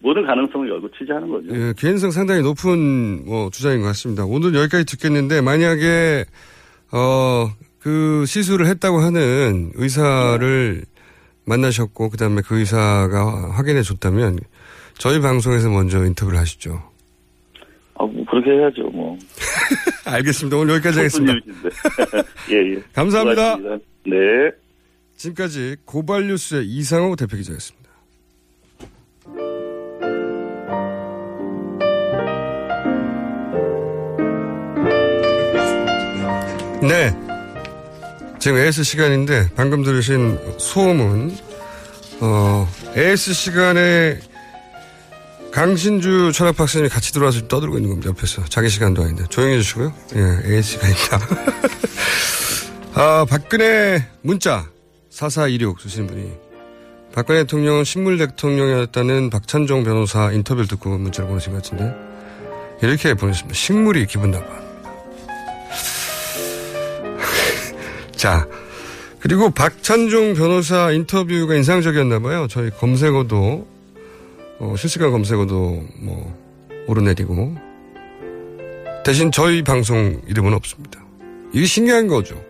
[0.00, 1.48] 모든 가능성을 열고 취재하는 거죠.
[1.54, 4.24] 예, 개인성 상당히 높은, 뭐, 주장인 것 같습니다.
[4.24, 6.24] 오늘 여기까지 듣겠는데, 만약에,
[6.92, 7.50] 어,
[7.86, 10.82] 그 시술을 했다고 하는 의사를
[11.44, 14.40] 만나셨고, 그 다음에 그 의사가 확인해 줬다면,
[14.98, 16.82] 저희 방송에서 먼저 인터뷰를 하시죠.
[17.94, 19.16] 아, 뭐, 그렇게 해야죠, 뭐.
[20.04, 20.56] 알겠습니다.
[20.56, 21.34] 오늘 여기까지 하겠습니다.
[22.50, 22.82] 예, 예.
[22.92, 23.54] 감사합니다.
[23.54, 23.84] 수고하셨습니다.
[24.06, 24.50] 네.
[25.14, 27.88] 지금까지 고발뉴스의 이상호 대표 기자였습니다.
[36.82, 37.35] 네.
[38.46, 41.36] 지금 AS 시간인데 방금 들으신 소음은
[42.20, 44.20] 어, AS 시간에
[45.50, 48.10] 강신주 철학박사님이 같이 들어와서 떠들고 있는 겁니다.
[48.10, 48.44] 옆에서.
[48.44, 49.24] 자기 시간도 아닌데.
[49.30, 49.92] 조용히 해주시고요.
[50.14, 51.20] 예, AS 시간입니다.
[52.94, 54.70] 아, 박근혜 문자
[55.10, 56.30] 4426 주신 분이
[57.12, 61.92] 박근혜 대통령은 식물 대통령이었다는 박찬종 변호사 인터뷰를 듣고 문자를 보내신 것 같은데
[62.80, 63.52] 이렇게 보냈습니다.
[63.52, 64.65] 식물이 기분 나빠.
[68.16, 68.48] 자,
[69.20, 72.46] 그리고 박찬종 변호사 인터뷰가 인상적이었나 봐요.
[72.48, 73.66] 저희 검색어도
[74.58, 76.38] 어, 실시간 검색어도 뭐
[76.86, 77.56] 오르내리고
[79.04, 81.04] 대신 저희 방송 이름은 없습니다.
[81.52, 82.40] 이게 신기한 거죠.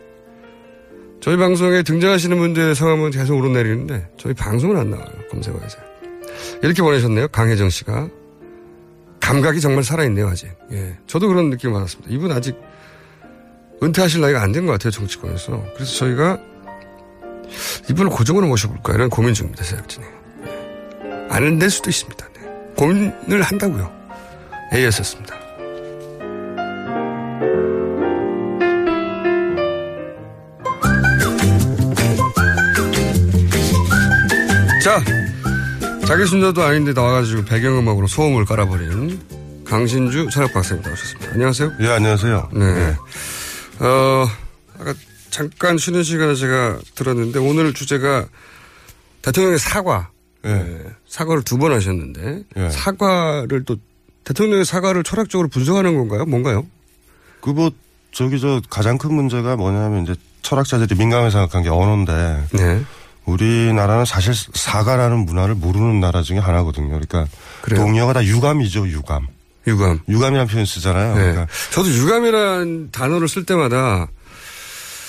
[1.21, 5.11] 저희 방송에 등장하시는 분들의 성함은 계속 오르내리는데 저희 방송은 안 나와요.
[5.31, 5.79] 검색어에서.
[6.63, 7.29] 이렇게 보내셨네요.
[7.29, 8.09] 강혜정 씨가.
[9.21, 10.29] 감각이 정말 살아있네요.
[10.29, 10.49] 아직.
[10.73, 10.97] 예.
[11.07, 12.13] 저도 그런 느낌 받았습니다.
[12.13, 12.57] 이분 아직
[13.83, 14.91] 은퇴하실 나이가 안 된 것 같아요.
[14.91, 15.65] 정치권에서.
[15.75, 16.39] 그래서 저희가
[17.91, 19.63] 이분을 고정으로 모셔볼까 이런 고민 중입니다.
[19.65, 20.05] 제작진이.
[20.47, 21.27] 예.
[21.31, 22.27] 안될 수도 있습니다.
[22.35, 22.41] 네.
[22.77, 23.91] 고민을 한다고요.
[24.73, 25.37] A였었습니다.
[34.83, 35.03] 자,
[36.07, 39.21] 자기 순서도 아닌데 나와가지고 배경음악으로 소음을 깔아버린
[39.65, 41.33] 강신주 철학 박사님 나오셨습니다.
[41.33, 41.73] 안녕하세요.
[41.81, 42.51] 예, 안녕하세요.
[42.53, 42.95] 네.
[43.81, 44.27] 어,
[44.79, 44.95] 아까
[45.31, 48.27] 잠깐 쉬는 시간에 제가 들었는데 오늘 주제가
[49.23, 50.11] 대통령의 사과.
[50.43, 50.79] 네.
[51.09, 52.71] 사과를 두 번 하셨는데 예.
[52.71, 53.77] 사과를 또
[54.25, 56.25] 대통령의 사과를 철학적으로 분석하는 건가요?
[56.25, 56.67] 뭔가요?
[57.41, 57.71] 그 뭐
[58.13, 62.83] 저기 저 가장 큰 문제가 뭐냐면 이제 철학자들이 민감하게 생각한 게 언어인데 네.
[63.25, 66.89] 우리나라는 사실 사과라는 문화를 모르는 나라 중에 하나거든요.
[66.89, 67.27] 그러니까
[67.63, 67.81] 그래요?
[67.81, 69.27] 동의어가 다 유감이죠, 유감.
[69.67, 70.01] 유감.
[70.09, 71.15] 유감이라는 표현 쓰잖아요.
[71.15, 71.21] 네.
[71.21, 74.09] 그러니까 저도 유감이라는 단어를 쓸 때마다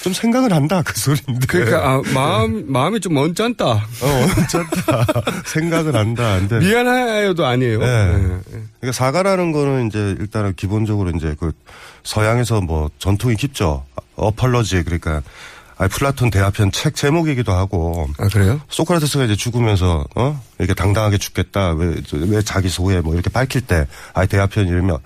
[0.02, 1.48] 좀 생각은 한다 그 소리인데.
[1.48, 3.66] 그러니까 아, 마음 마음이 좀 언짢다.
[3.66, 5.06] 어, 언짢다.
[5.46, 6.40] 생각은 한다.
[6.40, 7.80] 근데 미안해요도 아니에요.
[7.80, 8.14] 네.
[8.14, 8.40] 네.
[8.80, 11.52] 그러니까 사과라는 거는 이제 일단은 기본적으로 이제 그
[12.04, 13.86] 서양에서 뭐 전통이 깊죠.
[14.16, 15.22] apology 그러니까
[15.80, 18.10] 아 플라톤 대화편 책 제목이기도 하고.
[18.18, 18.60] 아 그래요?
[18.70, 23.88] 소크라테스가 이제 죽으면서 어 이렇게 당당하게 죽겠다 왜 왜 자기 소회 뭐 이렇게 밝힐 때
[24.14, 24.98] 아예 대화편 이러면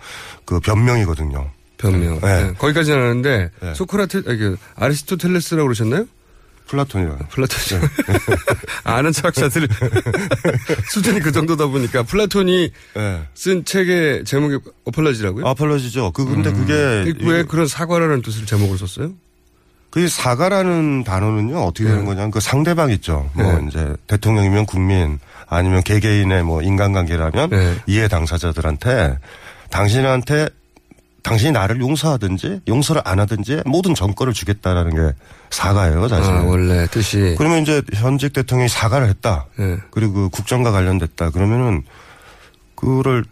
[0.46, 1.50] 그 변명이거든요.
[1.78, 2.20] 변명.
[2.22, 2.44] 네.
[2.44, 2.54] 네.
[2.54, 6.06] 거기까지는 아는데 소크라테 아니, 그 아리스토텔레스라고 그러셨나요?
[6.68, 7.18] 플라톤이요.
[7.32, 7.82] 플라톤.
[8.86, 9.68] 아는 철학자들
[10.90, 13.22] 수준이 그 정도다 보니까 플라톤이 네.
[13.34, 15.46] 쓴 책의 제목이 어펄러지라고요?
[15.48, 16.12] 아펄러지죠.
[16.12, 19.12] 그 근데 그게 왜 그런 사과라는 뜻을 제목을 썼어요?
[19.92, 23.30] 그 사과라는 단어는요 어떻게 되는 거냐면 그 상대방 있죠.
[23.34, 23.68] 뭐 네.
[23.68, 27.76] 이제 대통령이면 국민 아니면 개개인의 뭐 인간관계라면 네.
[27.86, 29.18] 이해 당사자들한테
[29.70, 30.48] 당신한테
[31.24, 35.16] 당신이 나를 용서하든지 용서를 안 하든지 모든 정권을 주겠다라는 게
[35.52, 36.34] 사과예요, 사실.
[36.34, 37.36] 아, 원래 뜻이.
[37.38, 39.46] 그러면 이제 현직 대통령이 사과를 했다.
[39.58, 39.78] 네.
[39.92, 41.30] 그리고 그 국정과 관련됐다.
[41.30, 41.84] 그러면은
[42.76, 43.24] 그거를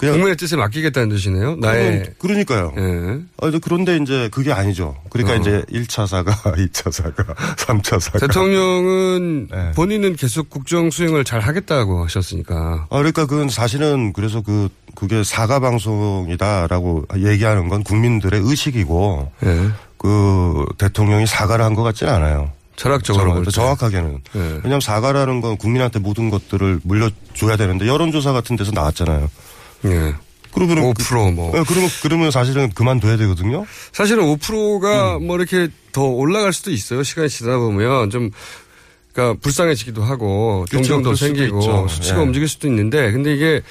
[0.00, 1.56] 그냥 국민의 뜻에 맡기겠다는 뜻이네요.
[1.56, 3.58] 나의 그러, 니까요 예.
[3.60, 4.96] 그런데 이제 그게 아니죠.
[5.10, 5.36] 그러니까 어.
[5.36, 8.18] 이제 1차 사과, 2차 사과, 3차 사과.
[8.20, 9.72] 대통령은 네.
[9.72, 12.86] 본인은 계속 국정 수행을 잘 하겠다고 하셨으니까.
[12.88, 19.68] 아, 그러니까 그건 사실은 그래서 그, 그게 사과 방송이다라고 얘기하는 건 국민들의 의식이고, 예.
[19.98, 22.50] 그 대통령이 사과를 한 것 같지는 않아요.
[22.76, 23.44] 철학적으로.
[23.44, 24.20] 정확하게는.
[24.34, 24.40] 예.
[24.40, 29.28] 왜냐하면 사과라는 건 국민한테 모든 것들을 물려줘야 되는데 여론조사 같은 데서 나왔잖아요.
[29.84, 30.14] 예.
[30.52, 31.56] 그러면 5% 뭐.
[31.56, 33.66] 예, 그러면 그러면 사실은 그만둬야 되거든요.
[33.92, 35.26] 사실은 5%가 음.
[35.26, 37.02] 뭐 이렇게 더 올라갈 수도 있어요.
[37.02, 38.30] 시간이 지나다 보면 좀
[39.12, 40.64] 그러니까 불쌍해지기도 하고.
[40.70, 41.88] 동정도 생기고.
[41.88, 42.22] 수치가 예.
[42.22, 43.62] 움직일 수도 있는데 근데 이게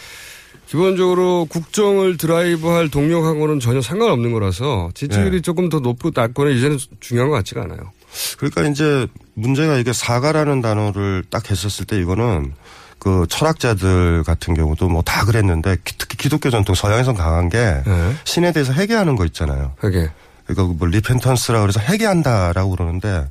[0.67, 5.41] 기본적으로 국정을 드라이브할 동력하고는 전혀 상관없는 거라서 지지율이 예.
[5.41, 7.91] 조금 더 높고 낮거나 이제는 중요한 것 같지가 않아요.
[8.37, 12.53] 그러니까 이제 문제가 이게 사과라는 단어를 딱 했었을 때 이거는
[12.99, 18.13] 그 철학자들 같은 경우도 뭐 다 그랬는데 기- 특히 기독교 전통 서양에선 강한 게 네.
[18.25, 19.73] 신에 대해서 회개하는 거 있잖아요.
[19.83, 20.09] 회개.
[20.45, 23.27] 그러니까 뭐 repentance라 그래서 회개한다라고 그러는데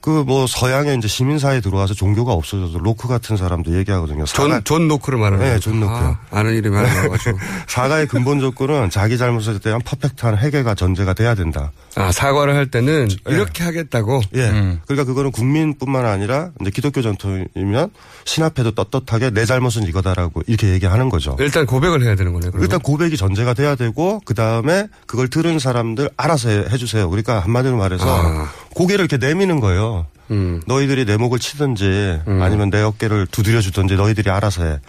[0.00, 4.24] 그 뭐 서양에 이제 시민사회에 들어와서 종교가 없어져서 로크 같은 사람도 얘기하거든요.
[4.24, 5.70] 존, 존 로크를 말하는 네, 거죠.
[5.70, 6.16] 존 로크요.
[6.30, 7.38] 아, 아는 이름이 하나 나와가지고.
[7.68, 11.72] 사과의 근본 조건은 자기 잘못에 대한 perfect한 회개가 전제가 돼야 된다.
[11.96, 13.32] 아, 사과를 할 때는 예.
[13.34, 14.22] 이렇게 하겠다고?
[14.34, 14.48] 예.
[14.50, 14.80] 음.
[14.86, 17.90] 그러니까 그거는 국민뿐만 아니라 이제 기독교 전통이면
[18.24, 21.36] 신 앞에도 떳떳하게 내 잘못은 이거다라고 이렇게 얘기하는 거죠.
[21.40, 22.50] 일단 고백을 해야 되는 거네요.
[22.52, 22.62] 그러면.
[22.64, 27.08] 일단 고백이 전제가 돼야 되고 그 다음에 그걸 들은 사람들 알아서 해- 해주세요.
[27.10, 28.50] 그러니까 한마디로 말해서 아.
[28.74, 29.95] 고개를 이렇게 내미는 거예요.
[30.30, 30.60] 음.
[30.66, 34.80] 너희들이 내 목을 치든지 아니면 내 어깨를 두드려 주든지 너희들이 알아서 해.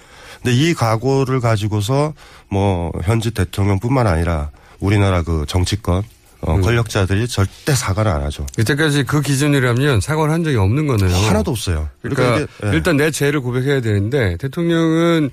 [0.42, 2.14] 근데 이 각오를 가지고서
[2.50, 4.50] 뭐 현직 대통령뿐만 아니라
[4.80, 6.04] 우리나라 그 정치권
[6.42, 6.62] 어, 음.
[6.62, 8.46] 권력자들이 절대 사과를 안 하죠.
[8.60, 11.16] 이때까지 그 기준이라면 사과를 한 적이 없는 거네요.
[11.16, 11.90] 하나도 없어요.
[12.02, 12.76] 그러니까, 그러니까 이게, 예.
[12.76, 15.32] 일단 내 죄를 고백해야 되는데 대통령은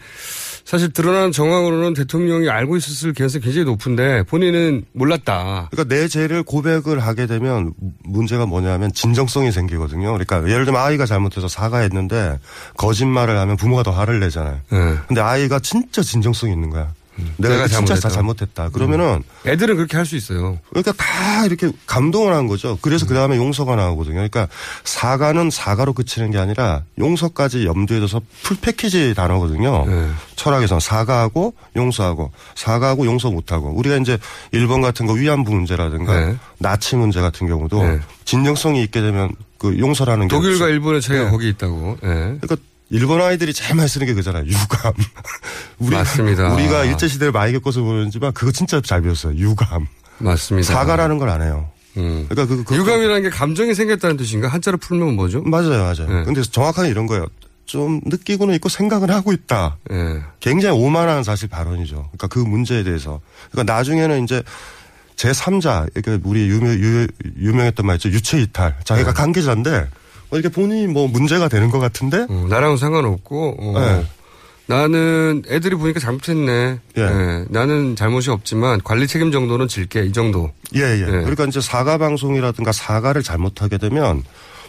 [0.64, 5.68] 사실 드러난 정황으로는 대통령이 알고 있었을 가능성이 굉장히 높은데 본인은 몰랐다.
[5.70, 7.72] 그러니까 내 죄를 고백을 하게 되면
[8.02, 10.12] 문제가 뭐냐면 진정성이 생기거든요.
[10.12, 12.38] 그러니까 예를 들면 아이가 잘못해서 사과했는데
[12.76, 14.60] 거짓말을 하면 부모가 더 화를 내잖아요.
[14.70, 14.78] 네.
[15.06, 16.92] 근데 아이가 진짜 진정성이 있는 거야.
[17.36, 18.08] 내가, 내가 진짜 잘못했다.
[18.08, 18.68] 다 잘못했다.
[18.70, 20.58] 그러면은 애들은 그렇게 할 수 있어요.
[20.70, 22.78] 그러니까 다 이렇게 감동을 한 거죠.
[22.82, 24.14] 그래서 그 다음에 용서가 나오거든요.
[24.16, 24.48] 그러니까
[24.84, 29.86] 사과는 사과로 그치는 게 아니라 용서까지 염두에 둬서 풀 패키지 단어거든요.
[29.86, 30.10] 네.
[30.36, 34.18] 철학에서는 사과하고 용서하고 사과하고 용서 못하고 우리가 이제
[34.52, 36.36] 일본 같은 거 위안부 문제라든가 네.
[36.58, 38.00] 나치 문제 같은 경우도 네.
[38.24, 40.68] 진정성이 있게 되면 그 용서라는 게 독일과 없어.
[40.68, 41.30] 일본의 차이가 네.
[41.30, 41.96] 거기 있다고.
[42.02, 42.08] 예.
[42.08, 42.56] 그러니까
[42.94, 44.44] 일본 아이들이 제일 많이 쓰는 게 그잖아요.
[44.46, 44.92] 유감.
[45.78, 46.52] 우리, 맞습니다.
[46.54, 49.34] 우리가 일제시대를 많이 겪어서 그런지만 그거 진짜 잘 배웠어요.
[49.36, 49.86] 유감.
[50.18, 50.72] 맞습니다.
[50.72, 51.68] 사과라는 걸 안 해요.
[51.96, 52.26] 음.
[52.28, 54.48] 그러니까 그, 그 유감이라는 게 감정이 생겼다는 뜻인가?
[54.48, 55.42] 한자로 풀면 뭐죠?
[55.42, 56.08] 맞아요, 맞아요.
[56.08, 56.24] 네.
[56.24, 57.26] 근데 정확하게 이런 거예요.
[57.66, 59.78] 좀 느끼고는 있고 생각은 하고 있다.
[59.90, 60.22] 예.
[60.40, 61.94] 굉장히 오만한 사실 발언이죠.
[62.12, 63.20] 그러니까 그 문제에 대해서.
[63.50, 64.42] 그러니까 나중에는 이제
[65.16, 67.06] 제3자, 그러니까 우리 유명, 유,
[67.38, 68.10] 유명했던 말 있죠.
[68.10, 68.76] 유체 이탈.
[68.84, 69.16] 자기가 네.
[69.16, 69.88] 관계자인데
[70.30, 74.06] 뭐 이렇게 본인이 뭐 문제가 되는 것 같은데 어, 나랑은 상관없고 어, 네.
[74.66, 76.78] 나는 애들이 보니까 잘못했네.
[76.96, 77.02] 예.
[77.02, 80.50] 예, 나는 잘못이 없지만 관리 책임 정도는 질게 이 정도.
[80.74, 81.04] 예, 예.
[81.04, 84.22] 그러니까 이제 사과 방송이라든가 사과를 잘못하게 되면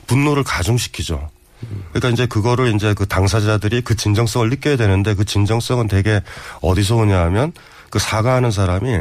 [0.08, 1.30] 분노를 가중시키죠.
[1.90, 6.22] 그러니까 이제 그거를 이제 그 당사자들이 그 진정성을 느껴야 되는데 그 진정성은 되게
[6.62, 7.54] 어디서 오냐 하면
[7.90, 9.00] 그 사과하는 사람이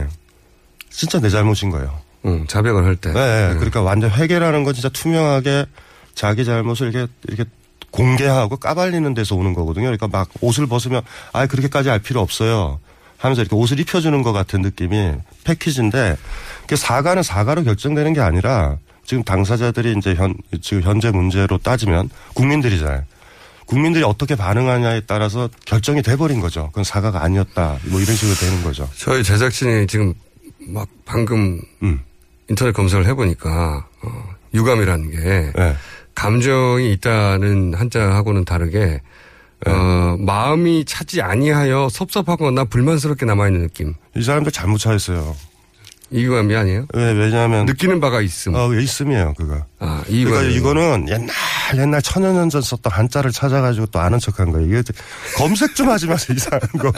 [0.91, 1.99] 진짜 내 잘못인 거예요.
[2.27, 3.13] 응, 자백을 할 때.
[3.13, 5.67] 네, 그러니까 완전 회계라는 건 진짜 투명하게
[6.15, 7.45] 자기 잘못을 이렇게 이렇게
[7.91, 9.85] 공개하고 까발리는 데서 오는 거거든요.
[9.85, 12.81] 그러니까 막 옷을 벗으면 아 그렇게까지 알 필요 없어요.
[13.19, 15.15] 하면서 이렇게 옷을 입혀주는 것 같은 느낌이
[15.45, 16.17] 패키지인데
[16.67, 18.77] 그 사과는 사과로 결정되는 게 아니라
[19.07, 23.05] 지금 당사자들이 이제 현 지금 현재 문제로 따지면 국민들이잖아요.
[23.67, 26.67] 국민들이 어떻게 반응하냐에 따라서 결정이 돼버린 거죠.
[26.69, 27.79] 그건 사과가 아니었다.
[27.85, 28.89] 뭐 이런 식으로 되는 거죠.
[28.97, 30.13] 저희 제작진이 지금
[30.69, 32.01] 막 방금 음.
[32.51, 35.19] 인터넷 검색을 해보니까 어, 유감이라는 게
[35.57, 35.77] 네.
[36.15, 39.01] 감정이 있다는 한자하고는 다르게
[39.67, 39.73] 네.
[39.73, 43.95] 어, 마음이 차지 아니하여 섭섭하거나 불만스럽게 남아있는 느낌.
[44.17, 45.35] 이 사람들 잘못 차였어요.
[46.11, 46.87] 이유감이 아니에요?
[46.93, 47.65] 왜, 왜냐하면.
[47.65, 48.55] 느끼는 바가 있음.
[48.55, 49.65] 어, 있음이에요, 그거.
[49.81, 50.11] 아, 그러니까
[50.43, 50.55] 이유감이.
[50.55, 51.29] 이거는 옛날,
[51.77, 54.67] 옛날 천여 년 전 썼던 한자를 찾아가지고 또 아는 척 한 거예요.
[54.69, 54.83] 이게
[55.37, 56.93] 검색 좀 하지 마세요, 이상한 거.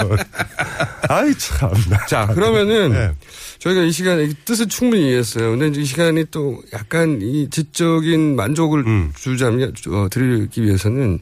[1.08, 1.70] 아이, 참.
[2.08, 3.12] 자, 그러면은 네.
[3.58, 5.50] 저희가 이 시간에 뜻을 충분히 이해했어요.
[5.50, 9.12] 근데 이제 이 시간이 또 약간 이 지적인 만족을 음.
[9.16, 11.20] 주자면, 어, 드리기 위해서는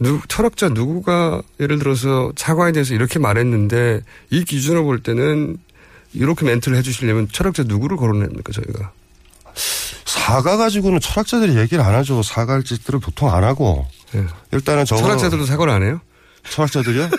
[0.00, 5.58] 누, 철학자 누구가 예를 들어서 사과에 대해서 이렇게 말했는데 이 기준으로 볼 때는
[6.14, 8.92] 이렇게 멘트를 해주시려면 철학자 누구를 거론합니까 저희가?
[10.04, 12.22] 사과 가지고는 철학자들이 얘기를 안 하죠.
[12.22, 13.86] 사과할 짓들을 보통 안 하고.
[14.52, 15.00] 일단은 저 예.
[15.00, 16.00] 철학자들도 사과를 안 해요?
[16.48, 17.10] 철학자들이요?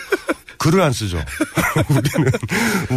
[0.60, 1.18] 글을 안 쓰죠.
[1.90, 2.32] 우리는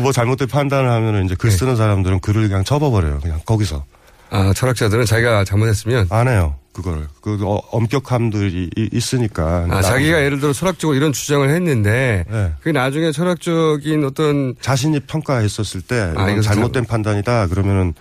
[0.03, 1.57] 뭐 잘못된 판단을 하면은 이제 글 네.
[1.57, 3.21] 쓰는 사람들은 글을 그냥 접어버려요.
[3.21, 3.85] 그냥 거기서.
[4.31, 6.57] 아, 철학자들은 자기가 잘못했으면 안 해요.
[6.73, 7.07] 그거를.
[7.21, 9.67] 그 어, 엄격함들이 이- 있으니까.
[9.71, 12.53] 아, 자기가 예를 들어 철학적으로 이런 주장을 했는데 네.
[12.61, 17.93] 그게 나중에 철학적인 어떤 자신이 평가했었을 때 아, 이건 잘못된 판단이다 그러면은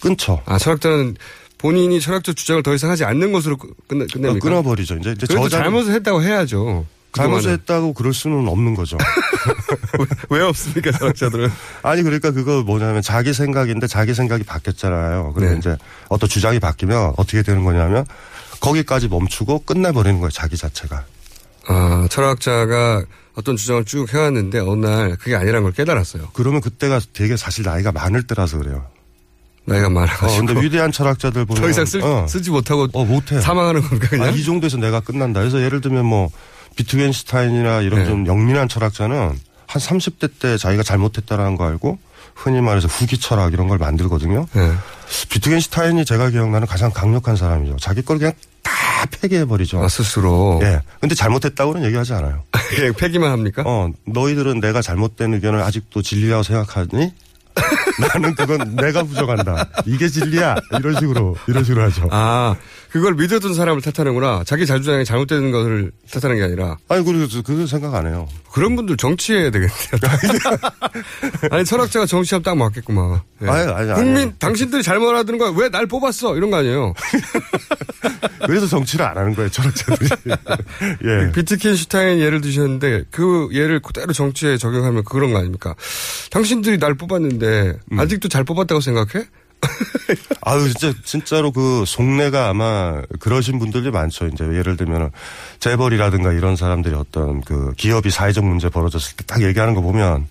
[0.00, 0.40] 끊죠.
[0.46, 1.16] 아, 철학자는
[1.58, 4.46] 본인이 철학적 주장을 더 이상 하지 않는 것으로 끝- 끝내, 끝냅니까?
[4.46, 4.94] 어, 끊어버리죠.
[4.98, 6.86] 이제, 이제 저자 잘못을 했다고 해야죠.
[7.22, 8.96] 잘못했다고 그럴 수는 없는 거죠.
[10.30, 11.50] 왜 없습니까, 철학자들은?
[11.82, 15.32] 아니 그러니까 그거 뭐냐면 자기 생각인데 자기 생각이 바뀌었잖아요.
[15.34, 15.58] 그러면 네.
[15.58, 15.76] 이제
[16.08, 18.06] 어떤 주장이 바뀌면 어떻게 되는 거냐면
[18.60, 20.30] 거기까지 멈추고 끝내버리는 거예요.
[20.30, 21.04] 자기 자체가.
[21.68, 23.04] 아, 철학자가
[23.34, 26.30] 어떤 주장을 쭉 해왔는데 어느 날 그게 아니라는 걸 깨달았어요.
[26.32, 28.86] 그러면 그때가 되게 사실 나이가 많을 때라서 그래요.
[29.68, 30.46] 나이가 어, 많아가지고.
[30.46, 32.26] 근데 위대한 철학자들 보면 더 이상 쓸, 어.
[32.26, 33.40] 쓰지 못하고 어, 못해.
[33.40, 34.26] 사망하는 건가 그냥?
[34.26, 35.40] 아, 이 정도에서 내가 끝난다.
[35.40, 36.30] 그래서 예를 들면 뭐
[36.76, 38.06] 비트겐슈타인이나 이런 네.
[38.06, 41.98] 좀 영민한 철학자는 한 30대 때 자기가 잘못했다라는 거 알고
[42.34, 44.46] 흔히 말해서 후기 철학 이런 걸 만들거든요.
[44.52, 44.72] 네.
[45.28, 47.76] 비트겐슈타인이 제가 기억나는 가장 강력한 사람이죠.
[47.80, 48.32] 자기 걸 그냥
[48.62, 48.72] 다
[49.20, 49.82] 폐기해버리죠.
[49.82, 50.60] 아, 스스로.
[50.62, 50.80] 예.
[51.00, 52.44] 근데 잘못했다고는 얘기하지 않아요.
[52.74, 53.62] 그냥 폐기만 합니까?
[53.66, 57.12] 어, 너희들은 내가 잘못된 의견을 아직도 진리라고 생각하니?
[58.00, 59.68] 나는 그건 내가 부정한다.
[59.86, 60.56] 이게 진리야.
[60.78, 62.08] 이런 식으로, 이런 식으로 하죠.
[62.12, 62.54] 아,
[62.90, 64.42] 그걸 믿어둔 사람을 탓하는구나.
[64.46, 66.76] 자기 자주장이 잘못되는 것을 탓하는 게 아니라.
[66.88, 68.26] 아니, 그리고 그 생각 안 해요.
[68.50, 69.70] 그런 분들 정치해야 되겠네요.
[71.50, 73.20] 아니, 철학자가 정치하면 딱 맞겠구만.
[73.42, 73.46] 예.
[73.46, 74.38] 아니, 아니, 국민, 아니.
[74.38, 75.52] 당신들이 잘못 알아듣는 거야.
[75.56, 76.36] 왜 날 뽑았어?
[76.36, 76.94] 이런 거 아니에요.
[78.46, 80.08] 그래서 정치를 안 하는 거예요, 철학자들이.
[81.04, 81.32] 예.
[81.32, 85.74] 비트켄슈타인 예를 드셨는데 그 예를 그대로 정치에 적용하면 그런 거 아닙니까?
[86.30, 88.00] 당신들이 날 뽑았는데 음.
[88.00, 89.26] 아직도 잘 뽑았다고 생각해?
[90.42, 94.26] 아유, 진짜, 진짜로 그 속내가 아마 그러신 분들이 많죠.
[94.28, 95.10] 이제 예를 들면
[95.60, 100.26] 재벌이라든가 이런 사람들이 어떤 그 기업이 사회적 문제 벌어졌을 때 딱 얘기하는 거 보면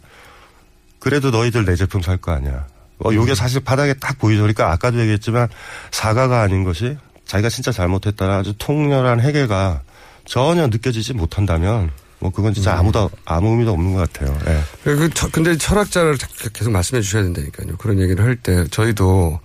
[1.00, 2.66] 그래도 너희들 내 제품 살 거 아니야.
[3.06, 4.42] 어, 요게 사실 바닥에 딱 보이죠.
[4.42, 5.48] 그러니까 아까도 얘기했지만
[5.92, 9.82] 사과가 아닌 것이 자기가 진짜 잘못했다는 아주 통렬한 해결가
[10.26, 14.38] 전혀 느껴지지 못한다면 뭐 그건 진짜 아무도 아무 의미도 없는 것 같아요.
[14.48, 14.62] 예.
[14.84, 16.18] 그, 저- 근데 철학자를
[16.54, 17.78] 계속 말씀해 주셔야 된다니까요.
[17.78, 19.40] 그런 얘기를 할 때 저희도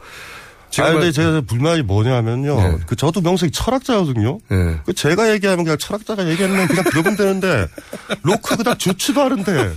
[0.79, 2.57] 아, 근데 제가 불만이 뭐냐면요.
[2.57, 2.79] 네.
[2.87, 4.39] 그 저도 명색이 철학자거든요.
[4.87, 7.67] 그 제가 얘기하면 그냥 철학자가 얘기하면 그냥 들어보면 되는데
[8.25, 9.75] 로크 그닥 좋지도 않은데.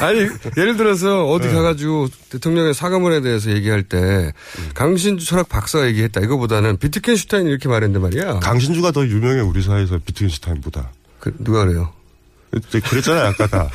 [0.00, 0.28] 아니
[0.58, 1.54] 예를 들어서 어디 네.
[1.54, 4.32] 가가지고 대통령의 사과문에 대해서 얘기할 때
[4.74, 8.40] 강신주 철학 박사가 얘기했다 이거보다는 비트켄슈타인이 이렇게 말했는데 말이야.
[8.40, 10.90] 강신주가 더 유명해 우리 사회에서 비트겐슈타인보다.
[11.22, 11.92] 그, 누가 그래요?
[12.50, 13.70] 그랬잖아요 아까 다.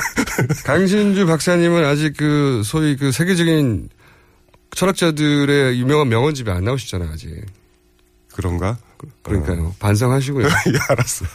[0.64, 3.90] 강신주 박사님은 아직 그 소위 그 세계적인
[4.70, 7.44] 철학자들의 유명한 명언집에 안 나오시잖아요 아직.
[8.32, 8.78] 그런가?
[9.22, 9.74] 그러니까요.
[9.78, 10.46] 반성하시고요.
[10.72, 11.26] 예, 알았어.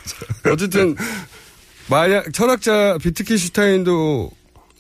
[0.51, 0.95] 어쨌든
[1.88, 4.31] 만약 철학자 비트켄슈타인도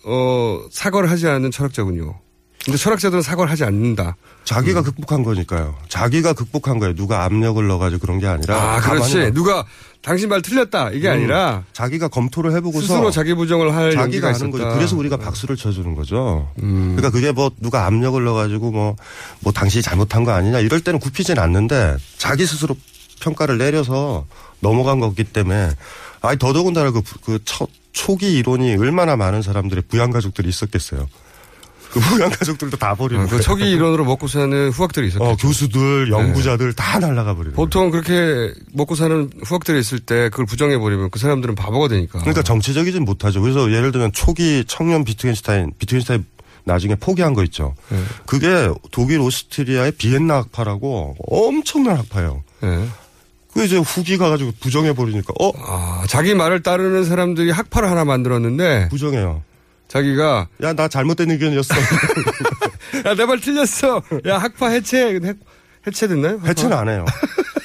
[0.05, 2.19] 어 사과를 하지 않는 철학자군요.
[2.65, 4.15] 근데 철학자들은 사과를 하지 않는다.
[4.45, 5.75] 자기가 극복한 거니까요.
[5.89, 6.95] 자기가 극복한 거예요.
[6.95, 8.55] 누가 압력을 넣어가지고 그런 게 아니라.
[8.55, 9.31] 아, 그렇지.
[9.33, 9.65] 누가
[10.01, 14.41] 당신 말 틀렸다 이게 음, 아니라 자기가 검토를 해보고서 스스로 자기 부정을 할 자기가 하는.
[14.45, 14.51] 음.
[14.51, 14.69] 거죠.
[14.69, 16.51] 그래서 우리가 박수를 쳐주는 거죠.
[16.55, 18.95] 그러니까 그게 뭐 누가 압력을 넣어가지고 뭐,
[19.39, 22.75] 뭐 당신이 잘못한 거 아니냐 이럴 때는 굽히진 않는데 자기 스스로
[23.21, 24.25] 평가를 내려서
[24.59, 25.71] 넘어간 거기 때문에
[26.21, 31.07] 아니 더더군다나 그, 그 첫, 초기 이론이 얼마나 많은 사람들의 부양 가족들이 있었겠어요.
[31.93, 35.23] 그 부양 가족들도 다 버리는 아, 그 초기 일원으로 먹고 사는 후학들이 있었죠.
[35.23, 36.75] 어, 교수들, 연구자들 네.
[36.75, 37.55] 다 날라가 버리는.
[37.55, 42.19] 보통 그렇게 먹고 사는 후학들이 있을 때 그걸 부정해 버리면 그 사람들은 바보가 되니까.
[42.19, 43.41] 그러니까 정치적이진 못하죠.
[43.41, 46.25] 그래서 예를 들면 초기 청년 비트겐슈타인, 비트겐슈타인
[46.63, 47.75] 나중에 포기한 거 있죠.
[47.89, 48.01] 네.
[48.25, 52.43] 그게 독일 오스트리아의 비엔나 학파라고 엄청난 학파예요.
[52.61, 52.87] 네.
[53.53, 58.03] 그 이제 후기 가 가지고 부정해 버리니까 어 아, 자기 말을 따르는 사람들이 학파를 하나
[58.03, 59.43] 만들었는데 부정해요.
[59.93, 61.75] 자기가 야 나 잘못된 의견이었어.
[63.05, 64.01] 야 내 말 틀렸어.
[64.27, 65.33] 야 학파 해체 해,
[65.85, 66.33] 해체됐나요?
[66.37, 66.47] 학파?
[66.47, 67.05] 해체는 안 해요.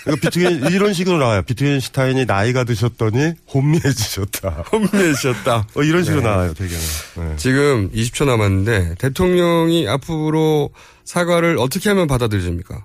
[0.06, 1.42] 이거 비트겐 이런 식으로 나와요.
[1.42, 4.64] 비트겐슈타인이 나이가 드셨더니 혼미해지셨다.
[4.72, 5.66] 혼미해지셨다.
[5.74, 6.28] 어, 이런 식으로 네.
[6.28, 6.80] 나와요, 되게는.
[7.16, 7.36] 네.
[7.36, 10.70] 지금 20초 남았는데 대통령이 앞으로
[11.04, 12.84] 사과를 어떻게 하면 받아들여집니까?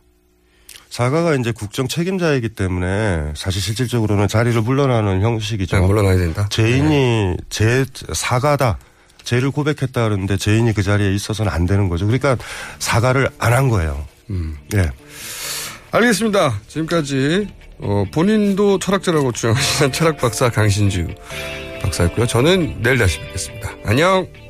[0.90, 5.80] 사과가 이제 국정 책임자이기 때문에 사실 실질적으로는 자리를 물러나는 형식이죠.
[5.80, 6.48] 네, 물러나야 된다.
[6.50, 8.78] 죄인이 제 사과다.
[9.24, 12.06] 죄를 고백했다 그러는데 죄인이 그 자리에 있어서는 안 되는 거죠.
[12.06, 12.38] 그러니까
[12.80, 14.06] 사과를 안 한 거예요.
[14.30, 14.58] 음.
[14.76, 14.90] 예.
[15.92, 16.60] 알겠습니다.
[16.68, 17.48] 지금까지
[17.80, 21.08] 어, 본인도 철학자라고 주장하시는 철학 박사 강신주
[21.82, 22.26] 박사였고요.
[22.28, 23.72] 저는 내일 다시 뵙겠습니다.
[23.86, 24.43] 안녕.